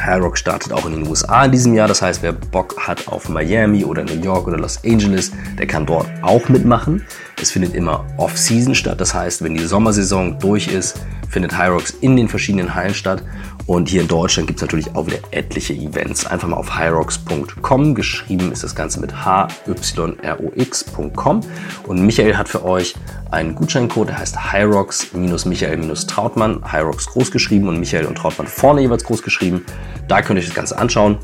Hyrox 0.00 0.40
startet 0.40 0.72
auch 0.72 0.86
in 0.86 0.92
den 0.92 1.06
USA 1.06 1.44
in 1.44 1.52
diesem 1.52 1.74
Jahr. 1.74 1.88
Das 1.88 2.02
heißt, 2.02 2.22
wer 2.22 2.32
Bock 2.32 2.76
hat 2.78 3.08
auf 3.08 3.28
Miami 3.28 3.84
oder 3.84 4.04
New 4.04 4.20
York 4.22 4.46
oder 4.46 4.56
Los 4.56 4.82
Angeles, 4.84 5.32
der 5.58 5.66
kann 5.66 5.86
dort 5.86 6.06
auch 6.22 6.48
mitmachen. 6.48 7.04
Es 7.40 7.50
findet 7.50 7.74
immer 7.74 8.06
Off-Season 8.16 8.74
statt. 8.74 9.00
Das 9.00 9.14
heißt, 9.14 9.42
wenn 9.42 9.54
die 9.54 9.64
Sommersaison 9.64 10.38
durch 10.38 10.68
ist, 10.68 11.00
findet 11.28 11.58
Hyrox 11.58 11.90
in 12.00 12.16
den 12.16 12.28
verschiedenen 12.28 12.74
Hallen 12.74 12.94
statt. 12.94 13.22
Und 13.68 13.88
hier 13.90 14.00
in 14.00 14.08
Deutschland 14.08 14.46
gibt 14.46 14.60
es 14.60 14.62
natürlich 14.62 14.96
auch 14.96 15.06
wieder 15.06 15.18
etliche 15.30 15.74
Events. 15.74 16.24
Einfach 16.24 16.48
mal 16.48 16.56
auf 16.56 16.78
hyrox.com. 16.78 17.94
Geschrieben 17.94 18.50
ist 18.50 18.64
das 18.64 18.74
Ganze 18.74 18.98
mit 18.98 19.12
hyrox.com. 19.26 21.40
Und 21.86 22.00
Michael 22.00 22.38
hat 22.38 22.48
für 22.48 22.64
euch 22.64 22.94
einen 23.30 23.54
Gutscheincode, 23.54 24.08
der 24.08 24.20
heißt 24.20 24.52
Hyrox-Michael-Trautmann. 24.52 26.72
Hyrox 26.72 27.08
groß 27.08 27.30
geschrieben 27.30 27.68
und 27.68 27.78
Michael 27.78 28.06
und 28.06 28.16
Trautmann 28.16 28.46
vorne 28.46 28.80
jeweils 28.80 29.04
groß 29.04 29.22
geschrieben. 29.22 29.66
Da 30.08 30.22
könnt 30.22 30.38
ihr 30.38 30.40
euch 30.40 30.46
das 30.46 30.56
Ganze 30.56 30.78
anschauen 30.78 31.18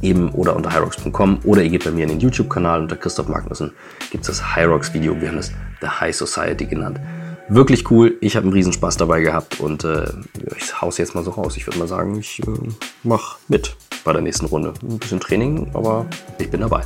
eben 0.00 0.30
oder 0.30 0.56
unter 0.56 0.72
hyrox.com 0.72 1.40
oder 1.44 1.62
ihr 1.62 1.68
geht 1.70 1.84
bei 1.84 1.90
mir 1.90 2.04
in 2.04 2.08
den 2.08 2.20
YouTube-Kanal 2.20 2.80
unter 2.80 2.96
Christoph 2.96 3.28
Magnussen 3.28 3.72
gibt 4.10 4.22
es 4.22 4.28
das 4.38 4.56
Hyrox-Video. 4.56 5.20
Wir 5.20 5.28
haben 5.28 5.36
es 5.38 5.52
The 5.82 5.88
High 5.88 6.16
Society 6.16 6.64
genannt. 6.64 6.98
Wirklich 7.50 7.90
cool. 7.90 8.16
Ich 8.20 8.36
habe 8.36 8.44
einen 8.44 8.52
Riesenspaß 8.52 8.98
dabei 8.98 9.22
gehabt 9.22 9.58
und 9.58 9.82
äh, 9.82 10.04
ich 10.56 10.80
hau's 10.82 10.98
jetzt 10.98 11.14
mal 11.14 11.24
so 11.24 11.30
raus. 11.30 11.56
Ich 11.56 11.66
würde 11.66 11.78
mal 11.78 11.88
sagen, 11.88 12.18
ich 12.18 12.40
äh, 12.40 12.50
mach 13.02 13.38
mit 13.48 13.74
bei 14.04 14.12
der 14.12 14.20
nächsten 14.20 14.44
Runde. 14.46 14.74
Ein 14.82 14.98
bisschen 14.98 15.18
Training, 15.18 15.70
aber 15.72 16.06
ich 16.38 16.50
bin 16.50 16.60
dabei. 16.60 16.82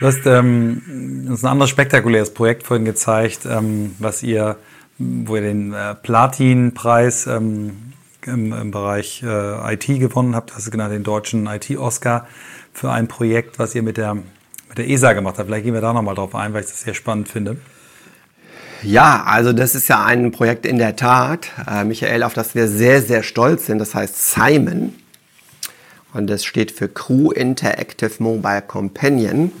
Du 0.00 0.06
hast 0.06 0.24
ähm, 0.26 1.26
uns 1.28 1.44
ein 1.44 1.50
anderes 1.50 1.68
spektakuläres 1.68 2.32
Projekt 2.32 2.62
vorhin 2.62 2.86
gezeigt, 2.86 3.40
ähm, 3.44 3.94
was 3.98 4.22
ihr, 4.22 4.56
wo 4.98 5.36
ihr 5.36 5.42
den 5.42 5.74
äh, 5.74 5.94
Platin-Preis 5.94 7.26
ähm, 7.26 7.92
im, 8.24 8.52
im, 8.54 8.70
Bereich 8.70 9.22
äh, 9.22 9.74
IT 9.74 9.86
gewonnen 9.86 10.34
habt. 10.34 10.50
Das 10.50 10.60
ist 10.60 10.70
genau 10.70 10.88
den 10.88 11.02
deutschen 11.02 11.46
IT-Oscar 11.46 12.26
für 12.72 12.90
ein 12.90 13.08
Projekt, 13.08 13.58
was 13.58 13.74
ihr 13.74 13.82
mit 13.82 13.98
der, 13.98 14.14
mit 14.14 14.78
der 14.78 14.88
ESA 14.88 15.12
gemacht 15.12 15.36
habt. 15.36 15.48
Vielleicht 15.48 15.64
gehen 15.64 15.74
wir 15.74 15.82
da 15.82 15.92
nochmal 15.92 16.14
drauf 16.14 16.34
ein, 16.34 16.54
weil 16.54 16.62
ich 16.62 16.68
das 16.68 16.80
sehr 16.80 16.94
spannend 16.94 17.28
finde. 17.28 17.58
Ja, 18.82 19.24
also 19.26 19.52
das 19.52 19.74
ist 19.74 19.88
ja 19.88 20.04
ein 20.04 20.32
Projekt 20.32 20.66
in 20.66 20.78
der 20.78 20.96
Tat, 20.96 21.48
äh, 21.70 21.84
Michael, 21.84 22.22
auf 22.22 22.34
das 22.34 22.54
wir 22.54 22.68
sehr, 22.68 23.00
sehr 23.02 23.22
stolz 23.22 23.66
sind. 23.66 23.78
Das 23.78 23.94
heißt 23.94 24.32
Simon. 24.32 24.94
Und 26.12 26.28
das 26.28 26.44
steht 26.44 26.72
für 26.72 26.88
Crew 26.88 27.30
Interactive 27.30 28.10
Mobile 28.18 28.62
Companion. 28.62 29.52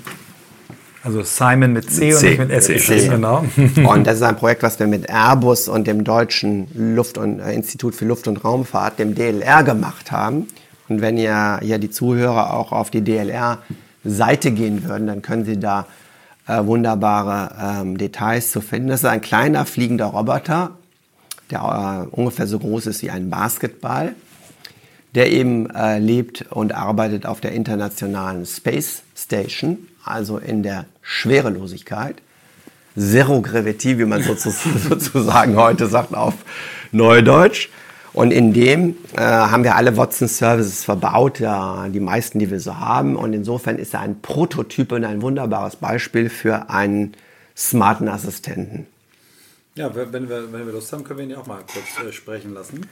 Also 1.04 1.22
Simon 1.22 1.72
mit 1.72 1.90
C, 1.90 2.12
C 2.12 2.38
und 2.38 2.38
nicht 2.38 2.38
mit 2.38 2.50
S. 2.50 2.86
C. 2.86 3.08
Genau. 3.08 3.44
Und 3.88 4.06
das 4.06 4.16
ist 4.16 4.22
ein 4.22 4.36
Projekt, 4.36 4.62
was 4.62 4.78
wir 4.78 4.86
mit 4.86 5.10
Airbus 5.10 5.66
und 5.66 5.88
dem 5.88 6.04
Deutschen 6.04 6.68
Luft- 6.94 7.18
und 7.18 7.40
äh, 7.40 7.52
Institut 7.54 7.96
für 7.96 8.04
Luft- 8.04 8.28
und 8.28 8.44
Raumfahrt, 8.44 9.00
dem 9.00 9.16
DLR, 9.16 9.64
gemacht 9.64 10.12
haben. 10.12 10.46
Und 10.88 11.00
wenn 11.00 11.16
ihr 11.16 11.58
ja 11.60 11.78
die 11.78 11.90
Zuhörer 11.90 12.54
auch 12.54 12.70
auf 12.70 12.90
die 12.90 13.00
DLR-Seite 13.02 14.52
gehen 14.52 14.84
würden, 14.84 15.08
dann 15.08 15.22
können 15.22 15.44
sie 15.44 15.58
da 15.58 15.86
äh, 16.46 16.64
wunderbare 16.64 17.80
ähm, 17.82 17.98
Details 17.98 18.50
zu 18.52 18.60
finden. 18.60 18.88
Das 18.88 19.00
ist 19.00 19.08
ein 19.08 19.20
kleiner 19.20 19.64
fliegender 19.66 20.06
Roboter, 20.06 20.72
der 21.50 22.08
äh, 22.10 22.14
ungefähr 22.14 22.46
so 22.46 22.58
groß 22.58 22.86
ist 22.86 23.02
wie 23.02 23.10
ein 23.10 23.30
Basketball, 23.30 24.14
der 25.14 25.30
eben 25.30 25.70
äh, 25.70 25.98
lebt 25.98 26.46
und 26.50 26.72
arbeitet 26.74 27.26
auf 27.26 27.40
der 27.40 27.52
internationalen 27.52 28.46
Space 28.46 29.02
Station, 29.16 29.78
also 30.04 30.38
in 30.38 30.62
der 30.62 30.86
Schwerelosigkeit. 31.00 32.16
Zero 32.98 33.40
Gravity, 33.40 33.98
wie 33.98 34.04
man 34.04 34.22
sozusagen 34.22 35.56
heute 35.56 35.86
sagt 35.86 36.14
auf 36.14 36.34
Neudeutsch. 36.90 37.70
Und 38.14 38.30
in 38.30 38.52
dem 38.52 38.96
äh, 39.16 39.20
haben 39.20 39.64
wir 39.64 39.74
alle 39.74 39.96
Watson 39.96 40.28
Services 40.28 40.84
verbaut, 40.84 41.40
ja, 41.40 41.88
die 41.88 42.00
meisten, 42.00 42.38
die 42.38 42.50
wir 42.50 42.60
so 42.60 42.78
haben. 42.78 43.16
Und 43.16 43.32
insofern 43.32 43.78
ist 43.78 43.94
er 43.94 44.00
ein 44.00 44.20
Prototyp 44.20 44.92
und 44.92 45.04
ein 45.04 45.22
wunderbares 45.22 45.76
Beispiel 45.76 46.28
für 46.28 46.68
einen 46.68 47.14
smarten 47.56 48.08
Assistenten. 48.08 48.86
Ja, 49.74 49.94
wenn 49.94 50.28
wir, 50.28 50.52
wenn 50.52 50.66
wir 50.66 50.72
Lust 50.72 50.92
haben, 50.92 51.04
können 51.04 51.18
wir 51.20 51.24
ihn 51.24 51.30
ja 51.30 51.38
auch 51.38 51.46
mal 51.46 51.60
kurz 51.60 52.06
äh, 52.06 52.12
sprechen 52.12 52.52
lassen. 52.52 52.86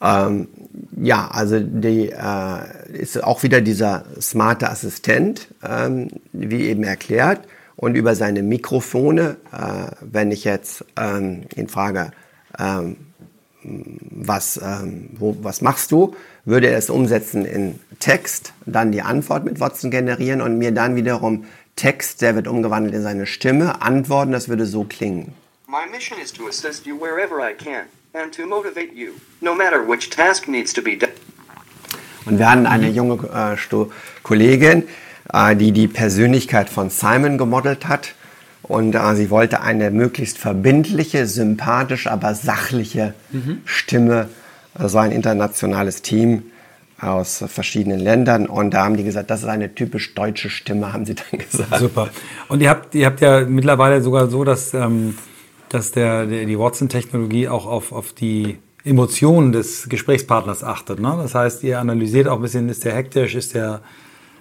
Ähm, 0.00 0.48
ja, 0.96 1.28
also 1.28 1.60
die 1.60 2.08
äh, 2.10 2.92
ist 2.92 3.22
auch 3.22 3.42
wieder 3.42 3.60
dieser 3.60 4.04
smarte 4.18 4.70
Assistent, 4.70 5.48
ähm, 5.62 6.08
wie 6.32 6.62
eben 6.62 6.82
erklärt. 6.82 7.46
Und 7.76 7.94
über 7.94 8.14
seine 8.14 8.42
Mikrofone, 8.42 9.36
äh, 9.52 9.90
wenn 10.00 10.30
ich 10.32 10.44
jetzt 10.44 10.84
ähm, 10.96 11.42
ihn 11.54 11.68
frage, 11.68 12.12
ähm, 12.58 12.96
was, 13.64 14.60
ähm, 14.62 15.10
wo, 15.12 15.36
was 15.42 15.60
machst 15.60 15.92
du, 15.92 16.14
würde 16.44 16.68
er 16.68 16.78
es 16.78 16.90
umsetzen 16.90 17.44
in 17.44 17.78
Text, 18.00 18.52
dann 18.66 18.92
die 18.92 19.02
Antwort 19.02 19.44
mit 19.44 19.60
Watson 19.60 19.90
generieren 19.90 20.40
und 20.40 20.58
mir 20.58 20.72
dann 20.72 20.96
wiederum 20.96 21.44
Text, 21.76 22.22
der 22.22 22.34
wird 22.34 22.48
umgewandelt 22.48 22.94
in 22.94 23.02
seine 23.02 23.26
Stimme, 23.26 23.80
antworten, 23.80 24.32
das 24.32 24.48
würde 24.48 24.66
so 24.66 24.84
klingen. 24.84 25.32
My 25.66 25.90
mission 25.90 26.18
is 26.22 26.32
to 26.32 26.48
assist 26.48 26.84
you 26.84 26.98
wherever 27.00 27.38
I 27.40 27.54
can 27.54 27.86
and 28.12 28.34
to 28.34 28.46
motivate 28.46 28.92
you, 28.94 29.12
no 29.40 29.54
matter 29.54 29.86
which 29.88 30.10
task 30.10 30.48
needs 30.48 30.72
to 30.72 30.82
be 30.82 30.96
done. 30.96 31.12
Und 32.24 32.38
wir 32.38 32.50
hatten 32.50 32.66
eine 32.66 32.88
junge 32.88 33.14
äh, 33.32 33.56
Kollegin, 34.22 34.84
äh, 35.32 35.56
die 35.56 35.72
die 35.72 35.88
Persönlichkeit 35.88 36.68
von 36.68 36.90
Simon 36.90 37.38
gemodelt 37.38 37.88
hat 37.88 38.14
und 38.62 38.94
äh, 38.94 39.14
sie 39.14 39.30
wollte 39.30 39.60
eine 39.60 39.90
möglichst 39.90 40.38
verbindliche, 40.38 41.26
sympathisch, 41.26 42.06
aber 42.06 42.34
sachliche 42.34 43.14
mhm. 43.30 43.62
Stimme. 43.64 44.28
Das 44.74 44.94
war 44.94 45.02
ein 45.02 45.12
internationales 45.12 46.02
Team 46.02 46.44
aus 46.98 47.44
verschiedenen 47.48 47.98
Ländern 47.98 48.46
und 48.46 48.74
da 48.74 48.84
haben 48.84 48.96
die 48.96 49.02
gesagt, 49.02 49.28
das 49.30 49.42
ist 49.42 49.48
eine 49.48 49.74
typisch 49.74 50.14
deutsche 50.14 50.50
Stimme, 50.50 50.92
haben 50.92 51.04
sie 51.04 51.16
dann 51.16 51.40
gesagt. 51.40 51.78
Super. 51.78 52.10
Und 52.48 52.62
ihr 52.62 52.70
habt, 52.70 52.94
ihr 52.94 53.06
habt 53.06 53.20
ja 53.20 53.44
mittlerweile 53.44 54.00
sogar 54.02 54.28
so, 54.28 54.44
dass, 54.44 54.72
ähm, 54.72 55.16
dass 55.68 55.90
der, 55.90 56.26
der, 56.26 56.46
die 56.46 56.58
Watson-Technologie 56.58 57.48
auch 57.48 57.66
auf, 57.66 57.90
auf 57.90 58.12
die 58.12 58.58
Emotionen 58.84 59.52
des 59.52 59.88
Gesprächspartners 59.88 60.62
achtet. 60.62 61.00
Ne? 61.00 61.18
Das 61.20 61.34
heißt, 61.34 61.64
ihr 61.64 61.80
analysiert 61.80 62.28
auch 62.28 62.36
ein 62.36 62.42
bisschen, 62.42 62.68
ist 62.68 62.84
der 62.84 62.94
hektisch, 62.94 63.34
ist 63.34 63.54
der, 63.54 63.80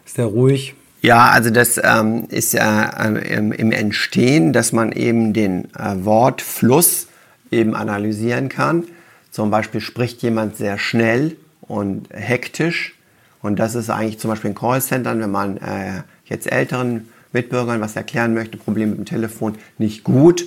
ist 0.05 0.17
der 0.17 0.25
ruhig? 0.25 0.75
Ja, 1.01 1.31
also 1.31 1.49
das 1.49 1.81
ähm, 1.83 2.25
ist 2.29 2.53
ja 2.53 2.89
äh, 2.89 3.33
im, 3.33 3.51
im, 3.51 3.71
Entstehen, 3.71 4.53
dass 4.53 4.71
man 4.71 4.91
eben 4.91 5.33
den 5.33 5.65
äh, 5.73 5.95
Wortfluss 6.05 7.07
eben 7.49 7.75
analysieren 7.75 8.49
kann. 8.49 8.83
Zum 9.31 9.49
Beispiel 9.49 9.81
spricht 9.81 10.21
jemand 10.21 10.57
sehr 10.57 10.77
schnell 10.77 11.35
und 11.61 12.09
hektisch. 12.11 12.95
Und 13.41 13.57
das 13.57 13.73
ist 13.73 13.89
eigentlich 13.89 14.19
zum 14.19 14.29
Beispiel 14.29 14.51
in 14.51 14.55
Callcentern, 14.55 15.19
wenn 15.19 15.31
man 15.31 15.57
äh, 15.57 16.03
jetzt 16.25 16.51
älteren 16.51 17.09
Mitbürgern 17.33 17.81
was 17.81 17.95
erklären 17.95 18.35
möchte, 18.35 18.57
Probleme 18.57 18.91
mit 18.91 18.99
dem 18.99 19.05
Telefon, 19.05 19.55
nicht 19.79 20.03
gut. 20.03 20.45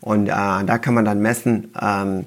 Und 0.00 0.28
äh, 0.28 0.30
da 0.30 0.78
kann 0.78 0.94
man 0.94 1.04
dann 1.04 1.20
messen, 1.20 1.72
ähm, 1.80 2.26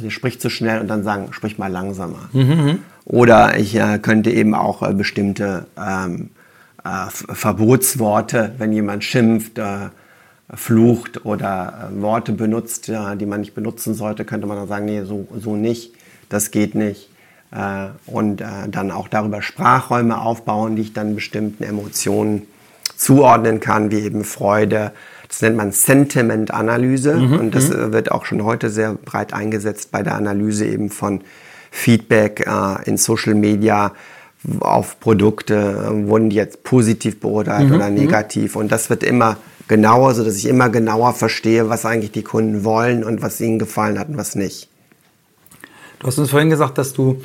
der 0.00 0.10
spricht 0.10 0.40
zu 0.40 0.50
schnell 0.50 0.80
und 0.80 0.86
dann 0.86 1.02
sagen, 1.02 1.32
sprich 1.32 1.58
mal 1.58 1.66
langsamer. 1.72 2.28
Mhm. 2.32 2.42
mhm. 2.42 2.78
Oder 3.04 3.58
ich 3.58 3.74
äh, 3.74 3.98
könnte 3.98 4.30
eben 4.30 4.54
auch 4.54 4.82
äh, 4.82 4.92
bestimmte 4.92 5.66
ähm, 5.78 6.28
äh, 6.36 6.37
Verbotsworte, 7.10 8.52
wenn 8.58 8.72
jemand 8.72 9.04
schimpft, 9.04 9.58
äh, 9.58 9.88
flucht 10.54 11.24
oder 11.24 11.90
äh, 11.92 12.02
Worte 12.02 12.32
benutzt, 12.32 12.88
die 12.88 13.26
man 13.26 13.40
nicht 13.40 13.54
benutzen 13.54 13.94
sollte, 13.94 14.24
könnte 14.24 14.46
man 14.46 14.56
dann 14.56 14.68
sagen, 14.68 14.86
nee, 14.86 15.02
so, 15.04 15.28
so 15.38 15.56
nicht, 15.56 15.92
das 16.28 16.50
geht 16.50 16.74
nicht. 16.74 17.10
Äh, 17.50 17.88
und 18.06 18.40
äh, 18.40 18.68
dann 18.70 18.90
auch 18.90 19.08
darüber 19.08 19.40
Sprachräume 19.40 20.20
aufbauen, 20.20 20.76
die 20.76 20.82
ich 20.82 20.92
dann 20.92 21.14
bestimmten 21.14 21.64
Emotionen 21.64 22.42
zuordnen 22.96 23.60
kann, 23.60 23.90
wie 23.90 24.00
eben 24.00 24.24
Freude. 24.24 24.92
Das 25.28 25.40
nennt 25.40 25.56
man 25.56 25.72
Sentiment-Analyse 25.72 27.16
mhm, 27.16 27.38
und 27.38 27.54
das 27.54 27.70
mhm. 27.70 27.92
wird 27.92 28.10
auch 28.10 28.24
schon 28.24 28.44
heute 28.44 28.70
sehr 28.70 28.94
breit 28.94 29.32
eingesetzt 29.32 29.90
bei 29.92 30.02
der 30.02 30.14
Analyse 30.14 30.66
eben 30.66 30.90
von 30.90 31.22
Feedback 31.70 32.48
in 32.86 32.96
Social 32.96 33.34
Media 33.34 33.92
auf 34.60 35.00
Produkte, 35.00 35.90
wurden 36.06 36.30
die 36.30 36.36
jetzt 36.36 36.62
positiv 36.62 37.20
beurteilt 37.20 37.68
mhm. 37.68 37.74
oder 37.74 37.90
mhm. 37.90 37.96
negativ. 37.96 38.56
Und 38.56 38.70
das 38.70 38.90
wird 38.90 39.02
immer 39.02 39.36
genauer, 39.66 40.14
sodass 40.14 40.36
ich 40.36 40.46
immer 40.46 40.70
genauer 40.70 41.12
verstehe, 41.12 41.68
was 41.68 41.84
eigentlich 41.84 42.12
die 42.12 42.22
Kunden 42.22 42.64
wollen 42.64 43.04
und 43.04 43.22
was 43.22 43.40
ihnen 43.40 43.58
gefallen 43.58 43.98
hat 43.98 44.08
und 44.08 44.16
was 44.16 44.34
nicht. 44.34 44.68
Du 45.98 46.06
hast 46.06 46.18
uns 46.18 46.30
vorhin 46.30 46.50
gesagt, 46.50 46.78
dass 46.78 46.92
du 46.92 47.20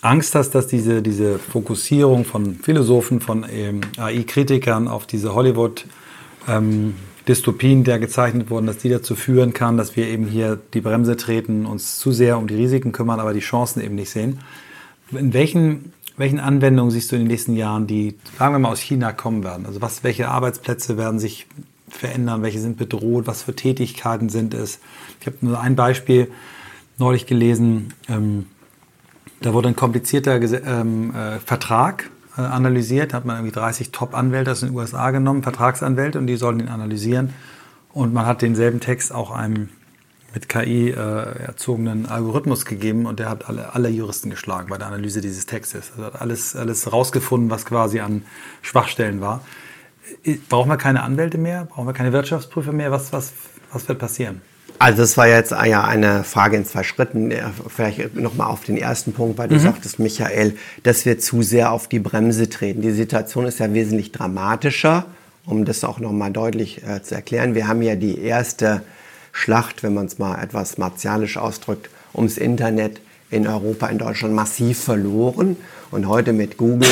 Angst 0.00 0.34
hast, 0.34 0.50
dass 0.50 0.66
diese, 0.68 1.02
diese 1.02 1.38
Fokussierung 1.38 2.24
von 2.24 2.54
Philosophen, 2.56 3.20
von 3.20 3.44
ähm, 3.50 3.82
AI-Kritikern 3.98 4.88
auf 4.88 5.06
diese 5.06 5.34
Hollywood-Dystopien, 5.34 7.78
ähm, 7.78 7.84
die 7.84 7.98
gezeichnet 7.98 8.48
wurden, 8.50 8.66
dass 8.66 8.78
die 8.78 8.88
dazu 8.88 9.14
führen 9.16 9.52
kann, 9.52 9.76
dass 9.76 9.96
wir 9.96 10.06
eben 10.06 10.26
hier 10.26 10.58
die 10.74 10.80
Bremse 10.80 11.16
treten, 11.16 11.66
uns 11.66 11.98
zu 11.98 12.12
sehr 12.12 12.38
um 12.38 12.46
die 12.46 12.54
Risiken 12.54 12.92
kümmern, 12.92 13.18
aber 13.18 13.34
die 13.34 13.40
Chancen 13.40 13.82
eben 13.82 13.96
nicht 13.96 14.10
sehen. 14.10 14.38
In 15.10 15.34
welchen 15.34 15.92
welchen 16.16 16.40
Anwendungen 16.40 16.90
siehst 16.90 17.12
du 17.12 17.16
in 17.16 17.22
den 17.22 17.28
nächsten 17.28 17.56
Jahren, 17.56 17.86
die, 17.86 18.16
sagen 18.38 18.54
wir 18.54 18.58
mal, 18.58 18.70
aus 18.70 18.80
China 18.80 19.12
kommen 19.12 19.44
werden? 19.44 19.66
Also 19.66 19.82
was, 19.82 20.02
welche 20.04 20.28
Arbeitsplätze 20.28 20.96
werden 20.96 21.18
sich 21.18 21.46
verändern, 21.88 22.42
welche 22.42 22.60
sind 22.60 22.76
bedroht, 22.76 23.26
was 23.26 23.42
für 23.42 23.54
Tätigkeiten 23.54 24.28
sind 24.28 24.54
es? 24.54 24.80
Ich 25.20 25.26
habe 25.26 25.36
nur 25.40 25.60
ein 25.60 25.76
Beispiel 25.76 26.30
neulich 26.98 27.26
gelesen, 27.26 27.92
ähm, 28.08 28.46
da 29.40 29.52
wurde 29.52 29.68
ein 29.68 29.76
komplizierter 29.76 30.40
ähm, 30.40 31.14
äh, 31.14 31.38
Vertrag 31.38 32.10
äh, 32.38 32.40
analysiert, 32.40 33.12
da 33.12 33.18
hat 33.18 33.26
man 33.26 33.36
irgendwie 33.36 33.54
30 33.54 33.92
Top-Anwälte 33.92 34.52
aus 34.52 34.60
den 34.60 34.74
USA 34.74 35.10
genommen, 35.10 35.42
Vertragsanwälte, 35.42 36.18
und 36.18 36.26
die 36.26 36.36
sollen 36.36 36.60
ihn 36.60 36.68
analysieren. 36.68 37.34
Und 37.92 38.14
man 38.14 38.26
hat 38.26 38.42
denselben 38.42 38.80
Text 38.80 39.12
auch 39.12 39.30
einem 39.30 39.68
mit 40.34 40.48
KI 40.48 40.90
äh, 40.90 40.94
erzogenen 40.94 42.06
Algorithmus 42.06 42.64
gegeben 42.64 43.06
und 43.06 43.18
der 43.18 43.30
hat 43.30 43.48
alle, 43.48 43.74
alle 43.74 43.88
Juristen 43.88 44.30
geschlagen 44.30 44.68
bei 44.68 44.78
der 44.78 44.86
Analyse 44.88 45.20
dieses 45.20 45.46
Textes. 45.46 45.92
Also 45.92 46.04
hat 46.04 46.20
alles, 46.20 46.54
alles 46.54 46.92
rausgefunden, 46.92 47.50
was 47.50 47.64
quasi 47.64 48.00
an 48.00 48.22
Schwachstellen 48.62 49.20
war. 49.20 49.42
Brauchen 50.48 50.70
wir 50.70 50.76
keine 50.76 51.02
Anwälte 51.02 51.38
mehr? 51.38 51.64
Brauchen 51.64 51.86
wir 51.86 51.92
keine 51.92 52.12
Wirtschaftsprüfer 52.12 52.72
mehr? 52.72 52.90
Was, 52.90 53.12
was, 53.12 53.32
was 53.72 53.88
wird 53.88 53.98
passieren? 53.98 54.40
Also 54.78 55.02
das 55.02 55.16
war 55.16 55.26
jetzt 55.26 55.52
ja 55.52 55.84
eine 55.84 56.22
Frage 56.22 56.56
in 56.56 56.64
zwei 56.64 56.82
Schritten. 56.82 57.32
Vielleicht 57.68 58.14
nochmal 58.14 58.48
auf 58.48 58.64
den 58.64 58.76
ersten 58.76 59.12
Punkt, 59.12 59.38
weil 59.38 59.48
du 59.48 59.54
mhm. 59.54 59.60
sagtest, 59.60 59.98
Michael, 59.98 60.56
dass 60.82 61.04
wir 61.06 61.18
zu 61.18 61.42
sehr 61.42 61.72
auf 61.72 61.88
die 61.88 61.98
Bremse 61.98 62.48
treten. 62.48 62.82
Die 62.82 62.92
Situation 62.92 63.46
ist 63.46 63.58
ja 63.58 63.72
wesentlich 63.72 64.12
dramatischer, 64.12 65.06
um 65.46 65.64
das 65.64 65.82
auch 65.84 65.98
nochmal 65.98 66.30
deutlich 66.30 66.82
äh, 66.86 67.02
zu 67.02 67.14
erklären. 67.14 67.54
Wir 67.54 67.68
haben 67.68 67.82
ja 67.82 67.96
die 67.96 68.20
erste 68.20 68.82
Schlacht, 69.36 69.82
wenn 69.82 69.92
man 69.92 70.06
es 70.06 70.18
mal 70.18 70.42
etwas 70.42 70.78
martialisch 70.78 71.36
ausdrückt, 71.36 71.90
ums 72.14 72.38
Internet 72.38 73.02
in 73.30 73.46
Europa, 73.46 73.86
in 73.88 73.98
Deutschland 73.98 74.34
massiv 74.34 74.82
verloren. 74.82 75.58
Und 75.90 76.08
heute 76.08 76.32
mit 76.32 76.56
Google, 76.56 76.88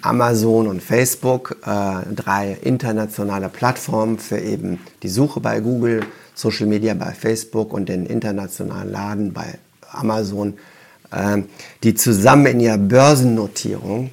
Amazon 0.00 0.68
und 0.68 0.80
Facebook, 0.80 1.56
äh, 1.66 2.14
drei 2.14 2.56
internationale 2.62 3.48
Plattformen 3.48 4.20
für 4.20 4.38
eben 4.38 4.78
die 5.02 5.08
Suche 5.08 5.40
bei 5.40 5.58
Google, 5.58 6.06
Social 6.34 6.68
Media 6.68 6.94
bei 6.94 7.10
Facebook 7.12 7.72
und 7.72 7.88
den 7.88 8.06
internationalen 8.06 8.92
Laden 8.92 9.32
bei 9.32 9.58
Amazon, 9.90 10.54
äh, 11.10 11.42
die 11.82 11.94
zusammen 11.94 12.46
in 12.46 12.60
ihrer 12.60 12.78
Börsennotierung 12.78 14.12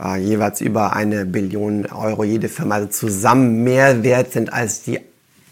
äh, 0.00 0.18
jeweils 0.18 0.60
über 0.60 0.92
eine 0.92 1.24
Billion 1.24 1.86
Euro 1.86 2.22
jede 2.22 2.48
Firma 2.48 2.76
also 2.76 2.88
zusammen 2.88 3.64
mehr 3.64 4.04
wert 4.04 4.32
sind 4.32 4.52
als 4.52 4.82
die 4.82 5.00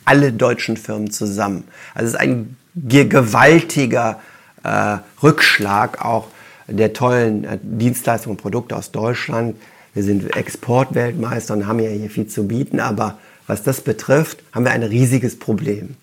alle 0.06 0.32
deutschen 0.32 0.76
Firmen 0.76 1.10
zusammen. 1.10 1.64
Also 1.94 2.08
es 2.08 2.14
ist 2.14 2.20
ein 2.20 2.56
gewaltiger 2.74 4.20
äh, 4.64 4.98
Rückschlag 5.22 6.04
auch 6.04 6.28
der 6.68 6.92
tollen 6.92 7.44
äh, 7.44 7.58
Dienstleistungen 7.62 8.36
und 8.36 8.42
Produkte 8.42 8.76
aus 8.76 8.90
Deutschland. 8.90 9.56
Wir 9.94 10.02
sind 10.02 10.36
Exportweltmeister 10.36 11.54
und 11.54 11.66
haben 11.66 11.78
ja 11.80 11.90
hier 11.90 12.10
viel 12.10 12.26
zu 12.26 12.46
bieten, 12.46 12.80
aber 12.80 13.18
was 13.46 13.62
das 13.62 13.80
betrifft, 13.80 14.42
haben 14.52 14.64
wir 14.64 14.72
ein 14.72 14.82
riesiges 14.82 15.38
Problem. 15.38 15.96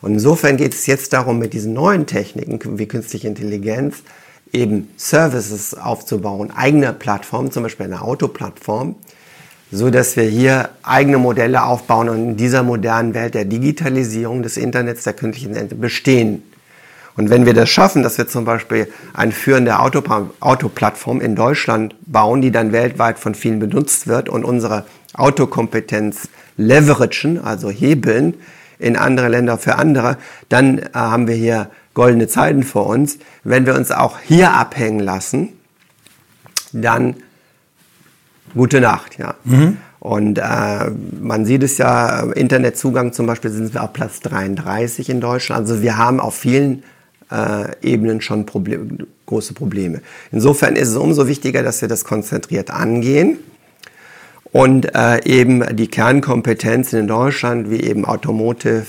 Und 0.00 0.14
insofern 0.14 0.56
geht 0.56 0.74
es 0.74 0.86
jetzt 0.86 1.12
darum, 1.12 1.38
mit 1.38 1.52
diesen 1.52 1.72
neuen 1.72 2.06
Techniken 2.06 2.78
wie 2.78 2.86
künstliche 2.86 3.26
Intelligenz 3.26 4.02
eben 4.52 4.88
Services 4.96 5.74
aufzubauen, 5.74 6.52
eigene 6.54 6.92
Plattformen, 6.92 7.50
zum 7.50 7.64
Beispiel 7.64 7.86
eine 7.86 8.02
Autoplattform, 8.02 8.94
so 9.72 9.90
dass 9.90 10.16
wir 10.16 10.24
hier 10.24 10.70
eigene 10.82 11.18
Modelle 11.18 11.64
aufbauen 11.64 12.08
und 12.08 12.16
in 12.18 12.36
dieser 12.36 12.62
modernen 12.62 13.14
Welt 13.14 13.34
der 13.34 13.44
Digitalisierung 13.44 14.42
des 14.42 14.56
Internets, 14.56 15.04
der 15.04 15.12
künstlichen 15.12 15.50
Intelligenz 15.50 15.80
bestehen. 15.80 16.42
Und 17.16 17.30
wenn 17.30 17.46
wir 17.46 17.54
das 17.54 17.70
schaffen, 17.70 18.02
dass 18.02 18.18
wir 18.18 18.28
zum 18.28 18.44
Beispiel 18.44 18.92
eine 19.14 19.32
führende 19.32 19.78
Autoplattform 19.78 21.20
in 21.20 21.34
Deutschland 21.34 21.94
bauen, 22.06 22.42
die 22.42 22.50
dann 22.50 22.72
weltweit 22.72 23.18
von 23.18 23.34
vielen 23.34 23.58
benutzt 23.58 24.06
wird 24.06 24.28
und 24.28 24.44
unsere 24.44 24.84
Autokompetenz 25.14 26.28
leveragen, 26.58 27.42
also 27.42 27.70
hebeln 27.70 28.34
in 28.78 28.96
andere 28.96 29.28
Länder 29.28 29.56
für 29.56 29.76
andere, 29.76 30.18
dann 30.50 30.78
äh, 30.78 30.84
haben 30.92 31.26
wir 31.26 31.34
hier 31.34 31.70
goldene 31.94 32.28
Zeiten 32.28 32.62
vor 32.62 32.86
uns. 32.86 33.18
Wenn 33.42 33.64
wir 33.64 33.74
uns 33.74 33.90
auch 33.90 34.18
hier 34.18 34.52
abhängen 34.52 35.00
lassen, 35.00 35.54
dann 36.72 37.16
gute 38.56 38.80
Nacht, 38.80 39.18
ja. 39.18 39.34
Mhm. 39.44 39.76
Und 40.00 40.38
äh, 40.38 40.90
man 41.20 41.44
sieht 41.46 41.62
es 41.62 41.78
ja, 41.78 42.20
Internetzugang 42.32 43.12
zum 43.12 43.26
Beispiel 43.26 43.50
sind 43.50 43.74
wir 43.74 43.82
auf 43.82 43.92
Platz 43.92 44.20
33 44.20 45.08
in 45.08 45.20
Deutschland. 45.20 45.68
Also 45.68 45.82
wir 45.82 45.96
haben 45.96 46.20
auf 46.20 46.36
vielen 46.36 46.84
äh, 47.30 47.74
Ebenen 47.82 48.20
schon 48.20 48.46
Problem, 48.46 49.06
große 49.26 49.54
Probleme. 49.54 50.00
Insofern 50.30 50.76
ist 50.76 50.88
es 50.88 50.96
umso 50.96 51.26
wichtiger, 51.26 51.62
dass 51.62 51.80
wir 51.80 51.88
das 51.88 52.04
konzentriert 52.04 52.70
angehen 52.70 53.38
und 54.52 54.94
äh, 54.94 55.24
eben 55.24 55.76
die 55.76 55.88
Kernkompetenzen 55.88 57.00
in 57.00 57.08
Deutschland, 57.08 57.70
wie 57.70 57.80
eben 57.80 58.04
Automotive, 58.04 58.86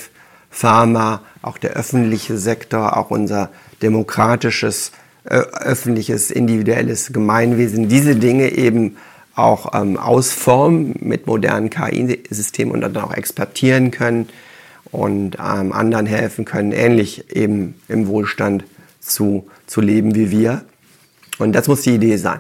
Pharma, 0.50 1.22
auch 1.42 1.58
der 1.58 1.72
öffentliche 1.72 2.38
Sektor, 2.38 2.96
auch 2.96 3.12
unser 3.12 3.50
demokratisches, 3.82 4.92
äh, 5.24 5.36
öffentliches, 5.36 6.32
individuelles 6.32 7.12
Gemeinwesen, 7.12 7.90
diese 7.90 8.16
Dinge 8.16 8.52
eben 8.52 8.98
auch 9.38 9.74
ähm, 9.74 9.98
ausformen 9.98 10.96
mit 11.00 11.28
modernen 11.28 11.70
KI-Systemen 11.70 12.74
und 12.74 12.82
dann 12.82 12.98
auch 12.98 13.14
exportieren 13.14 13.92
können 13.92 14.30
und 14.92 15.36
ähm, 15.36 15.74
anderen 15.74 16.06
helfen 16.06 16.46
können, 16.46 16.72
ähnlich 16.72 17.36
eben 17.36 17.76
im 17.88 18.08
Wohlstand 18.08 18.64
zu, 19.00 19.48
zu 19.68 19.82
leben 19.82 20.16
wie 20.16 20.32
wir. 20.32 20.64
Und 21.40 21.54
das 21.54 21.68
muss 21.68 21.82
die 21.82 21.96
Idee 21.96 22.18
sein. 22.18 22.40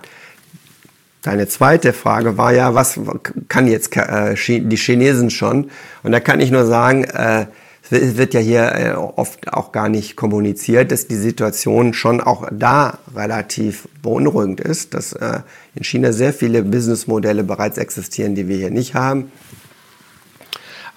Deine 1.22 1.48
zweite 1.48 1.93
Frage 1.93 2.38
war 2.38 2.54
ja, 2.54 2.74
was 2.74 3.00
kann 3.48 3.68
jetzt 3.68 3.95
äh, 3.98 4.36
die 4.36 4.78
Chinesen 4.78 5.30
schon? 5.30 5.70
Und 6.04 6.12
da 6.12 6.20
kann 6.20 6.39
ich 6.39 6.52
nur 6.52 6.66
sagen, 6.66 7.04
äh, 7.04 7.48
wird 7.90 8.34
ja 8.34 8.40
hier 8.40 8.76
äh, 8.76 8.92
oft 8.94 9.54
auch 9.54 9.72
gar 9.72 9.90
nicht 9.90 10.16
kommuniziert, 10.16 10.92
dass 10.92 11.08
die 11.08 11.16
Situation 11.16 11.94
schon 11.94 12.22
auch 12.22 12.48
da 12.52 13.00
relativ 13.16 13.88
beunruhigend 14.02 14.60
ist, 14.60 14.94
dass 14.94 15.14
äh, 15.14 15.42
in 15.76 15.84
China 15.84 16.12
sehr 16.12 16.34
viele 16.34 16.64
Businessmodelle 16.64 17.44
bereits 17.44 17.78
existieren, 17.78 18.36
die 18.36 18.48
wir 18.48 18.58
hier 18.58 18.72
nicht 18.72 18.94
haben 18.94 19.32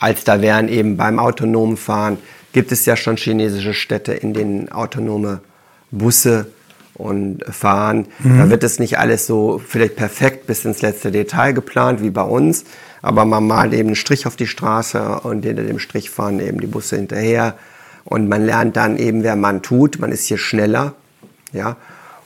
als 0.01 0.25
da 0.25 0.41
wären 0.41 0.69
eben 0.69 0.97
beim 0.97 1.19
autonomen 1.19 1.77
Fahren, 1.77 2.19
gibt 2.53 2.73
es 2.73 2.87
ja 2.87 2.97
schon 2.97 3.17
chinesische 3.17 3.75
Städte, 3.75 4.13
in 4.13 4.33
denen 4.33 4.73
autonome 4.73 5.41
Busse 5.93 6.47
und 6.95 7.45
fahren. 7.45 8.07
Mhm. 8.19 8.39
Da 8.39 8.51
wird 8.51 8.65
es 8.65 8.81
nicht 8.81 8.99
alles 8.99 9.27
so 9.27 9.61
vielleicht 9.65 9.97
perfekt 9.97 10.47
bis 10.47 10.65
ins 10.65 10.83
letzte 10.83 11.13
Detail 11.13 11.53
geplant 11.53 12.03
wie 12.03 12.11
bei 12.11 12.23
uns, 12.23 12.65
aber 13.03 13.25
man 13.25 13.47
malt 13.47 13.73
eben 13.73 13.89
einen 13.89 13.97
Strich 13.97 14.27
auf 14.27 14.37
die 14.37 14.47
Straße 14.47 15.21
und 15.21 15.45
hinter 15.45 15.63
dem 15.63 15.79
Strich 15.79 16.11
fahren 16.11 16.41
eben 16.41 16.61
die 16.61 16.67
Busse 16.67 16.97
hinterher 16.97 17.57
und 18.05 18.29
man 18.29 18.45
lernt 18.45 18.77
dann 18.77 18.97
eben, 18.99 19.23
wer 19.23 19.37
man 19.37 19.63
tut. 19.63 19.99
Man 19.99 20.13
ist 20.13 20.27
hier 20.27 20.39
schneller, 20.39 20.95
ja, 21.53 21.77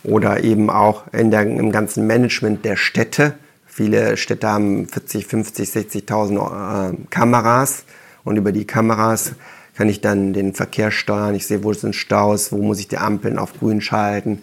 oder 0.03 0.45
eben 0.45 0.70
auch 0.70 1.05
in 1.12 1.31
der, 1.31 1.43
im 1.43 1.72
ganzen 1.72 2.07
Management 2.07 2.64
der 2.64 2.77
Städte. 2.77 3.35
Viele 3.66 4.16
Städte 4.16 4.49
haben 4.49 4.87
40, 4.87 5.27
50, 5.27 5.68
60.000 5.68 6.93
äh, 6.93 6.97
Kameras 7.11 7.85
und 8.22 8.37
über 8.37 8.53
die 8.53 8.66
Kameras 8.66 9.33
kann 9.77 9.89
ich 9.89 10.01
dann 10.01 10.33
den 10.33 10.55
Verkehr 10.55 10.91
steuern. 10.91 11.35
Ich 11.35 11.47
sehe, 11.47 11.64
wo 11.64 11.72
sind 11.72 11.97
Staus, 11.97 12.53
wo 12.53 12.59
muss 12.59 12.79
ich 12.79 12.89
die 12.89 12.99
Ampeln 12.99 13.39
auf 13.39 13.59
grün 13.59 13.81
schalten. 13.81 14.43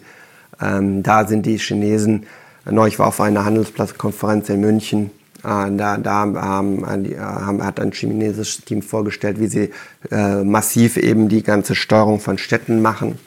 Ähm, 0.60 1.02
da 1.02 1.26
sind 1.26 1.46
die 1.46 1.58
Chinesen. 1.58 2.26
Neulich 2.64 2.98
war 2.98 3.08
auf 3.08 3.20
einer 3.20 3.44
Handelsplatzkonferenz 3.44 4.48
in 4.50 4.60
München. 4.60 5.10
Äh, 5.44 5.76
da, 5.76 5.96
da 5.96 6.12
haben, 6.12 7.64
hat 7.64 7.80
ein 7.80 7.92
chinesisches 7.92 8.64
Team 8.64 8.82
vorgestellt, 8.82 9.40
wie 9.40 9.48
sie 9.48 9.70
äh, 10.10 10.42
massiv 10.44 10.96
eben 10.96 11.28
die 11.28 11.42
ganze 11.42 11.74
Steuerung 11.74 12.20
von 12.20 12.38
Städten 12.38 12.82
machen. 12.82 13.18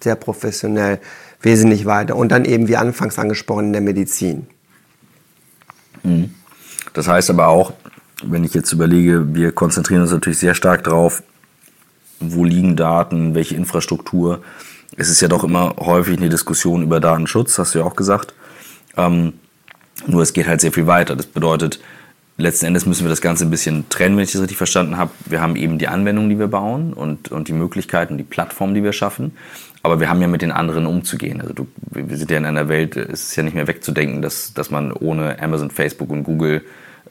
Sehr 0.00 0.16
professionell, 0.16 1.00
wesentlich 1.42 1.86
weiter. 1.86 2.16
Und 2.16 2.30
dann 2.30 2.44
eben, 2.44 2.68
wie 2.68 2.76
anfangs 2.76 3.18
angesprochen, 3.18 3.66
in 3.66 3.72
der 3.72 3.82
Medizin. 3.82 4.46
Mhm. 6.02 6.34
Das 6.92 7.08
heißt 7.08 7.30
aber 7.30 7.48
auch, 7.48 7.72
wenn 8.22 8.44
ich 8.44 8.54
jetzt 8.54 8.72
überlege, 8.72 9.34
wir 9.34 9.52
konzentrieren 9.52 10.02
uns 10.02 10.10
natürlich 10.10 10.38
sehr 10.38 10.54
stark 10.54 10.84
darauf, 10.84 11.22
wo 12.20 12.44
liegen 12.44 12.76
Daten, 12.76 13.34
welche 13.34 13.54
Infrastruktur. 13.54 14.42
Es 14.96 15.08
ist 15.08 15.20
ja 15.20 15.28
doch 15.28 15.44
immer 15.44 15.76
häufig 15.78 16.18
eine 16.18 16.28
Diskussion 16.28 16.82
über 16.82 17.00
Datenschutz, 17.00 17.58
hast 17.58 17.74
du 17.74 17.78
ja 17.78 17.84
auch 17.84 17.96
gesagt. 17.96 18.34
Ähm, 18.96 19.34
nur 20.06 20.22
es 20.22 20.32
geht 20.32 20.46
halt 20.46 20.60
sehr 20.60 20.72
viel 20.72 20.86
weiter. 20.86 21.16
Das 21.16 21.26
bedeutet, 21.26 21.80
letzten 22.36 22.66
Endes 22.66 22.86
müssen 22.86 23.04
wir 23.04 23.10
das 23.10 23.20
Ganze 23.20 23.44
ein 23.44 23.50
bisschen 23.50 23.88
trennen, 23.88 24.16
wenn 24.16 24.24
ich 24.24 24.32
das 24.32 24.40
richtig 24.40 24.56
verstanden 24.56 24.96
habe. 24.96 25.10
Wir 25.26 25.40
haben 25.40 25.56
eben 25.56 25.78
die 25.78 25.88
Anwendung, 25.88 26.28
die 26.28 26.38
wir 26.38 26.48
bauen 26.48 26.92
und, 26.92 27.30
und 27.30 27.48
die 27.48 27.52
Möglichkeiten, 27.52 28.18
die 28.18 28.24
Plattform, 28.24 28.74
die 28.74 28.82
wir 28.82 28.92
schaffen. 28.92 29.36
Aber 29.82 30.00
wir 30.00 30.08
haben 30.08 30.20
ja 30.20 30.28
mit 30.28 30.42
den 30.42 30.52
anderen 30.52 30.86
umzugehen. 30.86 31.40
Also 31.40 31.54
du, 31.54 31.68
wir 31.90 32.16
sind 32.16 32.30
ja 32.30 32.38
in 32.38 32.44
einer 32.44 32.68
Welt, 32.68 32.96
es 32.96 33.28
ist 33.28 33.36
ja 33.36 33.42
nicht 33.42 33.54
mehr 33.54 33.66
wegzudenken, 33.66 34.20
dass, 34.20 34.52
dass 34.52 34.70
man 34.70 34.92
ohne 34.92 35.40
Amazon, 35.40 35.70
Facebook 35.70 36.10
und 36.10 36.24
Google 36.24 36.62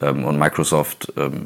ähm, 0.02 0.26
und 0.26 0.38
Microsoft 0.38 1.12
ähm, 1.18 1.46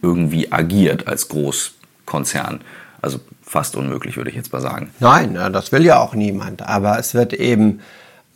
irgendwie 0.00 0.52
agiert 0.52 1.08
als 1.08 1.28
Großkonzern. 1.28 2.60
Also 3.02 3.20
fast 3.42 3.76
unmöglich, 3.76 4.16
würde 4.16 4.30
ich 4.30 4.36
jetzt 4.36 4.52
mal 4.52 4.62
sagen. 4.62 4.90
Nein, 5.00 5.34
das 5.52 5.72
will 5.72 5.84
ja 5.84 5.98
auch 5.98 6.14
niemand. 6.14 6.62
Aber 6.62 6.98
es 6.98 7.14
wird 7.14 7.34
eben 7.34 7.80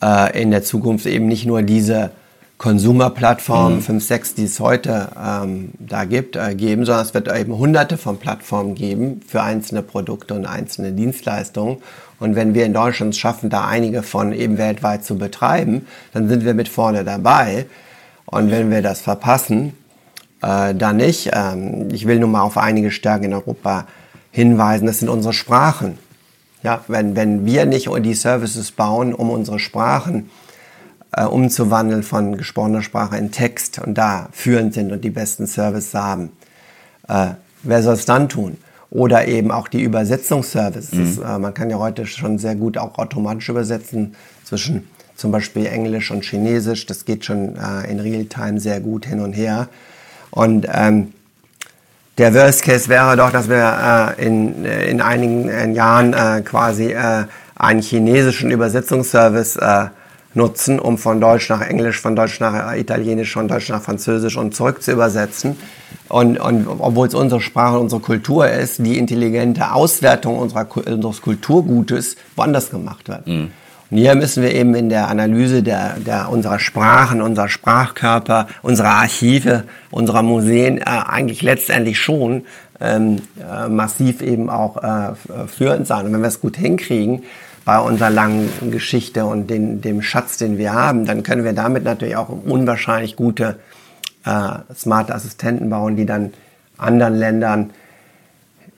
äh, 0.02 0.40
in 0.40 0.50
der 0.50 0.62
Zukunft 0.62 1.06
eben 1.06 1.26
nicht 1.26 1.46
nur 1.46 1.62
diese 1.62 2.10
Konsumerplattformen, 2.58 3.78
mhm. 3.78 3.82
5, 3.82 4.04
6, 4.04 4.34
die 4.34 4.44
es 4.44 4.58
heute 4.58 5.08
ähm, 5.16 5.70
da 5.78 6.04
gibt, 6.04 6.34
äh, 6.34 6.56
geben, 6.56 6.84
sondern 6.84 7.04
es 7.04 7.14
wird 7.14 7.32
eben 7.32 7.56
hunderte 7.56 7.96
von 7.96 8.18
Plattformen 8.18 8.74
geben 8.74 9.20
für 9.26 9.42
einzelne 9.42 9.82
Produkte 9.82 10.34
und 10.34 10.44
einzelne 10.44 10.92
Dienstleistungen. 10.92 11.78
Und 12.18 12.34
wenn 12.34 12.54
wir 12.54 12.66
in 12.66 12.74
Deutschland 12.74 13.14
es 13.14 13.18
schaffen, 13.18 13.48
da 13.48 13.66
einige 13.68 14.02
von 14.02 14.32
eben 14.32 14.58
weltweit 14.58 15.04
zu 15.04 15.16
betreiben, 15.16 15.86
dann 16.12 16.28
sind 16.28 16.44
wir 16.44 16.54
mit 16.54 16.68
vorne 16.68 17.04
dabei. 17.04 17.66
Und 18.26 18.50
wenn 18.50 18.72
wir 18.72 18.82
das 18.82 19.00
verpassen, 19.00 19.72
äh, 20.42 20.74
dann 20.74 20.96
nicht. 20.96 21.30
Ähm, 21.32 21.88
ich 21.92 22.06
will 22.06 22.18
nur 22.18 22.28
mal 22.28 22.42
auf 22.42 22.58
einige 22.58 22.90
Stärken 22.90 23.26
in 23.26 23.34
Europa 23.34 23.86
hinweisen. 24.30 24.86
Das 24.86 24.98
sind 24.98 25.08
unsere 25.08 25.32
Sprachen. 25.32 25.98
Ja, 26.62 26.84
wenn, 26.88 27.14
wenn 27.14 27.46
wir 27.46 27.66
nicht 27.66 27.88
die 28.02 28.14
Services 28.14 28.72
bauen, 28.72 29.14
um 29.14 29.30
unsere 29.30 29.58
Sprachen 29.58 30.30
äh, 31.12 31.24
umzuwandeln 31.24 32.02
von 32.02 32.36
gesprochener 32.36 32.82
Sprache 32.82 33.16
in 33.16 33.30
Text 33.30 33.78
und 33.78 33.96
da 33.96 34.28
führend 34.32 34.74
sind 34.74 34.92
und 34.92 35.02
die 35.04 35.10
besten 35.10 35.46
Services 35.46 35.94
haben. 35.94 36.32
Äh, 37.08 37.28
wer 37.62 37.82
soll 37.82 37.94
es 37.94 38.04
dann 38.04 38.28
tun? 38.28 38.58
Oder 38.90 39.28
eben 39.28 39.50
auch 39.50 39.68
die 39.68 39.82
Übersetzungsservices. 39.82 41.18
Mhm. 41.18 41.22
Äh, 41.22 41.38
man 41.38 41.54
kann 41.54 41.70
ja 41.70 41.78
heute 41.78 42.06
schon 42.06 42.38
sehr 42.38 42.56
gut 42.56 42.78
auch 42.78 42.98
automatisch 42.98 43.48
übersetzen 43.48 44.14
zwischen 44.44 44.88
zum 45.14 45.32
Beispiel 45.32 45.66
Englisch 45.66 46.10
und 46.10 46.24
Chinesisch. 46.24 46.86
Das 46.86 47.04
geht 47.04 47.24
schon 47.24 47.56
äh, 47.56 47.90
in 47.90 48.00
Realtime 48.00 48.60
sehr 48.60 48.80
gut 48.80 49.04
hin 49.06 49.20
und 49.20 49.32
her. 49.32 49.68
Und 50.30 50.66
ähm, 50.72 51.12
der 52.18 52.34
Worst 52.34 52.62
Case 52.62 52.88
wäre 52.88 53.16
doch, 53.16 53.30
dass 53.30 53.48
wir 53.48 54.16
äh, 54.18 54.26
in, 54.26 54.64
in 54.64 55.00
einigen 55.00 55.48
in 55.48 55.74
Jahren 55.74 56.12
äh, 56.12 56.42
quasi 56.42 56.92
äh, 56.92 57.24
einen 57.54 57.80
chinesischen 57.80 58.50
Übersetzungsservice 58.50 59.56
äh, 59.56 59.86
nutzen, 60.34 60.78
um 60.78 60.98
von 60.98 61.20
Deutsch 61.20 61.48
nach 61.48 61.60
Englisch, 61.60 62.00
von 62.00 62.16
Deutsch 62.16 62.40
nach 62.40 62.74
Italienisch, 62.74 63.32
von 63.32 63.48
Deutsch 63.48 63.68
nach 63.68 63.82
Französisch 63.82 64.36
und 64.36 64.54
zurück 64.54 64.82
zu 64.82 64.92
übersetzen. 64.92 65.56
Und, 66.08 66.38
und 66.38 66.66
obwohl 66.66 67.08
es 67.08 67.14
unsere 67.14 67.40
Sprache, 67.40 67.78
unsere 67.78 68.00
Kultur 68.00 68.48
ist, 68.48 68.78
die 68.78 68.98
intelligente 68.98 69.72
Auswertung 69.72 70.38
unserer, 70.38 70.66
unseres 70.86 71.22
Kulturgutes 71.22 72.16
woanders 72.36 72.70
gemacht 72.70 73.08
wird. 73.08 73.26
Mhm. 73.26 73.50
Hier 73.90 74.14
müssen 74.14 74.42
wir 74.42 74.54
eben 74.54 74.74
in 74.74 74.90
der 74.90 75.08
Analyse 75.08 75.62
der, 75.62 75.96
der 75.98 76.28
unserer 76.30 76.58
Sprachen, 76.58 77.22
unserer 77.22 77.48
Sprachkörper, 77.48 78.46
unserer 78.60 78.90
Archive, 78.90 79.64
unserer 79.90 80.22
Museen 80.22 80.78
äh, 80.78 80.82
eigentlich 80.84 81.40
letztendlich 81.40 81.98
schon 81.98 82.44
ähm, 82.80 83.22
äh, 83.40 83.68
massiv 83.68 84.20
eben 84.20 84.50
auch 84.50 84.82
äh, 84.82 85.46
führend 85.46 85.86
sein. 85.86 86.04
Und 86.04 86.12
wenn 86.12 86.20
wir 86.20 86.28
es 86.28 86.40
gut 86.40 86.56
hinkriegen, 86.56 87.22
bei 87.64 87.78
unserer 87.80 88.08
langen 88.08 88.48
Geschichte 88.70 89.26
und 89.26 89.48
den, 89.48 89.82
dem 89.82 90.00
Schatz, 90.00 90.38
den 90.38 90.56
wir 90.56 90.72
haben, 90.72 91.04
dann 91.04 91.22
können 91.22 91.44
wir 91.44 91.52
damit 91.52 91.84
natürlich 91.84 92.16
auch 92.16 92.30
unwahrscheinlich 92.30 93.14
gute 93.14 93.58
äh, 94.24 94.74
smarte 94.74 95.14
Assistenten 95.14 95.68
bauen, 95.68 95.94
die 95.94 96.06
dann 96.06 96.32
anderen 96.78 97.14
Ländern 97.14 97.70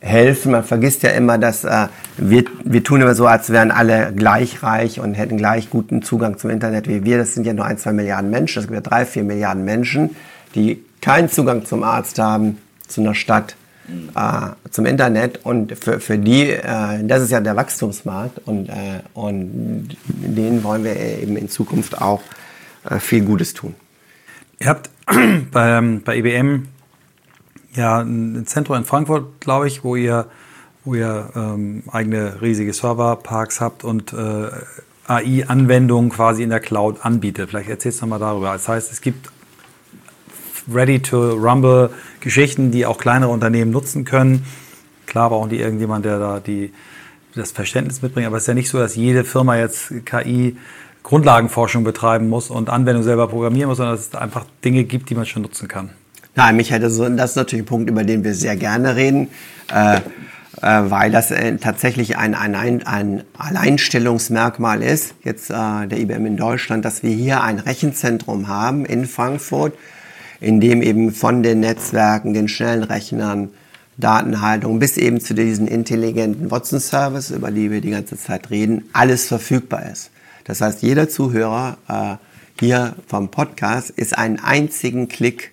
helfen. 0.01 0.53
Man 0.53 0.65
vergisst 0.65 1.03
ja 1.03 1.11
immer, 1.11 1.39
dass 1.39 1.65
äh, 1.65 1.89
wir, 2.17 2.45
wir 2.65 2.83
tun 2.83 3.01
immer 3.01 3.15
so, 3.15 3.27
als 3.27 3.51
wären 3.51 3.71
alle 3.71 4.13
gleich 4.15 4.63
reich 4.63 5.01
und 5.01 5.15
hätten 5.15 5.37
gleich 5.37 5.71
guten 5.71 6.03
Zugang 6.03 6.39
zum 6.39 6.51
Internet 6.51 6.89
wie 6.89 7.05
wir. 7.05 7.19
Das 7.19 7.35
sind 7.35 7.47
ja 7.47 7.53
nur 7.53 7.67
ein, 7.67 7.79
zwei 7.79 7.93
Milliarden 7.93 8.31
Menschen. 8.31 8.61
Es 8.61 8.67
gibt 8.69 8.75
ja 8.75 8.81
drei, 8.81 9.05
vier 9.05 9.25
Milliarden 9.25 9.65
Menschen, 9.65 10.17
die 10.55 10.83
keinen 11.01 11.29
Zugang 11.29 11.65
zum 11.65 11.83
Arzt 11.83 12.19
haben, 12.19 12.59
zu 12.89 13.01
einer 13.01 13.15
Stadt, 13.15 13.57
äh, 14.15 14.71
zum 14.71 14.87
Internet 14.87 15.45
und 15.45 15.77
für, 15.79 16.01
für 16.01 16.19
die, 16.19 16.51
äh, 16.51 17.03
das 17.03 17.23
ist 17.23 17.31
ja 17.31 17.41
der 17.41 17.57
Wachstumsmarkt 17.57 18.41
und, 18.47 18.69
äh, 18.69 19.01
und 19.15 19.97
denen 20.07 20.63
wollen 20.63 20.85
wir 20.85 20.97
eben 20.97 21.37
in 21.37 21.49
Zukunft 21.49 22.01
auch 22.01 22.23
äh, 22.89 22.99
viel 22.99 23.23
Gutes 23.23 23.55
tun. 23.55 23.75
Ihr 24.59 24.69
habt 24.69 24.91
bei, 25.53 25.71
ähm, 25.71 26.03
bei 26.05 26.19
IBM 26.19 26.69
ja 27.75 28.01
ein 28.01 28.47
Zentrum 28.47 28.77
in 28.77 28.85
Frankfurt, 28.85 29.41
glaube 29.41 29.68
ich, 29.68 29.85
wo 29.85 29.97
ihr, 29.97 30.27
wo 30.85 30.95
ihr 30.95 31.31
ähm, 31.35 31.83
eigene 31.91 32.41
riesige 32.41 32.73
Serverparks 32.73 33.61
habt 33.61 33.85
und 33.85 34.12
äh, 34.12 34.49
AI-Anwendungen 35.07 36.11
quasi 36.11 36.43
in 36.43 36.51
der 36.51 36.61
Cloud 36.61 37.05
anbietet. 37.05 37.51
Vielleicht 37.51 37.68
erzählst 37.68 38.01
du 38.01 38.07
nochmal 38.07 38.21
darüber. 38.21 38.53
Das 38.53 38.68
heißt, 38.68 38.93
es 38.93 39.01
gibt 39.01 39.31
Ready-to-Rumble-Geschichten, 40.73 42.71
die 42.71 42.87
auch 42.87 42.99
kleinere 42.99 43.31
Unternehmen 43.31 43.73
nutzen 43.73 44.05
können. 44.05 44.47
Klar 45.07 45.31
brauchen 45.31 45.51
die 45.51 45.59
irgendjemand, 45.59 46.05
der 46.05 46.18
da 46.21 46.39
die, 46.39 46.73
das 47.35 47.51
Verständnis 47.51 48.03
mitbringt, 48.03 48.27
aber 48.27 48.37
es 48.37 48.45
ist 48.45 48.49
ja 48.49 48.55
nicht 48.55 48.68
so, 48.68 48.79
dass 48.79 48.95
jede 48.95 49.25
Firma 49.25 49.57
jetzt 49.57 49.93
KI 50.05 50.57
Grundlagenforschung 51.03 51.83
betreiben 51.83 52.29
muss 52.29 52.51
und 52.51 52.68
Anwendung 52.68 53.03
selber 53.03 53.27
programmieren 53.27 53.68
muss, 53.68 53.79
sondern 53.79 53.97
dass 53.97 54.09
es 54.09 54.14
einfach 54.14 54.45
Dinge 54.64 54.85
gibt, 54.85 55.09
die 55.11 55.14
man 55.14 55.27
schon 55.27 55.43
nutzen 55.43 55.66
kann. 55.66 55.91
Nein, 56.37 56.57
Michael, 56.57 56.81
das 56.81 56.93
ist 56.93 57.37
natürlich 57.37 57.64
ein 57.64 57.66
Punkt, 57.66 57.91
über 57.91 58.05
den 58.05 58.22
wir 58.22 58.35
sehr 58.35 58.57
gerne 58.57 58.95
reden, 58.95 59.28
äh, 59.72 59.97
äh, 59.97 60.01
weil 60.62 61.11
das 61.11 61.33
äh, 61.33 61.57
tatsächlich 61.57 62.18
ein, 62.18 62.35
ein, 62.35 62.55
ein 62.87 63.24
Alleinstellungsmerkmal 63.37 64.83
ist, 64.83 65.14
jetzt 65.24 65.51
äh, 65.51 65.55
der 65.89 65.99
IBM 65.99 66.26
in 66.26 66.37
Deutschland, 66.37 66.85
dass 66.85 67.03
wir 67.03 67.11
hier 67.11 67.43
ein 67.43 67.59
Rechenzentrum 67.59 68.47
haben 68.47 68.85
in 68.85 69.07
Frankfurt, 69.07 69.74
in 70.41 70.61
dem 70.61 70.83
eben 70.83 71.12
von 71.12 71.43
den 71.43 71.61
Netzwerken, 71.61 72.33
den 72.33 72.49
schnellen 72.49 72.85
Rechnern, 72.85 73.51
Datenhaltung 73.97 74.78
bis 74.78 74.97
eben 74.97 75.20
zu 75.20 75.35
diesen 75.35 75.66
intelligenten 75.66 76.51
Watson-Service, 76.51 77.31
über 77.31 77.51
die 77.51 77.70
wir 77.70 77.81
die 77.81 77.91
ganze 77.91 78.16
Zeit 78.16 78.51
reden, 78.51 78.85
alles 78.93 79.26
verfügbar 79.26 79.91
ist. 79.91 80.11
Das 80.45 80.61
heißt, 80.61 80.83
jeder 80.83 81.09
Zuhörer 81.09 81.76
äh, 81.89 82.16
hier 82.59 82.95
vom 83.07 83.31
Podcast 83.31 83.91
ist 83.91 84.16
einen 84.16 84.39
einzigen 84.39 85.09
Klick 85.09 85.53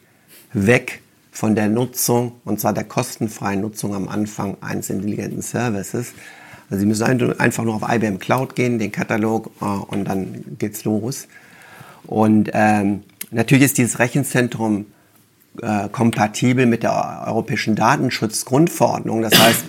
weg 0.54 1.02
von 1.32 1.56
der 1.56 1.68
Nutzung, 1.68 2.34
und 2.46 2.60
zwar 2.60 2.74
der 2.74 2.84
kostenfreien 2.84 3.62
Nutzung 3.62 3.94
am 3.94 4.08
Anfang 4.08 4.58
eines 4.62 4.90
intelligenten 4.90 5.42
Services. 5.42 6.14
Also 6.70 6.82
Sie 6.82 6.86
müssen 6.86 7.04
einfach 7.40 7.64
nur 7.64 7.76
auf 7.76 7.84
IBM 7.88 8.20
Cloud 8.20 8.56
gehen, 8.56 8.80
den 8.80 8.92
Katalog, 8.92 9.52
äh, 9.62 9.66
und 9.66 10.06
dann 10.06 10.44
geht's 10.58 10.84
los. 10.84 11.28
Und 12.06 12.50
ähm, 12.54 13.04
Natürlich 13.32 13.66
ist 13.66 13.78
dieses 13.78 14.00
Rechenzentrum 14.00 14.86
äh, 15.62 15.90
kompatibel 15.90 16.66
mit 16.66 16.84
der 16.84 17.26
europäischen 17.28 17.76
Datenschutzgrundverordnung. 17.76 19.22
Das 19.22 19.38
heißt, 19.38 19.66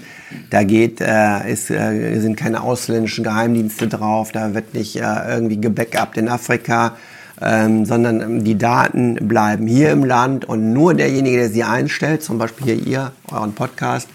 da 0.51 0.62
geht, 0.62 1.01
äh, 1.01 1.51
ist, 1.51 1.70
äh, 1.70 2.20
sind 2.20 2.37
keine 2.37 2.62
ausländischen 2.62 3.24
Geheimdienste 3.24 3.89
drauf, 3.89 4.31
da 4.31 4.55
wird 4.55 4.74
nicht 4.74 4.97
äh, 4.97 5.01
irgendwie 5.29 5.61
gebackupt 5.61 6.18
in 6.18 6.29
Afrika, 6.29 6.97
ähm, 7.41 7.84
sondern 7.84 8.45
die 8.45 8.59
Daten 8.59 9.28
bleiben 9.28 9.66
hier 9.66 9.91
im 9.91 10.05
Land 10.05 10.45
und 10.45 10.72
nur 10.72 10.95
derjenige, 10.95 11.36
der 11.36 11.51
sie 11.51 11.64
einstellt, 11.64 12.22
zum 12.22 12.39
Beispiel 12.39 12.74
hier 12.74 12.86
ihr, 12.86 13.12
euren 13.30 13.55
Podcast, 13.55 14.09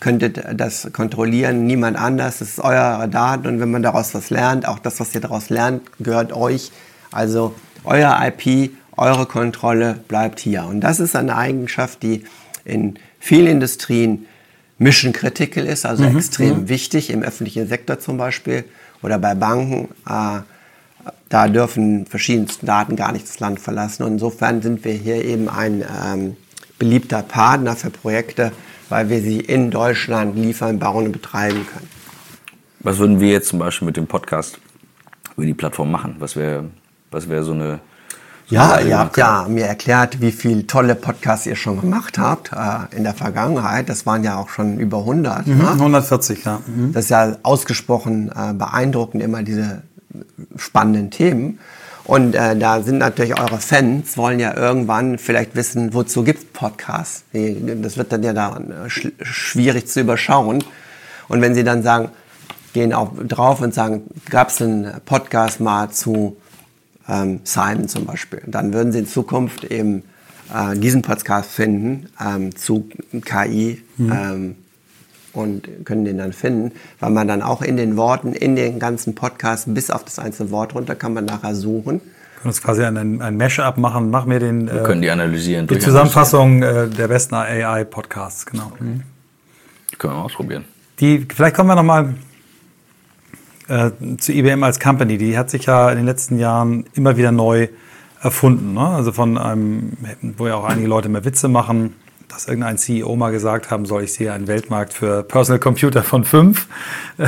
könntet 0.00 0.42
das 0.54 0.88
kontrollieren, 0.92 1.66
niemand 1.66 1.98
anders, 1.98 2.38
das 2.38 2.48
ist 2.48 2.60
eure 2.60 3.06
Daten 3.08 3.46
und 3.46 3.60
wenn 3.60 3.70
man 3.70 3.82
daraus 3.82 4.14
was 4.14 4.30
lernt, 4.30 4.66
auch 4.66 4.78
das, 4.78 4.98
was 4.98 5.14
ihr 5.14 5.20
daraus 5.20 5.50
lernt, 5.50 5.82
gehört 5.98 6.32
euch. 6.32 6.72
Also 7.12 7.54
euer 7.84 8.18
IP 8.22 8.70
eure 8.96 9.26
Kontrolle 9.26 9.98
bleibt 10.08 10.40
hier. 10.40 10.64
Und 10.64 10.80
das 10.80 11.00
ist 11.00 11.16
eine 11.16 11.36
Eigenschaft, 11.36 12.02
die 12.02 12.24
in 12.64 12.98
vielen 13.18 13.46
Industrien 13.46 14.26
mission 14.78 15.12
critical 15.12 15.66
ist, 15.66 15.86
also 15.86 16.04
mhm. 16.04 16.16
extrem 16.16 16.60
mhm. 16.60 16.68
wichtig, 16.68 17.10
im 17.10 17.22
öffentlichen 17.22 17.66
Sektor 17.66 17.98
zum 17.98 18.18
Beispiel 18.18 18.64
oder 19.02 19.18
bei 19.18 19.34
Banken. 19.34 19.88
Äh, 20.08 20.40
da 21.28 21.48
dürfen 21.48 22.06
verschiedenste 22.06 22.66
Daten 22.66 22.96
gar 22.96 23.12
nicht 23.12 23.28
das 23.28 23.40
Land 23.40 23.60
verlassen. 23.60 24.02
Und 24.02 24.14
insofern 24.14 24.62
sind 24.62 24.84
wir 24.84 24.92
hier 24.92 25.24
eben 25.24 25.48
ein 25.48 25.82
ähm, 25.82 26.36
beliebter 26.78 27.22
Partner 27.22 27.76
für 27.76 27.90
Projekte, 27.90 28.52
weil 28.88 29.08
wir 29.08 29.20
sie 29.20 29.38
in 29.40 29.70
Deutschland 29.70 30.36
liefern, 30.36 30.78
bauen 30.78 31.06
und 31.06 31.12
betreiben 31.12 31.66
können. 31.66 31.88
Was 32.80 32.98
würden 32.98 33.20
wir 33.20 33.30
jetzt 33.30 33.48
zum 33.48 33.58
Beispiel 33.58 33.86
mit 33.86 33.96
dem 33.96 34.06
Podcast 34.06 34.58
über 35.36 35.46
die 35.46 35.54
Plattform 35.54 35.90
machen? 35.90 36.16
Was 36.18 36.34
wäre 36.34 36.70
was 37.10 37.28
wär 37.28 37.42
so 37.42 37.52
eine 37.52 37.80
ja, 38.50 38.80
ihr 38.80 38.98
habt 38.98 39.16
ja 39.16 39.46
mir 39.48 39.66
erklärt, 39.66 40.20
wie 40.20 40.32
viele 40.32 40.66
tolle 40.66 40.96
Podcasts 40.96 41.46
ihr 41.46 41.54
schon 41.54 41.80
gemacht 41.80 42.18
habt 42.18 42.50
äh, 42.52 42.96
in 42.96 43.04
der 43.04 43.14
Vergangenheit. 43.14 43.88
Das 43.88 44.06
waren 44.06 44.24
ja 44.24 44.38
auch 44.38 44.48
schon 44.48 44.80
über 44.80 44.98
100. 44.98 45.46
Mhm, 45.46 45.58
ne? 45.58 45.70
140, 45.70 46.44
ja. 46.44 46.60
Mhm. 46.66 46.92
Das 46.92 47.04
ist 47.04 47.10
ja 47.10 47.36
ausgesprochen 47.44 48.28
äh, 48.28 48.52
beeindruckend, 48.52 49.22
immer 49.22 49.44
diese 49.44 49.82
spannenden 50.56 51.10
Themen. 51.10 51.58
Und 52.04 52.34
äh, 52.34 52.56
da 52.56 52.82
sind 52.82 52.98
natürlich 52.98 53.38
eure 53.38 53.58
Fans, 53.58 54.16
wollen 54.16 54.40
ja 54.40 54.56
irgendwann 54.56 55.18
vielleicht 55.18 55.54
wissen, 55.54 55.94
wozu 55.94 56.24
gibt 56.24 56.38
es 56.38 56.44
Podcasts. 56.46 57.24
Das 57.32 57.96
wird 57.96 58.10
dann 58.12 58.22
ja 58.22 58.32
da 58.32 58.56
äh, 58.56 58.90
sch 58.90 59.08
schwierig 59.22 59.86
zu 59.86 60.00
überschauen. 60.00 60.64
Und 61.28 61.40
wenn 61.40 61.54
sie 61.54 61.62
dann 61.62 61.82
sagen, 61.82 62.08
gehen 62.72 62.92
auch 62.92 63.12
drauf 63.26 63.60
und 63.60 63.74
sagen, 63.74 64.02
gab 64.28 64.48
es 64.48 64.60
einen 64.60 65.00
Podcast 65.04 65.60
mal 65.60 65.90
zu 65.90 66.36
ähm, 67.08 67.40
Simon 67.44 67.88
zum 67.88 68.06
Beispiel. 68.06 68.42
Dann 68.46 68.72
würden 68.72 68.92
Sie 68.92 69.00
in 69.00 69.06
Zukunft 69.06 69.64
eben 69.64 70.02
äh, 70.54 70.76
diesen 70.76 71.02
Podcast 71.02 71.50
finden 71.50 72.08
ähm, 72.20 72.54
zu 72.56 72.88
KI 73.24 73.82
mhm. 73.96 74.12
ähm, 74.12 74.56
und 75.32 75.68
können 75.84 76.04
den 76.04 76.18
dann 76.18 76.32
finden, 76.32 76.72
weil 76.98 77.10
man 77.10 77.28
dann 77.28 77.42
auch 77.42 77.62
in 77.62 77.76
den 77.76 77.96
Worten, 77.96 78.32
in 78.32 78.56
den 78.56 78.78
ganzen 78.78 79.14
Podcasts 79.14 79.66
bis 79.68 79.90
auf 79.90 80.04
das 80.04 80.18
einzelne 80.18 80.50
Wort 80.50 80.74
runter 80.74 80.94
kann 80.94 81.14
man 81.14 81.24
nachher 81.24 81.54
suchen. 81.54 82.00
Wir 82.00 82.42
können 82.42 82.50
uns 82.50 82.62
quasi 82.62 82.84
ein, 82.84 83.20
ein 83.20 83.36
Mashup 83.36 83.76
machen. 83.76 84.10
Mach 84.10 84.24
mir 84.24 84.38
den. 84.38 84.66
Wir 84.66 84.80
äh, 84.80 84.84
können 84.84 85.02
die 85.02 85.10
analysieren. 85.10 85.66
Die 85.66 85.78
Zusammenfassung 85.78 86.62
äh, 86.62 86.88
der 86.88 87.08
besten 87.08 87.34
AI-Podcasts, 87.34 88.46
genau. 88.46 88.72
Mhm. 88.80 89.02
Können 89.98 90.14
wir 90.14 90.18
mal 90.18 90.24
ausprobieren. 90.24 90.64
Die, 91.00 91.26
vielleicht 91.34 91.54
kommen 91.54 91.68
wir 91.68 91.74
nochmal 91.74 92.14
äh, 93.68 93.90
zu 94.18 94.32
IBM 94.32 94.62
als 94.62 94.80
Company. 94.80 95.18
Die 95.18 95.36
hat 95.36 95.50
sich 95.50 95.66
ja 95.66 95.90
in 95.90 95.98
den 95.98 96.06
letzten 96.06 96.38
Jahren 96.38 96.86
immer 96.94 97.16
wieder 97.16 97.30
neu 97.30 97.68
erfunden. 98.20 98.74
Ne? 98.74 98.86
Also 98.86 99.12
von 99.12 99.38
einem, 99.38 99.96
wo 100.36 100.46
ja 100.46 100.56
auch 100.56 100.64
einige 100.64 100.88
Leute 100.88 101.08
mehr 101.08 101.24
Witze 101.24 101.48
machen, 101.48 101.94
dass 102.30 102.46
irgendein 102.46 102.78
CEO 102.78 103.16
mal 103.16 103.30
gesagt 103.30 103.70
haben 103.70 103.86
soll, 103.86 104.04
ich 104.04 104.12
sehe 104.12 104.32
einen 104.32 104.46
Weltmarkt 104.46 104.92
für 104.94 105.22
Personal 105.22 105.58
Computer 105.58 106.02
von 106.02 106.24
fünf. 106.24 106.66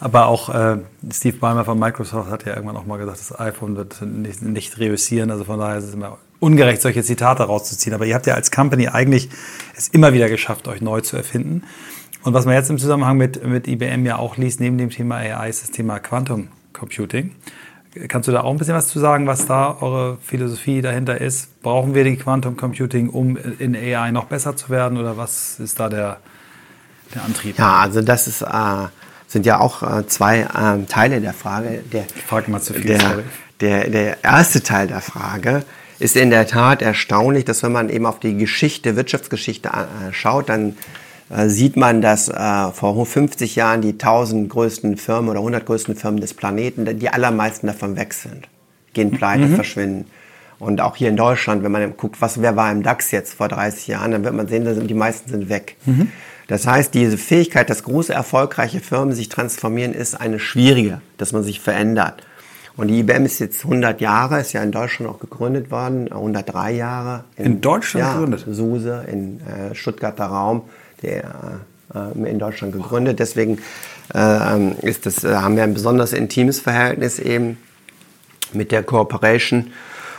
Aber 0.00 0.26
auch 0.26 0.48
äh, 0.54 0.76
Steve 1.12 1.38
Ballmer 1.38 1.64
von 1.64 1.78
Microsoft 1.78 2.30
hat 2.30 2.46
ja 2.46 2.54
irgendwann 2.54 2.76
auch 2.76 2.86
mal 2.86 2.98
gesagt, 2.98 3.18
das 3.18 3.38
iPhone 3.40 3.76
wird 3.76 4.00
nicht, 4.02 4.42
nicht 4.42 4.78
reüssieren. 4.78 5.30
Also 5.30 5.44
von 5.44 5.58
daher 5.58 5.78
ist 5.78 5.84
es 5.84 5.94
immer 5.94 6.18
ungerecht, 6.38 6.82
solche 6.82 7.02
Zitate 7.02 7.42
rauszuziehen. 7.42 7.94
Aber 7.94 8.06
ihr 8.06 8.14
habt 8.14 8.26
ja 8.26 8.34
als 8.34 8.52
Company 8.52 8.88
eigentlich 8.88 9.28
es 9.76 9.88
immer 9.88 10.12
wieder 10.12 10.28
geschafft, 10.28 10.68
euch 10.68 10.80
neu 10.80 11.00
zu 11.00 11.16
erfinden. 11.16 11.64
Und 12.22 12.34
was 12.34 12.44
man 12.44 12.54
jetzt 12.54 12.70
im 12.70 12.78
Zusammenhang 12.78 13.16
mit, 13.16 13.44
mit 13.44 13.66
IBM 13.66 14.06
ja 14.06 14.16
auch 14.18 14.36
liest, 14.36 14.60
neben 14.60 14.78
dem 14.78 14.90
Thema 14.90 15.16
AI, 15.16 15.48
ist 15.48 15.62
das 15.62 15.70
Thema 15.72 15.98
Quantum 15.98 16.48
Computing. 16.72 17.34
Kannst 18.06 18.28
du 18.28 18.32
da 18.32 18.42
auch 18.42 18.50
ein 18.50 18.58
bisschen 18.58 18.74
was 18.74 18.88
zu 18.88 19.00
sagen, 19.00 19.26
was 19.26 19.46
da 19.46 19.76
eure 19.80 20.18
Philosophie 20.22 20.82
dahinter 20.82 21.20
ist? 21.20 21.60
Brauchen 21.62 21.94
wir 21.94 22.04
den 22.04 22.18
Quantum 22.18 22.56
Computing, 22.56 23.08
um 23.08 23.36
in 23.58 23.74
AI 23.74 24.10
noch 24.12 24.26
besser 24.26 24.56
zu 24.56 24.70
werden? 24.70 24.98
Oder 24.98 25.16
was 25.16 25.58
ist 25.58 25.80
da 25.80 25.88
der, 25.88 26.18
der 27.14 27.24
Antrieb? 27.24 27.58
Ja, 27.58 27.78
also 27.78 28.00
das 28.02 28.28
ist, 28.28 28.42
äh, 28.42 28.86
sind 29.26 29.46
ja 29.46 29.58
auch 29.58 29.82
äh, 29.82 30.06
zwei 30.06 30.40
äh, 30.40 30.84
Teile 30.86 31.20
der 31.20 31.34
Frage. 31.34 31.82
Der, 31.92 32.04
ich 32.14 32.22
frage 32.22 32.50
mal 32.50 32.60
zu 32.60 32.74
viel, 32.74 32.84
der, 32.84 33.00
sorry. 33.00 33.22
Der, 33.60 33.90
der 33.90 34.24
erste 34.24 34.62
Teil 34.62 34.86
der 34.86 35.00
Frage 35.00 35.64
ist 35.98 36.14
in 36.14 36.30
der 36.30 36.46
Tat 36.46 36.82
erstaunlich, 36.82 37.44
dass 37.44 37.62
wenn 37.62 37.72
man 37.72 37.88
eben 37.88 38.06
auf 38.06 38.20
die 38.20 38.36
Geschichte, 38.36 38.94
Wirtschaftsgeschichte 38.94 39.68
äh, 39.68 40.12
schaut, 40.12 40.48
dann 40.48 40.76
sieht 41.30 41.76
man, 41.76 42.00
dass 42.00 42.28
äh, 42.28 42.72
vor 42.72 43.04
50 43.04 43.56
Jahren 43.56 43.82
die 43.82 43.92
1000 43.92 44.48
größten 44.48 44.96
Firmen 44.96 45.30
oder 45.30 45.40
100 45.40 45.66
größten 45.66 45.94
Firmen 45.94 46.20
des 46.20 46.34
Planeten, 46.34 46.98
die 46.98 47.10
allermeisten 47.10 47.66
davon 47.66 47.96
weg 47.96 48.14
sind, 48.14 48.48
gehen 48.94 49.10
pleite, 49.10 49.46
mhm. 49.46 49.54
verschwinden. 49.54 50.06
Und 50.58 50.80
auch 50.80 50.96
hier 50.96 51.08
in 51.08 51.16
Deutschland, 51.16 51.62
wenn 51.62 51.70
man 51.70 51.96
guckt, 51.96 52.20
was, 52.20 52.42
wer 52.42 52.56
war 52.56 52.72
im 52.72 52.82
DAX 52.82 53.10
jetzt 53.10 53.34
vor 53.34 53.48
30 53.48 53.86
Jahren, 53.86 54.10
dann 54.10 54.24
wird 54.24 54.34
man 54.34 54.48
sehen, 54.48 54.64
dass 54.64 54.78
die 54.78 54.94
meisten 54.94 55.30
sind 55.30 55.48
weg. 55.48 55.76
Mhm. 55.86 56.10
Das 56.48 56.66
heißt, 56.66 56.94
diese 56.94 57.18
Fähigkeit, 57.18 57.68
dass 57.68 57.84
große, 57.84 58.12
erfolgreiche 58.12 58.80
Firmen 58.80 59.14
sich 59.14 59.28
transformieren, 59.28 59.92
ist 59.92 60.18
eine 60.18 60.38
schwierige, 60.38 61.02
dass 61.18 61.32
man 61.32 61.44
sich 61.44 61.60
verändert. 61.60 62.22
Und 62.76 62.88
die 62.88 63.00
IBM 63.00 63.26
ist 63.26 63.38
jetzt 63.38 63.64
100 63.64 64.00
Jahre, 64.00 64.40
ist 64.40 64.52
ja 64.52 64.62
in 64.62 64.72
Deutschland 64.72 65.12
auch 65.12 65.20
gegründet 65.20 65.70
worden, 65.70 66.10
103 66.10 66.72
Jahre. 66.72 67.24
In, 67.36 67.44
in 67.44 67.60
Deutschland 67.60 68.06
ja, 68.06 68.12
gegründet? 68.14 68.46
Suse, 68.48 69.04
in 69.10 69.40
äh, 69.40 69.74
Stuttgarter 69.74 70.26
Raum 70.26 70.62
der 71.02 71.60
äh, 71.94 72.28
in 72.28 72.38
Deutschland 72.38 72.72
gegründet. 72.72 73.18
Deswegen 73.18 73.58
äh, 74.14 74.70
ist 74.82 75.06
das, 75.06 75.24
äh, 75.24 75.34
haben 75.34 75.56
wir 75.56 75.62
ein 75.62 75.74
besonders 75.74 76.12
intimes 76.12 76.60
Verhältnis 76.60 77.18
eben 77.18 77.58
mit 78.52 78.72
der 78.72 78.82
Corporation 78.82 79.72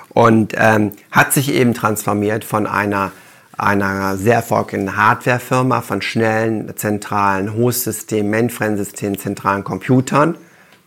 und 0.10 0.54
ähm, 0.58 0.92
hat 1.12 1.34
sich 1.34 1.54
eben 1.54 1.74
transformiert 1.74 2.44
von 2.44 2.68
einer 2.68 3.12
einer 3.60 4.16
sehr 4.16 4.36
erfolgreichen 4.36 4.96
Hardwarefirma 4.96 5.82
von 5.82 6.02
schnellen, 6.02 6.72
zentralen 6.78 7.54
Hostsystemen, 7.56 8.32
Mainframe-Systemen, 8.32 9.20
zentralen 9.20 9.64
Computern. 9.64 10.38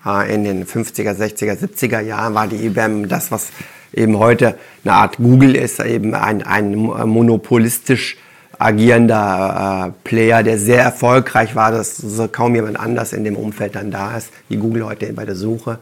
Äh, 0.07 0.35
in 0.35 0.45
den 0.45 0.67
50er, 0.67 1.15
60er, 1.15 1.59
70er 1.59 2.01
Jahren 2.01 2.35
war 2.35 2.47
die 2.47 2.65
IBM 2.65 3.09
das, 3.09 3.31
was 3.31 3.51
eben 3.93 4.19
heute 4.19 4.59
eine 4.85 4.95
Art 4.95 5.19
Google 5.19 5.55
ist, 5.55 5.81
eben 5.81 6.15
ein, 6.15 6.43
ein 6.43 6.75
monopolistisch 6.75 8.17
agierender 8.63 9.89
äh, 9.89 10.09
Player, 10.09 10.43
der 10.43 10.59
sehr 10.59 10.83
erfolgreich 10.83 11.55
war, 11.55 11.73
dass 11.73 11.97
so 11.97 12.29
kaum 12.29 12.55
jemand 12.55 12.79
anders 12.79 13.13
in 13.13 13.25
dem 13.25 13.37
Umfeld 13.37 13.75
dann 13.75 13.91
da 13.91 14.17
ist, 14.17 14.31
wie 14.49 14.57
Google 14.57 14.87
heute 14.87 15.13
bei 15.13 15.25
der 15.25 15.35
Suche. 15.35 15.79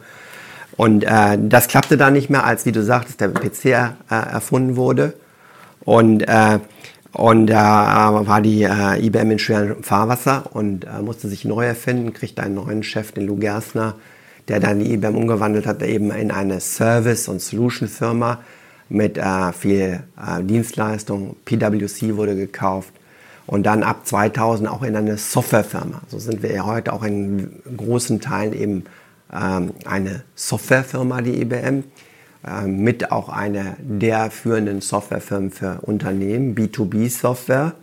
Und 0.77 1.03
äh, 1.03 1.37
das 1.39 1.67
klappte 1.67 1.97
dann 1.97 2.13
nicht 2.13 2.29
mehr, 2.29 2.45
als, 2.45 2.65
wie 2.65 2.71
du 2.71 2.83
sagtest, 2.83 3.21
der 3.21 3.29
PC 3.29 3.65
äh, 3.65 3.85
erfunden 4.09 4.75
wurde. 4.75 5.13
Und, 5.81 6.21
äh, 6.21 6.59
und 7.11 7.47
da 7.47 8.21
äh, 8.21 8.27
war 8.27 8.41
die 8.41 8.63
äh, 8.63 9.05
IBM 9.05 9.31
in 9.31 9.39
schwerem 9.39 9.83
Fahrwasser 9.83 10.43
und 10.53 10.85
musste 11.01 11.27
sich 11.27 11.45
neu 11.45 11.65
erfinden, 11.65 12.13
kriegte 12.13 12.41
einen 12.41 12.55
neuen 12.55 12.83
Chef, 12.83 13.11
den 13.11 13.27
Lou 13.27 13.35
Gersner, 13.35 13.95
der 14.47 14.59
dann 14.59 14.79
die 14.79 14.93
IBM 14.93 15.15
umgewandelt 15.15 15.67
hat, 15.67 15.83
eben 15.83 16.11
in 16.11 16.31
eine 16.31 16.59
Service- 16.59 17.27
und 17.27 17.41
Solution-Firma 17.41 18.39
mit 18.91 19.17
äh, 19.17 19.53
viel 19.53 20.03
äh, 20.17 20.43
Dienstleistung. 20.43 21.35
PwC 21.45 22.15
wurde 22.15 22.35
gekauft 22.35 22.93
und 23.47 23.63
dann 23.63 23.83
ab 23.83 24.05
2000 24.05 24.69
auch 24.69 24.83
in 24.83 24.95
eine 24.95 25.17
Softwarefirma. 25.17 26.01
So 26.07 26.19
sind 26.19 26.43
wir 26.43 26.53
ja 26.53 26.65
heute 26.65 26.93
auch 26.93 27.03
in 27.03 27.61
großen 27.77 28.19
Teilen 28.21 28.53
eben 28.53 28.83
ähm, 29.33 29.71
eine 29.85 30.23
Softwarefirma, 30.35 31.21
die 31.21 31.41
IBM, 31.41 31.83
äh, 32.45 32.67
mit 32.67 33.11
auch 33.11 33.29
einer 33.29 33.75
der 33.79 34.29
führenden 34.29 34.81
Softwarefirmen 34.81 35.51
für 35.51 35.79
Unternehmen, 35.81 36.55
B2B-Software. 36.55 37.73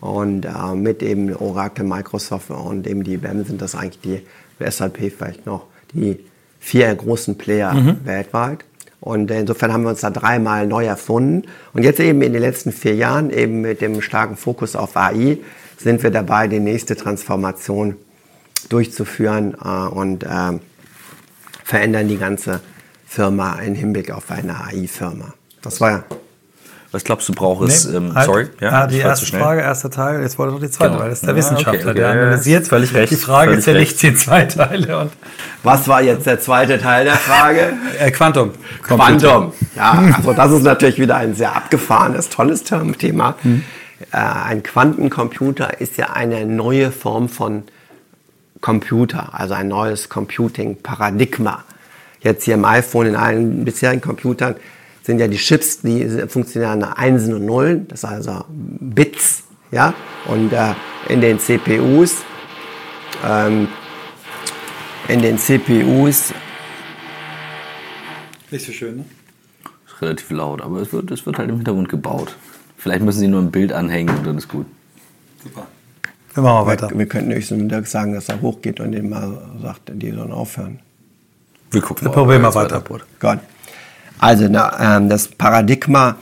Und 0.00 0.46
äh, 0.46 0.74
mit 0.74 1.02
eben 1.02 1.34
Oracle, 1.36 1.84
Microsoft 1.84 2.50
und 2.50 2.86
eben 2.86 3.04
die 3.04 3.14
IBM 3.14 3.44
sind 3.44 3.60
das 3.60 3.74
eigentlich 3.74 4.00
die, 4.00 4.22
SAP 4.70 5.12
vielleicht 5.16 5.46
noch, 5.46 5.66
die 5.92 6.24
vier 6.58 6.94
großen 6.94 7.36
Player 7.36 7.72
mhm. 7.72 8.04
weltweit. 8.04 8.64
Und 9.00 9.30
insofern 9.30 9.72
haben 9.72 9.82
wir 9.82 9.90
uns 9.90 10.00
da 10.00 10.10
dreimal 10.10 10.66
neu 10.66 10.84
erfunden. 10.84 11.48
Und 11.72 11.82
jetzt 11.82 12.00
eben 12.00 12.20
in 12.22 12.32
den 12.32 12.42
letzten 12.42 12.70
vier 12.70 12.94
Jahren, 12.94 13.30
eben 13.30 13.62
mit 13.62 13.80
dem 13.80 14.02
starken 14.02 14.36
Fokus 14.36 14.76
auf 14.76 14.96
AI, 14.96 15.38
sind 15.78 16.02
wir 16.02 16.10
dabei, 16.10 16.48
die 16.48 16.60
nächste 16.60 16.96
Transformation 16.96 17.96
durchzuführen 18.68 19.56
äh, 19.64 19.68
und 19.68 20.24
äh, 20.24 20.58
verändern 21.64 22.08
die 22.08 22.18
ganze 22.18 22.60
Firma 23.06 23.54
im 23.60 23.74
Hinblick 23.74 24.10
auf 24.10 24.30
eine 24.30 24.60
AI-Firma. 24.60 25.32
Das 25.62 25.80
war 25.80 25.90
ja. 25.90 26.04
Was 26.92 27.04
glaubst 27.04 27.28
du, 27.28 27.32
braucht 27.32 27.68
es? 27.68 27.86
Nee, 27.86 27.96
ähm, 27.96 28.14
halt, 28.14 28.26
sorry, 28.26 28.48
ja, 28.60 28.70
ah, 28.70 28.86
die 28.88 28.98
erste 28.98 29.24
Frage, 29.26 29.60
erster 29.60 29.90
Teil. 29.90 30.22
Jetzt 30.22 30.38
wollte 30.38 30.54
noch 30.54 30.60
die 30.60 30.70
zweite, 30.70 30.90
genau. 30.90 31.02
weil 31.02 31.10
das 31.10 31.20
ist 31.20 31.26
der 31.26 31.34
ja, 31.34 31.36
Wissenschaftler, 31.36 31.72
okay, 31.72 31.90
okay, 31.90 31.98
der 32.00 32.10
analysiert. 32.10 32.66
Völlig 32.66 32.94
recht. 32.94 33.12
Die 33.12 33.16
Frage 33.16 33.52
ist 33.52 33.66
ja 33.66 33.74
nicht 33.74 33.96
zehn 33.96 34.16
zwei 34.16 34.44
Teile. 34.46 34.98
Und 34.98 35.12
Was 35.62 35.86
war 35.86 36.02
jetzt 36.02 36.26
der 36.26 36.40
zweite 36.40 36.80
Teil 36.80 37.04
der 37.04 37.14
Frage? 37.14 37.74
äh, 38.00 38.10
Quantum. 38.10 38.50
Quantum. 38.82 39.52
Ja, 39.76 40.02
also 40.16 40.32
das 40.32 40.50
ist 40.50 40.62
natürlich 40.64 40.98
wieder 40.98 41.16
ein 41.16 41.34
sehr 41.34 41.54
abgefahrenes, 41.54 42.28
tolles 42.28 42.64
Thema. 42.64 43.36
Hm. 43.42 43.62
Äh, 44.12 44.16
ein 44.16 44.62
Quantencomputer 44.64 45.80
ist 45.80 45.96
ja 45.96 46.10
eine 46.10 46.44
neue 46.44 46.90
Form 46.90 47.28
von 47.28 47.64
Computer, 48.60 49.30
also 49.32 49.54
ein 49.54 49.68
neues 49.68 50.08
Computing-Paradigma. 50.08 51.64
Jetzt 52.20 52.44
hier 52.44 52.54
im 52.54 52.64
iPhone, 52.64 53.06
in 53.06 53.16
allen 53.16 53.64
bisherigen 53.64 54.00
Computern 54.00 54.56
sind 55.02 55.18
ja 55.18 55.28
die 55.28 55.36
Chips, 55.36 55.80
die 55.80 56.06
funktionieren 56.28 56.80
nach 56.80 56.96
Einsen 56.96 57.34
und 57.34 57.46
Nullen, 57.46 57.88
das 57.88 58.00
ist 58.00 58.04
also 58.04 58.44
Bits, 58.48 59.44
ja, 59.70 59.94
und 60.26 60.52
äh, 60.52 60.74
in 61.08 61.20
den 61.20 61.38
CPUs, 61.38 62.16
ähm, 63.26 63.68
in 65.08 65.22
den 65.22 65.38
CPUs. 65.38 66.32
Nicht 68.50 68.66
so 68.66 68.72
schön, 68.72 68.98
ne? 68.98 69.04
Ist 69.86 70.02
relativ 70.02 70.30
laut, 70.30 70.60
aber 70.60 70.80
es 70.80 70.92
wird, 70.92 71.10
es 71.10 71.24
wird 71.26 71.38
halt 71.38 71.48
im 71.48 71.56
Hintergrund 71.56 71.88
gebaut. 71.88 72.36
Vielleicht 72.76 73.02
müssen 73.02 73.20
sie 73.20 73.28
nur 73.28 73.40
ein 73.40 73.50
Bild 73.50 73.72
anhängen 73.72 74.16
und 74.16 74.26
dann 74.26 74.38
ist 74.38 74.48
gut. 74.48 74.66
Super. 75.42 75.66
Wir 76.34 76.42
machen 76.42 76.66
weiter. 76.66 76.90
Wir, 76.90 76.98
wir 76.98 77.06
könnten 77.06 77.32
höchstens 77.32 77.68
Dirk 77.68 77.86
sagen, 77.86 78.14
dass 78.14 78.28
er 78.28 78.40
hochgeht 78.40 78.80
und 78.80 78.92
dem 78.92 79.10
mal 79.10 79.38
sagt, 79.60 79.90
die 79.92 80.10
sollen 80.12 80.32
aufhören. 80.32 80.80
Wir 81.70 81.80
gucken 81.80 82.08
mal. 82.08 82.12
Probieren 82.12 82.42
wir 82.42 82.54
weiter. 82.54 82.76
weiter. 82.76 83.04
Gott. 83.18 83.38
Also 84.20 84.48
na, 84.48 84.96
ähm, 84.96 85.08
das 85.08 85.28
Paradigma, 85.28 86.16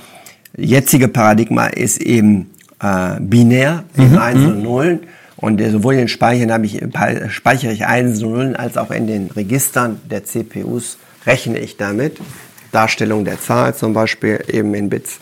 jetzige 0.57 1.09
Paradigma 1.09 1.67
ist 1.67 2.01
eben 2.01 2.51
äh, 2.81 3.17
binär, 3.19 3.85
eben 3.97 4.13
mhm. 4.13 4.19
1 4.19 4.45
und 4.45 4.63
0. 4.63 5.01
Und 5.37 5.61
äh, 5.61 5.71
sowohl 5.71 5.95
in 5.95 6.01
den 6.01 6.09
Speichern 6.09 6.53
habe 6.53 6.67
ich, 6.67 6.81
speichere 7.29 7.73
ich 7.73 7.87
1 7.87 8.23
und 8.23 8.33
0 8.33 8.57
als 8.57 8.77
auch 8.77 8.93
in 8.93 9.09
den 9.09 9.27
Registern 9.27 10.01
der 10.09 10.25
CPUs 10.25 10.99
rechne 11.27 11.59
ich 11.59 11.77
damit. 11.77 12.19
Darstellung 12.71 13.25
der 13.25 13.41
Zahl 13.41 13.75
zum 13.75 13.95
Beispiel 13.95 14.45
eben 14.49 14.75
in 14.75 14.89
Bits. 14.89 15.19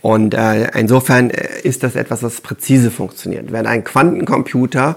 Und 0.00 0.32
äh, 0.32 0.70
insofern 0.78 1.30
äh, 1.30 1.60
ist 1.62 1.82
das 1.82 1.94
etwas, 1.94 2.22
was 2.22 2.40
präzise 2.40 2.90
funktioniert. 2.90 3.52
Wenn 3.52 3.66
ein 3.66 3.84
Quantencomputer, 3.84 4.96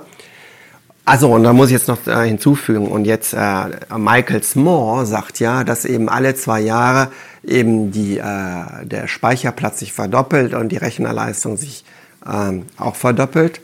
also 1.05 1.33
und 1.33 1.43
da 1.43 1.53
muss 1.53 1.67
ich 1.67 1.73
jetzt 1.73 1.87
noch 1.87 2.05
äh, 2.07 2.27
hinzufügen, 2.27 2.87
und 2.87 3.05
jetzt 3.05 3.33
äh, 3.33 3.63
Michael 3.97 4.43
Small 4.43 5.05
sagt 5.05 5.39
ja, 5.39 5.63
dass 5.63 5.85
eben 5.85 6.09
alle 6.09 6.35
zwei 6.35 6.59
Jahre 6.59 7.11
eben 7.43 7.91
die, 7.91 8.17
äh, 8.17 8.85
der 8.85 9.07
Speicherplatz 9.07 9.79
sich 9.79 9.93
verdoppelt 9.93 10.53
und 10.53 10.69
die 10.69 10.77
Rechnerleistung 10.77 11.57
sich 11.57 11.83
ähm, 12.31 12.65
auch 12.77 12.95
verdoppelt, 12.95 13.61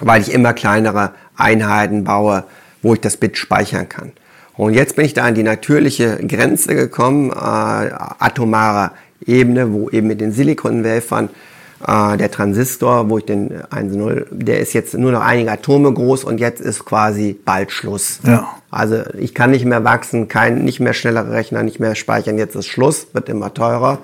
weil 0.00 0.20
ich 0.20 0.32
immer 0.32 0.52
kleinere 0.52 1.12
Einheiten 1.36 2.04
baue, 2.04 2.44
wo 2.82 2.94
ich 2.94 3.00
das 3.00 3.16
Bit 3.16 3.38
speichern 3.38 3.88
kann. 3.88 4.12
Und 4.54 4.74
jetzt 4.74 4.96
bin 4.96 5.04
ich 5.04 5.14
da 5.14 5.24
an 5.24 5.34
die 5.34 5.42
natürliche 5.42 6.16
Grenze 6.26 6.74
gekommen, 6.74 7.30
äh, 7.30 7.34
atomare 7.34 8.92
Ebene, 9.24 9.72
wo 9.72 9.90
eben 9.90 10.08
mit 10.08 10.20
den 10.20 10.32
Silikonwafern 10.32 11.26
äh, 11.26 11.30
der 11.78 12.30
Transistor, 12.30 13.10
wo 13.10 13.18
ich 13.18 13.26
den 13.26 13.50
1.0, 13.50 14.26
der 14.30 14.60
ist 14.60 14.72
jetzt 14.72 14.94
nur 14.94 15.12
noch 15.12 15.20
einige 15.20 15.52
Atome 15.52 15.92
groß 15.92 16.24
und 16.24 16.38
jetzt 16.38 16.60
ist 16.60 16.86
quasi 16.86 17.38
bald 17.44 17.70
Schluss. 17.70 18.20
Ja. 18.24 18.48
Also 18.70 19.02
ich 19.18 19.34
kann 19.34 19.50
nicht 19.50 19.64
mehr 19.64 19.84
wachsen, 19.84 20.28
kein, 20.28 20.64
nicht 20.64 20.80
mehr 20.80 20.94
schnellere 20.94 21.32
Rechner, 21.32 21.62
nicht 21.62 21.78
mehr 21.78 21.94
speichern, 21.94 22.38
jetzt 22.38 22.56
ist 22.56 22.66
Schluss, 22.66 23.08
wird 23.12 23.28
immer 23.28 23.52
teurer, 23.52 23.98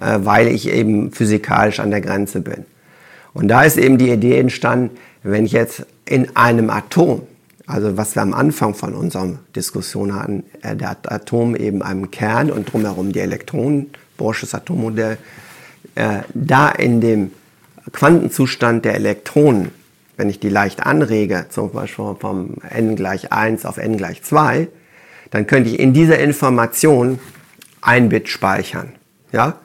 äh, 0.00 0.18
weil 0.22 0.48
ich 0.48 0.68
eben 0.68 1.10
physikalisch 1.10 1.80
an 1.80 1.90
der 1.90 2.02
Grenze 2.02 2.40
bin. 2.40 2.66
Und 3.32 3.48
da 3.48 3.64
ist 3.64 3.76
eben 3.76 3.98
die 3.98 4.10
Idee 4.10 4.38
entstanden, 4.38 4.90
wenn 5.22 5.44
ich 5.44 5.52
jetzt 5.52 5.86
in 6.04 6.36
einem 6.36 6.70
Atom, 6.70 7.22
also 7.66 7.96
was 7.96 8.14
wir 8.14 8.22
am 8.22 8.32
Anfang 8.32 8.74
von 8.74 8.94
unserer 8.94 9.38
Diskussion 9.54 10.14
hatten, 10.14 10.44
äh, 10.62 10.76
der 10.76 10.96
Atom 11.02 11.56
eben 11.56 11.82
einem 11.82 12.10
Kern 12.10 12.50
und 12.50 12.72
drumherum 12.72 13.12
die 13.12 13.20
Elektronen, 13.20 13.90
Borsches 14.16 14.54
Atommodell, 14.54 15.18
äh, 15.96 16.20
da 16.32 16.68
in 16.68 17.00
dem 17.00 17.32
Quantenzustand 17.92 18.84
der 18.84 18.94
Elektronen, 18.94 19.72
wenn 20.16 20.30
ich 20.30 20.40
die 20.40 20.48
leicht 20.48 20.86
anrege, 20.86 21.46
zum 21.50 21.72
Beispiel 21.72 22.16
vom 22.18 22.54
n 22.70 22.96
gleich 22.96 23.32
1 23.32 23.66
auf 23.66 23.78
n 23.78 23.96
gleich 23.96 24.22
2, 24.22 24.68
dann 25.30 25.46
könnte 25.46 25.70
ich 25.70 25.78
in 25.78 25.92
dieser 25.92 26.18
Information 26.18 27.18
ein 27.80 28.08
Bit 28.08 28.28
speichern. 28.28 28.92
Ja? 29.32 29.56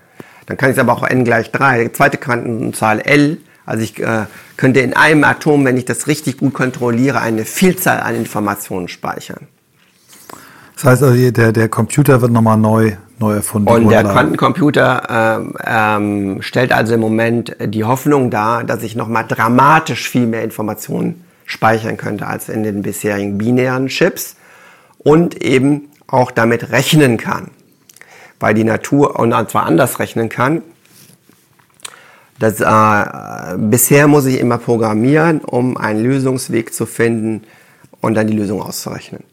Dann 0.45 0.57
kann 0.57 0.69
ich 0.69 0.77
es 0.77 0.79
aber 0.79 0.93
auch 0.93 1.03
n 1.03 1.23
gleich 1.23 1.51
3, 1.51 1.89
zweite 1.89 2.17
Quantenzahl 2.17 2.99
L, 2.99 3.37
also 3.65 3.83
ich 3.83 3.99
äh, 3.99 4.25
könnte 4.57 4.81
in 4.81 4.93
einem 4.93 5.23
Atom, 5.23 5.63
wenn 5.65 5.77
ich 5.77 5.85
das 5.85 6.07
richtig 6.07 6.37
gut 6.37 6.53
kontrolliere, 6.53 7.21
eine 7.21 7.45
Vielzahl 7.45 7.99
an 7.99 8.15
Informationen 8.15 8.87
speichern. 8.87 9.47
Das 10.81 10.93
heißt 10.93 11.03
also, 11.03 11.31
der, 11.31 11.51
der 11.51 11.69
Computer 11.69 12.21
wird 12.21 12.31
nochmal 12.31 12.57
neu 12.57 12.93
neu 13.19 13.35
erfunden. 13.35 13.69
Und 13.69 13.89
der 13.89 14.03
Quantencomputer 14.03 15.03
ähm, 15.39 15.53
ähm, 15.63 16.41
stellt 16.41 16.71
also 16.71 16.95
im 16.95 16.99
Moment 16.99 17.55
die 17.63 17.83
Hoffnung 17.83 18.31
dar, 18.31 18.63
dass 18.63 18.81
ich 18.81 18.95
nochmal 18.95 19.25
dramatisch 19.27 20.09
viel 20.09 20.25
mehr 20.25 20.43
Informationen 20.43 21.23
speichern 21.45 21.97
könnte 21.97 22.25
als 22.25 22.49
in 22.49 22.63
den 22.63 22.81
bisherigen 22.81 23.37
binären 23.37 23.87
Chips 23.87 24.37
und 24.97 25.39
eben 25.43 25.89
auch 26.07 26.31
damit 26.31 26.71
rechnen 26.71 27.17
kann. 27.17 27.51
Weil 28.39 28.55
die 28.55 28.63
Natur, 28.63 29.19
und 29.19 29.31
zwar 29.51 29.67
anders 29.67 29.99
rechnen 29.99 30.29
kann, 30.29 30.63
das, 32.39 32.59
äh, 32.59 33.55
bisher 33.57 34.07
muss 34.07 34.25
ich 34.25 34.39
immer 34.39 34.57
programmieren, 34.57 35.41
um 35.41 35.77
einen 35.77 36.01
Lösungsweg 36.01 36.73
zu 36.73 36.87
finden 36.87 37.43
und 37.99 38.15
dann 38.15 38.25
die 38.25 38.33
Lösung 38.33 38.63
auszurechnen. 38.63 39.23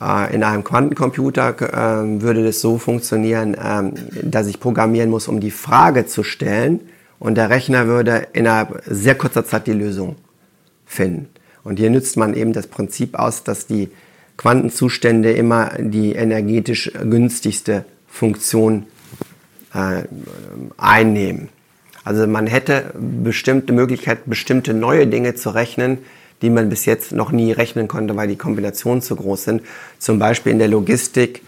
Äh, 0.00 0.34
in 0.34 0.42
einem 0.42 0.64
Quantencomputer 0.64 1.56
äh, 1.60 2.22
würde 2.22 2.44
das 2.44 2.60
so 2.60 2.78
funktionieren, 2.78 3.56
ähm, 3.62 3.92
dass 4.22 4.46
ich 4.46 4.60
programmieren 4.60 5.10
muss, 5.10 5.28
um 5.28 5.40
die 5.40 5.50
Frage 5.50 6.06
zu 6.06 6.22
stellen 6.22 6.80
und 7.18 7.34
der 7.34 7.50
Rechner 7.50 7.86
würde 7.86 8.28
innerhalb 8.32 8.82
sehr 8.86 9.14
kurzer 9.14 9.44
Zeit 9.44 9.66
die 9.66 9.72
Lösung 9.72 10.16
finden. 10.86 11.28
Und 11.62 11.78
hier 11.78 11.90
nützt 11.90 12.16
man 12.16 12.34
eben 12.34 12.52
das 12.52 12.66
Prinzip 12.66 13.14
aus, 13.14 13.44
dass 13.44 13.66
die 13.66 13.90
Quantenzustände 14.38 15.32
immer 15.32 15.72
die 15.78 16.12
energetisch 16.12 16.90
günstigste 17.02 17.84
Funktion 18.08 18.86
äh, 19.74 20.04
einnehmen. 20.78 21.50
Also 22.04 22.26
man 22.26 22.46
hätte 22.46 22.94
bestimmte 22.98 23.74
Möglichkeit, 23.74 24.20
bestimmte 24.24 24.72
neue 24.72 25.06
Dinge 25.06 25.34
zu 25.34 25.50
rechnen, 25.50 25.98
die 26.42 26.50
man 26.50 26.68
bis 26.68 26.84
jetzt 26.86 27.12
noch 27.12 27.32
nie 27.32 27.52
rechnen 27.52 27.88
konnte, 27.88 28.16
weil 28.16 28.28
die 28.28 28.36
Kombinationen 28.36 29.02
zu 29.02 29.16
groß 29.16 29.44
sind. 29.44 29.62
Zum 29.98 30.18
Beispiel 30.18 30.52
in 30.52 30.58
der 30.58 30.68
Logistik, 30.68 31.42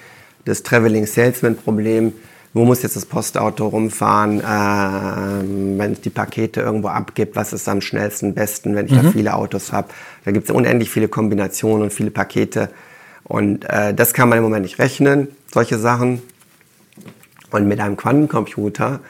das 0.45 0.63
Traveling 0.63 1.07
Salesman 1.07 1.57
Problem. 1.57 2.13
Wo 2.55 2.67
muss 2.67 2.83
jetzt 2.83 2.97
das 2.97 3.07
Postauto 3.07 3.67
rumfahren, 3.69 4.41
äh, 4.41 5.79
wenn 5.79 5.93
es 5.93 6.03
die 6.03 6.11
Pakete 6.11 6.61
irgendwo 6.61 6.89
abgibt? 6.89 7.35
Was 7.35 7.55
ist 7.55 7.67
am 7.67 7.81
schnellsten, 7.81 8.35
besten, 8.35 8.75
wenn 8.75 8.87
ich 8.87 8.93
mhm. 8.93 9.05
da 9.05 9.11
viele 9.11 9.35
Autos 9.35 9.73
habe? 9.73 9.89
Da 10.27 10.33
gibt 10.33 10.51
es 10.51 10.55
unendlich 10.55 10.91
viele 10.91 11.09
Kombinationen 11.09 11.85
und 11.85 11.93
viele 11.95 12.11
Pakete. 12.11 12.69
Und 13.25 13.65
äh, 13.71 13.95
das 13.95 14.13
kann 14.13 14.29
man 14.29 14.37
im 14.37 14.45
Moment 14.45 14.65
nicht 14.65 14.79
rechnen, 14.79 15.29
solche 15.51 15.79
Sachen. 15.79 16.21
Und 17.51 17.69
mit 17.69 17.81
einem 17.81 17.97
Quantencomputer 17.97 19.01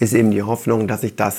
ist 0.00 0.12
eben 0.12 0.32
die 0.32 0.42
Hoffnung, 0.42 0.88
dass 0.88 1.04
ich 1.04 1.14
das 1.14 1.36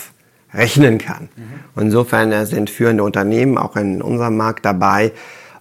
rechnen 0.53 0.97
kann. 0.97 1.29
Mhm. 1.35 1.81
Insofern 1.81 2.31
äh, 2.31 2.45
sind 2.45 2.69
führende 2.69 3.03
Unternehmen 3.03 3.57
auch 3.57 3.75
in 3.75 4.01
unserem 4.01 4.37
Markt 4.37 4.65
dabei, 4.65 5.11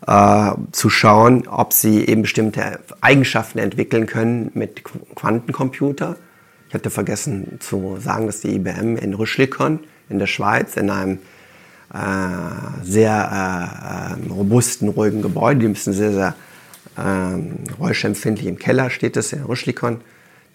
äh, 0.06 0.52
zu 0.72 0.90
schauen, 0.90 1.46
ob 1.48 1.72
sie 1.72 2.06
eben 2.06 2.22
bestimmte 2.22 2.80
Eigenschaften 3.00 3.58
entwickeln 3.58 4.06
können 4.06 4.50
mit 4.54 4.82
Quantencomputer. 5.14 6.16
Ich 6.68 6.74
hatte 6.74 6.90
vergessen 6.90 7.58
zu 7.60 7.96
sagen, 7.98 8.26
dass 8.26 8.40
die 8.40 8.54
IBM 8.56 8.96
in 8.96 9.14
Rüschlikon 9.14 9.80
in 10.08 10.18
der 10.18 10.26
Schweiz 10.26 10.76
in 10.76 10.90
einem 10.90 11.18
äh, 11.92 11.98
sehr 12.82 14.18
äh, 14.20 14.30
robusten, 14.30 14.88
ruhigen 14.88 15.22
Gebäude, 15.22 15.60
die 15.60 15.68
müssen 15.68 15.92
sehr, 15.92 16.12
sehr 16.12 16.34
äh, 16.96 17.80
räuschempfindlich 17.80 18.46
im 18.46 18.58
Keller 18.58 18.90
steht 18.90 19.16
es 19.16 19.32
in 19.32 19.42
Rüschlikon. 19.42 20.00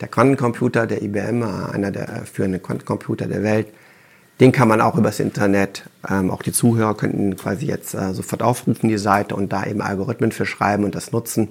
Der 0.02 0.08
Quantencomputer 0.08 0.86
der 0.86 1.02
IBM, 1.02 1.44
einer 1.44 1.92
der 1.92 2.24
führenden 2.32 2.62
Quantencomputer 2.62 3.28
der 3.28 3.44
Welt, 3.44 3.68
den 4.40 4.52
kann 4.52 4.68
man 4.68 4.82
auch 4.82 4.98
übers 4.98 5.20
Internet, 5.20 5.84
ähm, 6.10 6.32
auch 6.32 6.42
die 6.42 6.52
Zuhörer 6.52 6.96
könnten 6.96 7.38
quasi 7.38 7.68
jetzt 7.68 7.94
äh, 7.94 8.14
sofort 8.14 8.42
aufrufen, 8.42 8.90
die 8.90 8.98
Seite, 8.98 9.36
und 9.36 9.54
da 9.54 9.66
eben 9.66 9.82
Algorithmen 9.82 10.32
für 10.32 10.46
schreiben 10.46 10.84
und 10.84 10.96
das 10.96 11.12
nutzen. 11.12 11.50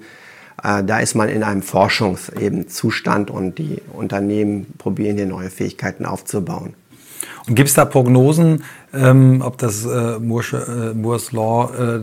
Äh, 0.61 0.83
da 0.83 0.99
ist 0.99 1.15
man 1.15 1.29
in 1.29 1.43
einem 1.43 1.61
Forschungszustand 1.61 3.31
und 3.31 3.57
die 3.57 3.81
Unternehmen 3.93 4.67
probieren 4.77 5.15
hier 5.15 5.25
neue 5.25 5.49
Fähigkeiten 5.49 6.05
aufzubauen. 6.05 6.73
Und 7.47 7.55
gibt 7.55 7.69
es 7.69 7.75
da 7.75 7.85
Prognosen, 7.85 8.63
ähm, 8.93 9.41
ob 9.43 9.57
das 9.57 9.85
äh, 9.85 10.19
Moore's, 10.19 10.53
äh, 10.53 10.93
Moore's 10.93 11.31
Law 11.31 11.71
äh, 11.73 12.01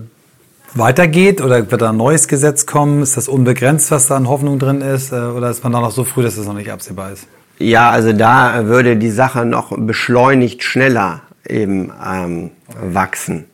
weitergeht 0.75 1.41
oder 1.41 1.71
wird 1.71 1.83
da 1.83 1.91
ein 1.91 1.97
neues 1.97 2.29
Gesetz 2.29 2.67
kommen? 2.67 3.03
Ist 3.03 3.17
das 3.17 3.29
unbegrenzt, 3.29 3.91
was 3.91 4.09
da 4.09 4.17
an 4.17 4.29
Hoffnung 4.29 4.59
drin 4.59 4.81
ist? 4.81 5.13
Äh, 5.13 5.17
oder 5.17 5.51
ist 5.51 5.63
man 5.63 5.73
da 5.73 5.81
noch 5.81 5.93
so 5.93 6.05
früh, 6.05 6.23
dass 6.23 6.37
das 6.37 6.47
noch 6.47 6.55
nicht 6.55 6.71
absehbar 6.71 7.13
ist? 7.13 7.27
Ja, 7.61 7.91
also 7.91 8.15
da 8.15 8.67
würde 8.69 8.97
die 8.97 9.11
Sache 9.11 9.45
noch 9.45 9.77
beschleunigt 9.77 10.65
schneller 10.65 11.21
eben 11.47 11.93
ähm, 12.03 12.53
wachsen. 12.81 13.45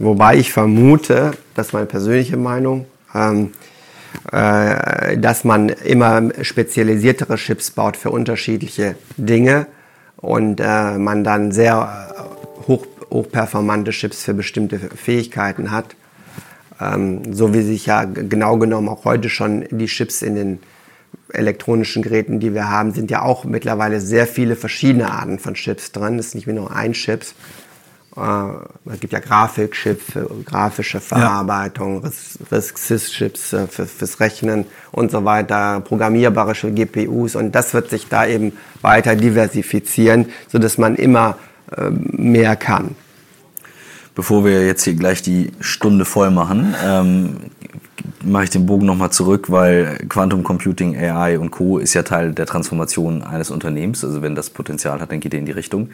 Wobei 0.00 0.36
ich 0.36 0.52
vermute, 0.52 1.30
das 1.54 1.68
ist 1.68 1.72
meine 1.72 1.86
persönliche 1.86 2.36
Meinung, 2.36 2.86
ähm, 3.14 3.52
äh, 4.32 5.16
dass 5.18 5.44
man 5.44 5.68
immer 5.68 6.30
spezialisiertere 6.42 7.36
Chips 7.36 7.70
baut 7.70 7.96
für 7.96 8.10
unterschiedliche 8.10 8.96
Dinge 9.16 9.68
und 10.16 10.58
äh, 10.60 10.98
man 10.98 11.22
dann 11.22 11.52
sehr 11.52 12.08
äh, 12.10 12.66
hoch, 12.66 12.86
hochperformante 13.08 13.92
Chips 13.92 14.24
für 14.24 14.34
bestimmte 14.34 14.80
Fähigkeiten 14.80 15.70
hat. 15.70 15.94
Ähm, 16.80 17.32
so 17.32 17.54
wie 17.54 17.62
sich 17.62 17.86
ja 17.86 18.02
genau 18.04 18.56
genommen 18.56 18.88
auch 18.88 19.04
heute 19.04 19.28
schon 19.28 19.64
die 19.70 19.86
Chips 19.86 20.22
in 20.22 20.34
den 20.34 20.58
elektronischen 21.32 22.02
Geräten, 22.02 22.40
die 22.40 22.54
wir 22.54 22.70
haben, 22.70 22.92
sind 22.92 23.10
ja 23.10 23.22
auch 23.22 23.44
mittlerweile 23.44 24.00
sehr 24.00 24.26
viele 24.26 24.56
verschiedene 24.56 25.10
Arten 25.10 25.38
von 25.38 25.54
Chips 25.54 25.92
drin. 25.92 26.18
Es 26.18 26.28
ist 26.28 26.34
nicht 26.34 26.46
mehr 26.46 26.56
nur 26.56 26.74
ein 26.74 26.92
Chip. 26.92 27.26
Äh, 28.16 28.92
es 28.92 29.00
gibt 29.00 29.12
ja 29.12 29.20
Grafikchips 29.20 30.12
für 30.12 30.28
grafische 30.44 31.00
Verarbeitung, 31.00 32.02
ja. 32.02 32.10
RISC-Chips 32.50 33.52
äh, 33.52 33.66
für, 33.66 33.86
fürs 33.86 34.20
Rechnen 34.20 34.64
und 34.90 35.10
so 35.10 35.24
weiter, 35.24 35.80
programmierbare 35.80 36.54
GPUs 36.54 37.36
und 37.36 37.52
das 37.52 37.74
wird 37.74 37.90
sich 37.90 38.08
da 38.08 38.26
eben 38.26 38.52
weiter 38.80 39.14
diversifizieren, 39.14 40.26
sodass 40.48 40.78
man 40.78 40.96
immer 40.96 41.38
äh, 41.76 41.90
mehr 41.90 42.56
kann. 42.56 42.96
Bevor 44.14 44.44
wir 44.44 44.66
jetzt 44.66 44.82
hier 44.82 44.94
gleich 44.94 45.22
die 45.22 45.52
Stunde 45.60 46.04
voll 46.04 46.30
machen, 46.30 46.74
ähm, 46.84 47.36
mache 48.22 48.44
ich 48.44 48.50
den 48.50 48.66
Bogen 48.66 48.86
nochmal 48.86 49.10
zurück, 49.10 49.50
weil 49.50 49.98
Quantum 50.08 50.42
Computing, 50.42 50.96
AI 50.96 51.38
und 51.38 51.50
Co. 51.50 51.78
ist 51.78 51.94
ja 51.94 52.02
Teil 52.02 52.32
der 52.32 52.46
Transformation 52.46 53.22
eines 53.22 53.50
Unternehmens. 53.50 54.04
Also 54.04 54.22
wenn 54.22 54.34
das 54.34 54.50
Potenzial 54.50 55.00
hat, 55.00 55.12
dann 55.12 55.20
geht 55.20 55.34
er 55.34 55.40
in 55.40 55.46
die 55.46 55.52
Richtung. 55.52 55.90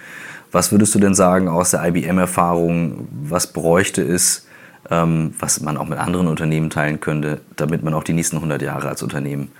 Was 0.53 0.73
würdest 0.73 0.95
du 0.95 0.99
denn 0.99 1.15
sagen 1.15 1.49
aus 1.49 1.71
der 1.73 1.85
IBM-Erfahrung, 1.85 3.09
was 3.29 3.53
bräuchte 3.53 4.03
es, 4.03 4.47
ähm, 4.91 5.35
was 5.39 5.61
man 5.61 5.77
auch 5.77 5.89
mit 5.89 5.99
anderen 5.99 6.29
Unternehmen 6.29 6.71
teilen 6.71 7.01
könnte, 7.01 7.41
damit 7.57 7.83
man 7.83 7.95
auch 7.95 8.05
die 8.05 8.13
nächsten 8.13 8.37
100 8.37 8.63
Jahre 8.63 8.89
als 8.89 9.03
Unternehmen 9.03 9.51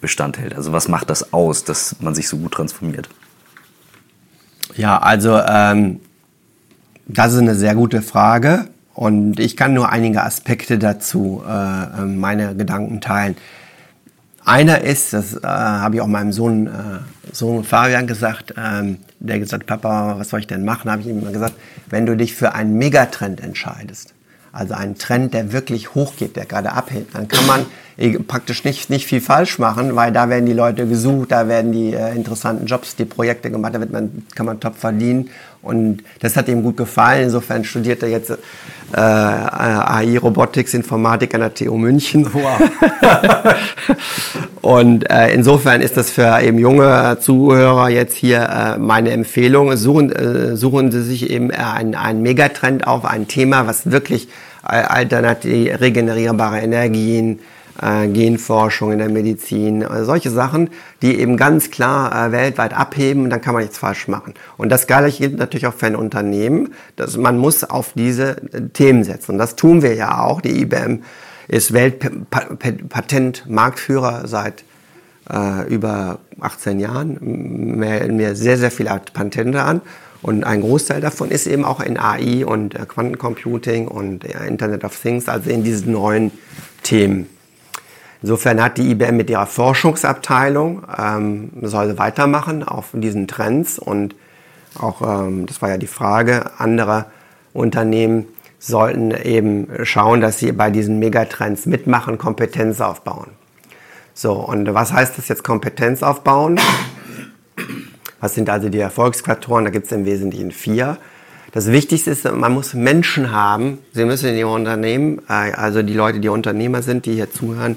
Bestand 0.00 0.38
hält? 0.38 0.54
Also 0.54 0.72
was 0.72 0.88
macht 0.88 1.10
das 1.10 1.32
aus, 1.32 1.64
dass 1.64 1.96
man 2.00 2.14
sich 2.14 2.28
so 2.28 2.36
gut 2.36 2.52
transformiert? 2.52 3.08
Ja, 4.76 4.98
also 4.98 5.38
ähm, 5.38 6.00
das 7.06 7.32
ist 7.32 7.40
eine 7.40 7.54
sehr 7.54 7.74
gute 7.74 8.02
Frage. 8.02 8.68
Und 8.94 9.40
ich 9.40 9.56
kann 9.56 9.74
nur 9.74 9.90
einige 9.90 10.22
Aspekte 10.22 10.78
dazu 10.78 11.42
äh, 11.46 11.50
äh, 11.50 12.04
meine 12.06 12.54
Gedanken 12.54 13.00
teilen. 13.00 13.36
Einer 14.44 14.82
ist, 14.82 15.12
das 15.12 15.34
äh, 15.34 15.46
habe 15.46 15.96
ich 15.96 16.00
auch 16.00 16.06
meinem 16.06 16.32
Sohn, 16.32 16.66
äh, 16.68 16.70
Sohn 17.32 17.64
Fabian 17.64 18.06
gesagt, 18.06 18.54
ähm, 18.56 18.98
der 19.18 19.38
gesagt, 19.40 19.66
Papa, 19.66 20.16
was 20.18 20.28
soll 20.28 20.40
ich 20.40 20.46
denn 20.46 20.64
machen? 20.64 20.90
Habe 20.90 21.02
ich 21.02 21.08
ihm 21.08 21.20
immer 21.20 21.32
gesagt, 21.32 21.54
wenn 21.88 22.06
du 22.06 22.16
dich 22.16 22.34
für 22.34 22.54
einen 22.54 22.74
Megatrend 22.74 23.40
entscheidest, 23.40 24.14
also 24.52 24.74
einen 24.74 24.96
Trend, 24.96 25.34
der 25.34 25.52
wirklich 25.52 25.94
hochgeht, 25.94 26.36
der 26.36 26.44
gerade 26.44 26.72
abhebt, 26.72 27.14
dann 27.14 27.26
kann 27.26 27.46
man 27.46 27.66
praktisch 28.28 28.64
nicht, 28.64 28.90
nicht 28.90 29.06
viel 29.06 29.20
falsch 29.20 29.58
machen, 29.58 29.96
weil 29.96 30.12
da 30.12 30.28
werden 30.28 30.46
die 30.46 30.52
Leute 30.52 30.86
gesucht, 30.86 31.32
da 31.32 31.48
werden 31.48 31.72
die 31.72 31.94
äh, 31.94 32.14
interessanten 32.14 32.66
Jobs, 32.66 32.96
die 32.96 33.04
Projekte 33.04 33.50
gemacht, 33.50 33.74
da 33.74 33.80
wird 33.80 33.92
man, 33.92 34.24
kann 34.34 34.46
man 34.46 34.60
top 34.60 34.76
verdienen. 34.76 35.30
Und 35.64 36.04
das 36.20 36.36
hat 36.36 36.48
ihm 36.48 36.62
gut 36.62 36.76
gefallen. 36.76 37.24
Insofern 37.24 37.64
studiert 37.64 38.02
er 38.02 38.10
jetzt 38.10 38.30
äh, 38.30 38.36
AI, 38.96 40.18
Robotics, 40.18 40.74
Informatik 40.74 41.34
an 41.34 41.40
der 41.40 41.54
TU 41.54 41.76
München. 41.76 42.28
Wow. 42.32 42.60
und 44.60 45.10
äh, 45.10 45.32
insofern 45.32 45.80
ist 45.80 45.96
das 45.96 46.10
für 46.10 46.40
eben 46.42 46.58
junge 46.58 47.16
Zuhörer 47.20 47.88
jetzt 47.88 48.14
hier 48.14 48.42
äh, 48.42 48.78
meine 48.78 49.10
Empfehlung. 49.10 49.74
Suchen, 49.76 50.12
äh, 50.12 50.56
suchen 50.56 50.92
Sie 50.92 51.02
sich 51.02 51.30
eben 51.30 51.50
einen, 51.50 51.94
einen 51.94 52.22
Megatrend 52.22 52.86
auf, 52.86 53.04
ein 53.04 53.26
Thema, 53.26 53.66
was 53.66 53.90
wirklich 53.90 54.28
äh, 54.62 54.76
alternative, 54.76 55.80
regenerierbare 55.80 56.60
Energien, 56.60 57.40
äh, 57.80 58.08
Genforschung 58.08 58.92
in 58.92 58.98
der 58.98 59.08
Medizin, 59.08 59.80
äh, 59.82 60.04
solche 60.04 60.30
Sachen, 60.30 60.70
die 61.02 61.18
eben 61.18 61.36
ganz 61.36 61.70
klar 61.70 62.28
äh, 62.28 62.32
weltweit 62.32 62.74
abheben 62.74 63.24
und 63.24 63.30
dann 63.30 63.40
kann 63.40 63.54
man 63.54 63.62
nichts 63.62 63.78
falsch 63.78 64.08
machen. 64.08 64.34
Und 64.56 64.70
das 64.70 64.86
Gleiche 64.86 65.28
gilt 65.28 65.38
natürlich 65.38 65.66
auch 65.66 65.74
für 65.74 65.86
ein 65.86 65.96
Unternehmen, 65.96 66.74
dass 66.96 67.16
man 67.16 67.38
muss 67.38 67.64
auf 67.64 67.92
diese 67.94 68.36
äh, 68.52 68.68
Themen 68.72 69.02
setzen. 69.04 69.32
Und 69.32 69.38
das 69.38 69.56
tun 69.56 69.82
wir 69.82 69.94
ja 69.94 70.20
auch. 70.20 70.40
Die 70.40 70.62
IBM 70.62 71.02
ist 71.48 71.72
Weltpatentmarktführer 71.72 74.28
seit 74.28 74.62
äh, 75.30 75.66
über 75.68 76.18
18 76.40 76.80
Jahren, 76.80 77.78
melden 77.78 78.16
mir 78.16 78.34
sehr, 78.36 78.56
sehr 78.56 78.70
viele 78.70 78.98
Patente 79.12 79.62
an. 79.62 79.82
Und 80.22 80.44
ein 80.44 80.62
Großteil 80.62 81.02
davon 81.02 81.30
ist 81.30 81.46
eben 81.46 81.66
auch 81.66 81.80
in 81.80 81.98
AI 81.98 82.46
und 82.46 82.76
äh, 82.76 82.86
Quantencomputing 82.86 83.88
und 83.88 84.24
Internet 84.24 84.84
of 84.84 84.98
Things, 84.98 85.28
also 85.28 85.50
in 85.50 85.64
diesen 85.64 85.92
neuen 85.92 86.30
Themen. 86.82 87.33
Insofern 88.24 88.62
hat 88.62 88.78
die 88.78 88.90
IBM 88.90 89.18
mit 89.18 89.28
ihrer 89.28 89.44
Forschungsabteilung 89.44 90.82
ähm, 90.98 91.50
soll 91.60 91.98
weitermachen 91.98 92.62
auf 92.62 92.86
diesen 92.94 93.28
Trends 93.28 93.78
und 93.78 94.14
auch, 94.80 95.02
ähm, 95.02 95.44
das 95.44 95.60
war 95.60 95.68
ja 95.68 95.76
die 95.76 95.86
Frage, 95.86 96.52
andere 96.56 97.04
Unternehmen 97.52 98.24
sollten 98.58 99.10
eben 99.10 99.68
schauen, 99.82 100.22
dass 100.22 100.38
sie 100.38 100.52
bei 100.52 100.70
diesen 100.70 100.98
Megatrends 101.00 101.66
mitmachen, 101.66 102.16
Kompetenz 102.16 102.80
aufbauen. 102.80 103.26
So, 104.14 104.32
und 104.32 104.72
was 104.72 104.94
heißt 104.94 105.18
das 105.18 105.28
jetzt 105.28 105.44
Kompetenz 105.44 106.02
aufbauen? 106.02 106.58
Was 108.20 108.34
sind 108.34 108.48
also 108.48 108.70
die 108.70 108.80
Erfolgsfaktoren? 108.80 109.66
Da 109.66 109.70
gibt 109.70 109.84
es 109.84 109.92
im 109.92 110.06
Wesentlichen 110.06 110.50
vier. 110.50 110.96
Das 111.52 111.70
Wichtigste 111.70 112.10
ist, 112.10 112.24
man 112.24 112.54
muss 112.54 112.72
Menschen 112.72 113.32
haben. 113.32 113.80
Sie 113.92 114.06
müssen 114.06 114.30
in 114.30 114.36
Ihrem 114.36 114.52
Unternehmen, 114.52 115.18
äh, 115.28 115.52
also 115.52 115.82
die 115.82 115.92
Leute, 115.92 116.20
die 116.20 116.30
Unternehmer 116.30 116.80
sind, 116.80 117.04
die 117.04 117.12
hier 117.12 117.30
zuhören, 117.30 117.76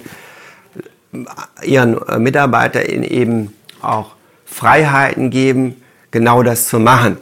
ihren 1.63 2.01
äh, 2.07 2.19
Mitarbeitern 2.19 3.03
eben 3.03 3.53
auch 3.81 4.15
Freiheiten 4.45 5.29
geben, 5.29 5.75
genau 6.11 6.43
das 6.43 6.67
zu 6.67 6.79
machen. 6.79 7.17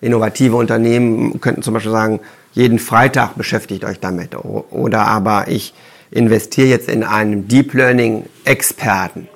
Innovative 0.00 0.56
Unternehmen 0.56 1.40
könnten 1.40 1.62
zum 1.62 1.74
Beispiel 1.74 1.92
sagen, 1.92 2.20
jeden 2.52 2.78
Freitag 2.78 3.34
beschäftigt 3.36 3.84
euch 3.84 4.00
damit. 4.00 4.36
Oder 4.36 5.06
aber 5.06 5.48
ich 5.48 5.74
investiere 6.10 6.68
jetzt 6.68 6.88
in 6.88 7.04
einen 7.04 7.48
Deep 7.48 7.74
Learning 7.74 8.24
Experten. 8.44 9.28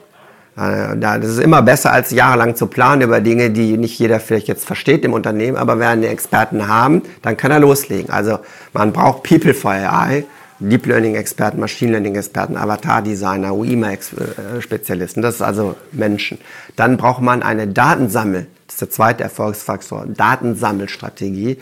Äh, 0.56 0.96
das 0.96 1.24
ist 1.24 1.40
immer 1.40 1.62
besser, 1.62 1.92
als 1.92 2.10
jahrelang 2.10 2.56
zu 2.56 2.66
planen 2.66 3.02
über 3.02 3.20
Dinge, 3.20 3.50
die 3.50 3.76
nicht 3.76 3.98
jeder 3.98 4.20
vielleicht 4.20 4.48
jetzt 4.48 4.64
versteht 4.64 5.04
im 5.04 5.12
Unternehmen, 5.12 5.56
aber 5.56 5.78
wenn 5.78 6.02
wir 6.02 6.10
Experten 6.10 6.68
haben, 6.68 7.02
dann 7.22 7.36
kann 7.36 7.50
er 7.50 7.60
loslegen. 7.60 8.10
Also 8.10 8.38
man 8.72 8.92
braucht 8.92 9.22
People 9.22 9.54
for 9.54 9.72
AI, 9.72 10.24
Deep 10.62 10.86
Learning 10.86 11.16
Experten, 11.16 11.60
Machine 11.60 11.92
Learning 11.92 12.14
Experten, 12.14 12.56
Avatar 12.56 13.02
Designer, 13.02 13.52
UIMA-Spezialisten, 13.54 15.22
das 15.22 15.36
ist 15.36 15.42
also 15.42 15.74
Menschen. 15.90 16.38
Dann 16.76 16.96
braucht 16.96 17.20
man 17.20 17.42
eine 17.42 17.66
Datensammel, 17.66 18.46
das 18.66 18.76
ist 18.76 18.80
der 18.80 18.90
zweite 18.90 19.24
Erfolgsfaktor, 19.24 20.06
Datensammelstrategie, 20.06 21.58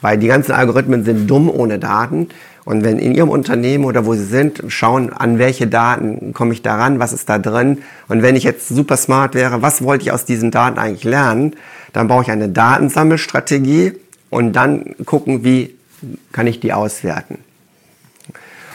weil 0.00 0.18
die 0.18 0.28
ganzen 0.28 0.52
Algorithmen 0.52 1.04
sind 1.04 1.28
dumm 1.28 1.50
ohne 1.50 1.78
Daten. 1.78 2.28
Und 2.64 2.84
wenn 2.84 2.98
in 2.98 3.14
Ihrem 3.14 3.30
Unternehmen 3.30 3.84
oder 3.84 4.04
wo 4.04 4.14
Sie 4.14 4.24
sind, 4.24 4.62
schauen, 4.68 5.12
an 5.12 5.38
welche 5.38 5.66
Daten 5.66 6.34
komme 6.34 6.52
ich 6.52 6.62
daran, 6.62 6.98
was 6.98 7.12
ist 7.12 7.28
da 7.28 7.38
drin. 7.38 7.78
Und 8.08 8.22
wenn 8.22 8.36
ich 8.36 8.44
jetzt 8.44 8.68
super 8.68 8.96
smart 8.96 9.34
wäre, 9.34 9.62
was 9.62 9.82
wollte 9.82 10.04
ich 10.04 10.12
aus 10.12 10.24
diesen 10.24 10.50
Daten 10.50 10.78
eigentlich 10.78 11.04
lernen, 11.04 11.54
dann 11.92 12.08
brauche 12.08 12.22
ich 12.22 12.30
eine 12.30 12.48
Datensammelstrategie 12.48 13.94
und 14.30 14.52
dann 14.52 14.94
gucken, 15.06 15.44
wie 15.44 15.74
kann 16.32 16.46
ich 16.46 16.60
die 16.60 16.72
auswerten. 16.72 17.38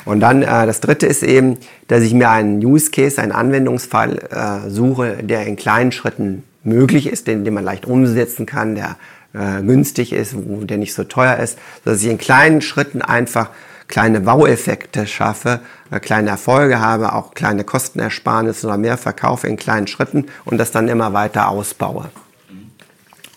Und 0.06 0.20
dann 0.20 0.42
äh, 0.42 0.66
das 0.66 0.82
dritte 0.82 1.06
ist 1.06 1.24
eben, 1.24 1.58
dass 1.88 2.04
ich 2.04 2.14
mir 2.14 2.30
einen 2.30 2.64
Use 2.64 2.92
Case, 2.92 3.22
einen 3.22 3.32
Anwendungsfall 3.32 4.18
äh, 4.30 4.70
suche, 4.70 5.24
der 5.24 5.46
in 5.46 5.56
kleinen 5.56 5.92
Schritten 5.92 6.44
möglich 6.64 7.08
ist, 7.08 7.28
den, 7.28 7.46
den 7.46 7.54
man 7.54 7.64
leicht 7.64 7.86
umsetzen 7.86 8.46
kann, 8.46 8.76
der 8.76 8.98
äh, 9.34 9.62
günstig 9.62 10.14
ist, 10.14 10.36
wo 10.36 10.64
der 10.64 10.78
nicht 10.78 10.94
so 10.94 11.04
teuer 11.04 11.38
ist, 11.38 11.58
dass 11.86 12.02
ich 12.02 12.10
in 12.10 12.18
kleinen 12.18 12.62
Schritten 12.62 13.02
einfach 13.02 13.50
kleine 13.88 14.26
Wow-Effekte 14.26 15.08
schaffe, 15.08 15.60
äh, 15.92 16.00
kleine 16.00 16.32
Erfolge 16.32 16.80
habe, 16.80 17.14
auch 17.14 17.34
kleine 17.34 17.64
Kostenersparnisse 17.64 18.68
oder 18.68 18.78
mehr 18.78 18.98
verkaufe 18.98 19.48
in 19.48 19.58
kleinen 19.58 19.88
Schritten 19.88 20.26
und 20.46 20.58
das 20.58 20.72
dann 20.72 20.88
immer 20.88 21.14
weiter 21.14 21.50
ausbaue. 21.50 22.10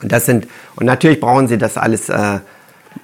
Und 0.03 0.13
das 0.13 0.27
sind, 0.27 0.47
und 0.77 0.87
natürlich 0.87 1.21
brauchen 1.21 1.49
Sie 1.49 1.59
das 1.59 1.79
alles 1.79 2.09
äh, 2.09 2.41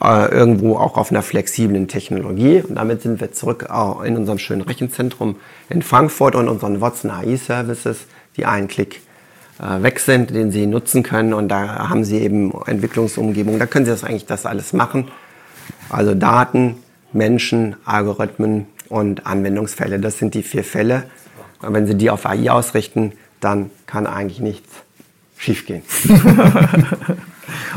äh, 0.03 0.31
irgendwo 0.31 0.77
auch 0.77 0.97
auf 0.97 1.11
einer 1.11 1.23
flexiblen 1.23 1.89
Technologie. 1.89 2.63
Und 2.67 2.77
damit 2.77 3.03
sind 3.03 3.21
wir 3.21 3.33
zurück 3.33 3.69
in 4.05 4.17
unserem 4.17 4.39
schönen 4.39 4.63
Rechenzentrum 4.63 5.37
in 5.69 5.83
Frankfurt 5.83 6.35
und 6.35 6.49
unseren 6.49 6.81
Watson 6.81 7.11
AI 7.11 7.37
Services, 7.37 8.07
die 8.37 8.47
einen 8.47 8.69
Klick 8.69 9.01
äh, 9.59 9.83
weg 9.83 10.01
sind, 10.01 10.31
den 10.31 10.51
Sie 10.51 10.67
nutzen 10.67 11.03
können. 11.03 11.35
Und 11.35 11.49
da 11.49 11.89
haben 11.89 12.05
Sie 12.05 12.19
eben 12.19 12.53
Entwicklungsumgebung. 12.67 13.59
Da 13.59 13.67
können 13.67 13.85
Sie 13.85 13.91
das 13.91 14.05
eigentlich 14.05 14.27
das 14.27 14.47
alles 14.47 14.73
machen. 14.73 15.09
Also 15.89 16.15
Daten, 16.15 16.77
Menschen, 17.13 17.77
Algorithmen 17.85 18.67
und 18.89 19.27
Anwendungsfälle. 19.27 19.99
Das 19.99 20.19
sind 20.19 20.35
die 20.35 20.43
vier 20.43 20.65
Fälle. 20.65 21.05
Und 21.61 21.75
wenn 21.75 21.87
Sie 21.87 21.95
die 21.95 22.11
auf 22.11 22.27
AI 22.27 22.51
ausrichten, 22.51 23.13
dann 23.41 23.71
kann 23.87 24.07
eigentlich 24.07 24.41
nichts 24.41 24.69
schiefgehen. 25.37 25.83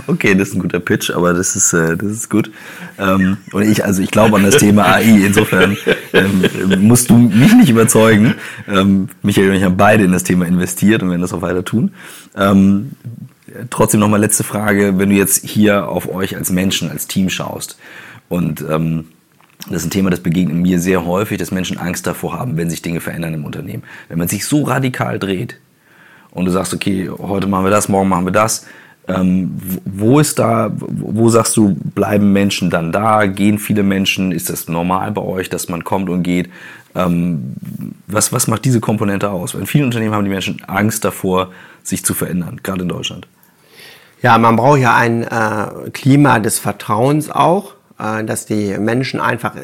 okay, 0.07 0.36
das 0.36 0.49
ist 0.49 0.55
ein 0.55 0.61
guter 0.61 0.80
Pitch, 0.80 1.11
aber 1.11 1.34
das 1.34 1.55
ist, 1.55 1.74
äh, 1.74 1.97
das 1.97 2.11
ist 2.11 2.30
gut. 2.30 2.51
Ähm, 2.97 3.38
und 3.51 3.63
ich, 3.63 3.84
also 3.84 4.01
ich 4.01 4.11
glaube 4.11 4.38
an 4.38 4.43
das 4.43 4.57
Thema 4.57 4.86
AI. 4.86 5.26
Insofern 5.26 5.78
ähm, 6.13 6.43
musst 6.80 7.09
du 7.09 7.18
mich 7.18 7.53
nicht 7.53 7.70
überzeugen. 7.70 8.36
Ähm, 8.68 9.09
Michael 9.22 9.49
und 9.49 9.55
ich 9.55 9.63
haben 9.63 9.78
beide 9.78 10.03
in 10.03 10.11
das 10.11 10.24
Thema 10.24 10.45
investiert 10.45 11.03
und 11.03 11.09
werden 11.09 11.22
das 11.22 11.34
auch 11.34 11.41
weiter 11.41 11.63
tun. 11.63 11.91
Ähm, 12.36 12.91
trotzdem 13.70 13.99
nochmal 13.99 14.20
letzte 14.20 14.43
Frage, 14.43 14.97
wenn 14.97 15.09
du 15.09 15.16
jetzt 15.16 15.45
hier 15.45 15.88
auf 15.88 16.09
euch 16.13 16.36
als 16.36 16.51
Menschen, 16.51 16.89
als 16.89 17.07
Team 17.07 17.30
schaust 17.30 17.78
und 18.30 18.63
ähm, 18.70 19.05
das 19.68 19.78
ist 19.78 19.88
ein 19.88 19.91
Thema, 19.91 20.09
das 20.09 20.20
begegnet 20.20 20.57
mir 20.57 20.80
sehr 20.80 21.05
häufig, 21.05 21.38
dass 21.39 21.51
Menschen 21.51 21.78
Angst 21.78 22.05
davor 22.05 22.38
haben, 22.38 22.57
wenn 22.57 22.70
sich 22.70 22.82
Dinge 22.82 22.99
verändern 22.99 23.34
im 23.34 23.45
Unternehmen. 23.45 23.84
Wenn 24.09 24.20
man 24.20 24.28
sich 24.28 24.45
so 24.45 24.63
radikal 24.63 25.18
dreht 25.18 25.59
und 26.32 26.45
du 26.45 26.51
sagst, 26.51 26.74
okay, 26.74 27.09
heute 27.09 27.47
machen 27.47 27.66
wir 27.66 27.72
das, 27.72 27.89
morgen 27.89 28.09
machen 28.09 28.26
wir 28.26 28.32
das, 28.32 28.66
ähm, 29.08 29.58
wo 29.86 30.20
ist 30.20 30.39
da, 30.39 30.72
wo 30.76 31.30
sagst 31.30 31.56
du, 31.58 31.76
bleiben 31.76 32.34
Menschen 32.34 32.70
dann 32.70 32.91
da? 32.91 33.26
Gehen 33.26 33.60
viele 33.60 33.84
Menschen? 33.84 34.32
Ist 34.32 34.49
das 34.49 34.68
normal 34.68 35.12
bei 35.12 35.22
euch, 35.22 35.49
dass 35.49 35.70
man 35.70 35.84
kommt 35.84 36.10
und 36.10 36.24
geht? 36.24 36.49
Ähm, 36.95 37.53
was, 38.08 38.34
was 38.34 38.47
macht 38.47 38.66
diese 38.66 38.80
Komponente 38.80 39.30
aus? 39.30 39.53
In 39.53 39.68
vielen 39.68 39.86
Unternehmen 39.86 40.16
haben 40.16 40.26
die 40.26 40.32
Menschen 40.32 40.62
Angst 40.66 41.06
davor, 41.06 41.51
sich 41.84 42.03
zu 42.03 42.14
verändern, 42.14 42.62
gerade 42.64 42.82
in 42.82 42.89
Deutschland. 42.89 43.28
Ja, 44.22 44.38
man 44.38 44.56
braucht 44.56 44.80
ja 44.80 44.95
ein 44.95 45.24
äh, 45.24 45.89
Klima 45.91 46.39
des 46.39 46.58
Vertrauens 46.58 47.30
auch. 47.30 47.76
Äh, 47.97 48.26
dass 48.26 48.45
die 48.45 48.78
Menschen 48.78 49.20
einfach 49.20 49.56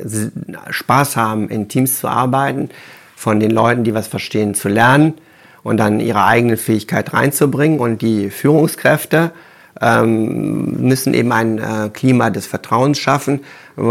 Spaß 0.69 1.17
haben, 1.17 1.49
in 1.49 1.67
Teams 1.67 1.99
zu 1.99 2.07
arbeiten, 2.07 2.69
von 3.15 3.39
den 3.39 3.51
Leuten, 3.51 3.83
die 3.83 3.93
was 3.93 4.07
verstehen, 4.07 4.55
zu 4.55 4.69
lernen 4.69 5.15
und 5.63 5.77
dann 5.77 5.99
ihre 5.99 6.25
eigene 6.25 6.57
Fähigkeit 6.57 7.13
reinzubringen. 7.13 7.79
Und 7.79 8.01
die 8.01 8.29
Führungskräfte 8.29 9.31
ähm, 9.79 10.87
müssen 10.87 11.13
eben 11.13 11.31
ein 11.31 11.57
äh, 11.57 11.89
Klima 11.93 12.29
des 12.29 12.47
Vertrauens 12.47 12.99
schaffen, 12.99 13.41
äh, 13.77 13.81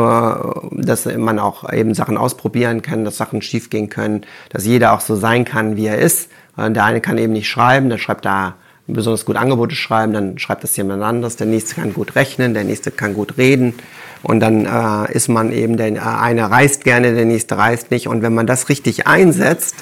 dass 0.73 1.07
man 1.07 1.39
auch 1.39 1.73
eben 1.73 1.95
Sachen 1.95 2.17
ausprobieren 2.17 2.83
kann, 2.83 3.05
dass 3.05 3.17
Sachen 3.17 3.43
schiefgehen 3.43 3.89
können, 3.89 4.23
dass 4.51 4.67
jeder 4.67 4.93
auch 4.93 5.01
so 5.01 5.17
sein 5.17 5.45
kann, 5.45 5.77
wie 5.77 5.87
er 5.87 5.99
ist. 5.99 6.31
der 6.57 6.85
eine 6.85 7.01
kann 7.01 7.17
eben 7.19 7.33
nicht 7.33 7.49
schreiben, 7.49 7.89
der 7.89 7.99
schreibt 7.99 8.25
da 8.25 8.55
besonders 8.87 9.25
gut 9.25 9.37
Angebote 9.37 9.75
schreiben, 9.75 10.13
dann 10.13 10.39
schreibt 10.39 10.65
das 10.65 10.77
jemand 10.77 11.03
anderes. 11.03 11.37
Der 11.37 11.47
nächste 11.47 11.75
kann 11.75 11.93
gut 11.93 12.17
rechnen, 12.17 12.55
der 12.55 12.65
nächste 12.65 12.91
kann 12.91 13.15
gut 13.15 13.39
reden. 13.39 13.75
Und 14.23 14.41
dann 14.41 14.67
äh, 14.67 15.13
ist 15.13 15.29
man 15.29 15.53
eben, 15.53 15.77
der 15.77 15.93
äh, 15.93 15.99
eine 15.99 16.51
reist 16.51 16.85
gerne, 16.85 17.15
der 17.15 17.25
nächste 17.25 17.57
reist 17.57 17.91
nicht. 17.91 18.09
Und 18.09 18.23
wenn 18.23 18.35
man 18.35 18.47
das 18.47 18.69
richtig 18.69 19.07
einsetzt, 19.07 19.77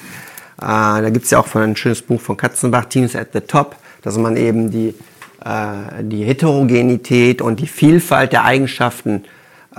äh, 0.59 1.01
da 1.01 1.09
gibt's 1.09 1.31
ja 1.31 1.39
auch 1.39 1.47
von 1.47 1.61
ein 1.61 1.75
schönes 1.75 2.01
Buch 2.01 2.19
von 2.19 2.37
Katzenbach, 2.37 2.85
Teams 2.85 3.15
at 3.15 3.29
the 3.33 3.41
Top, 3.41 3.75
dass 4.01 4.17
man 4.17 4.35
eben 4.37 4.71
die, 4.71 4.93
äh, 5.43 6.03
die 6.03 6.23
Heterogenität 6.23 7.41
und 7.41 7.59
die 7.59 7.67
Vielfalt 7.67 8.33
der 8.33 8.43
Eigenschaften 8.43 9.23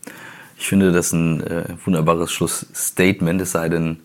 Ich 0.59 0.67
finde 0.67 0.93
das 0.93 1.13
ein 1.13 1.41
äh, 1.47 1.65
wunderbares 1.85 2.33
Schlussstatement, 2.33 3.41
es 3.41 3.53
sei 3.53 3.69
denn, 3.69 4.01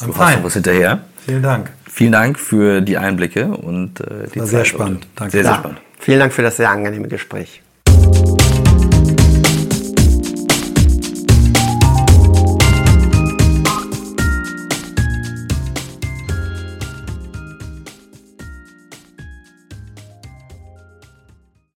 du 0.00 0.16
hast 0.16 0.36
noch 0.36 0.44
was 0.44 0.54
hinterher. 0.54 1.04
Vielen 1.24 1.42
Dank. 1.42 1.70
Vielen 1.92 2.12
Dank 2.12 2.38
für 2.38 2.80
die 2.80 2.96
Einblicke 2.96 3.46
und 3.48 4.00
äh, 4.00 4.28
die 4.32 4.38
War 4.38 4.46
Zeit 4.46 4.48
sehr 4.48 4.64
spannend. 4.64 5.06
Danke. 5.16 5.32
Sehr, 5.32 5.44
sehr 5.44 5.54
spannend. 5.54 5.80
Vielen 5.98 6.20
Dank 6.20 6.32
für 6.32 6.42
das 6.42 6.56
sehr 6.56 6.70
angenehme 6.70 7.08
Gespräch. 7.08 7.62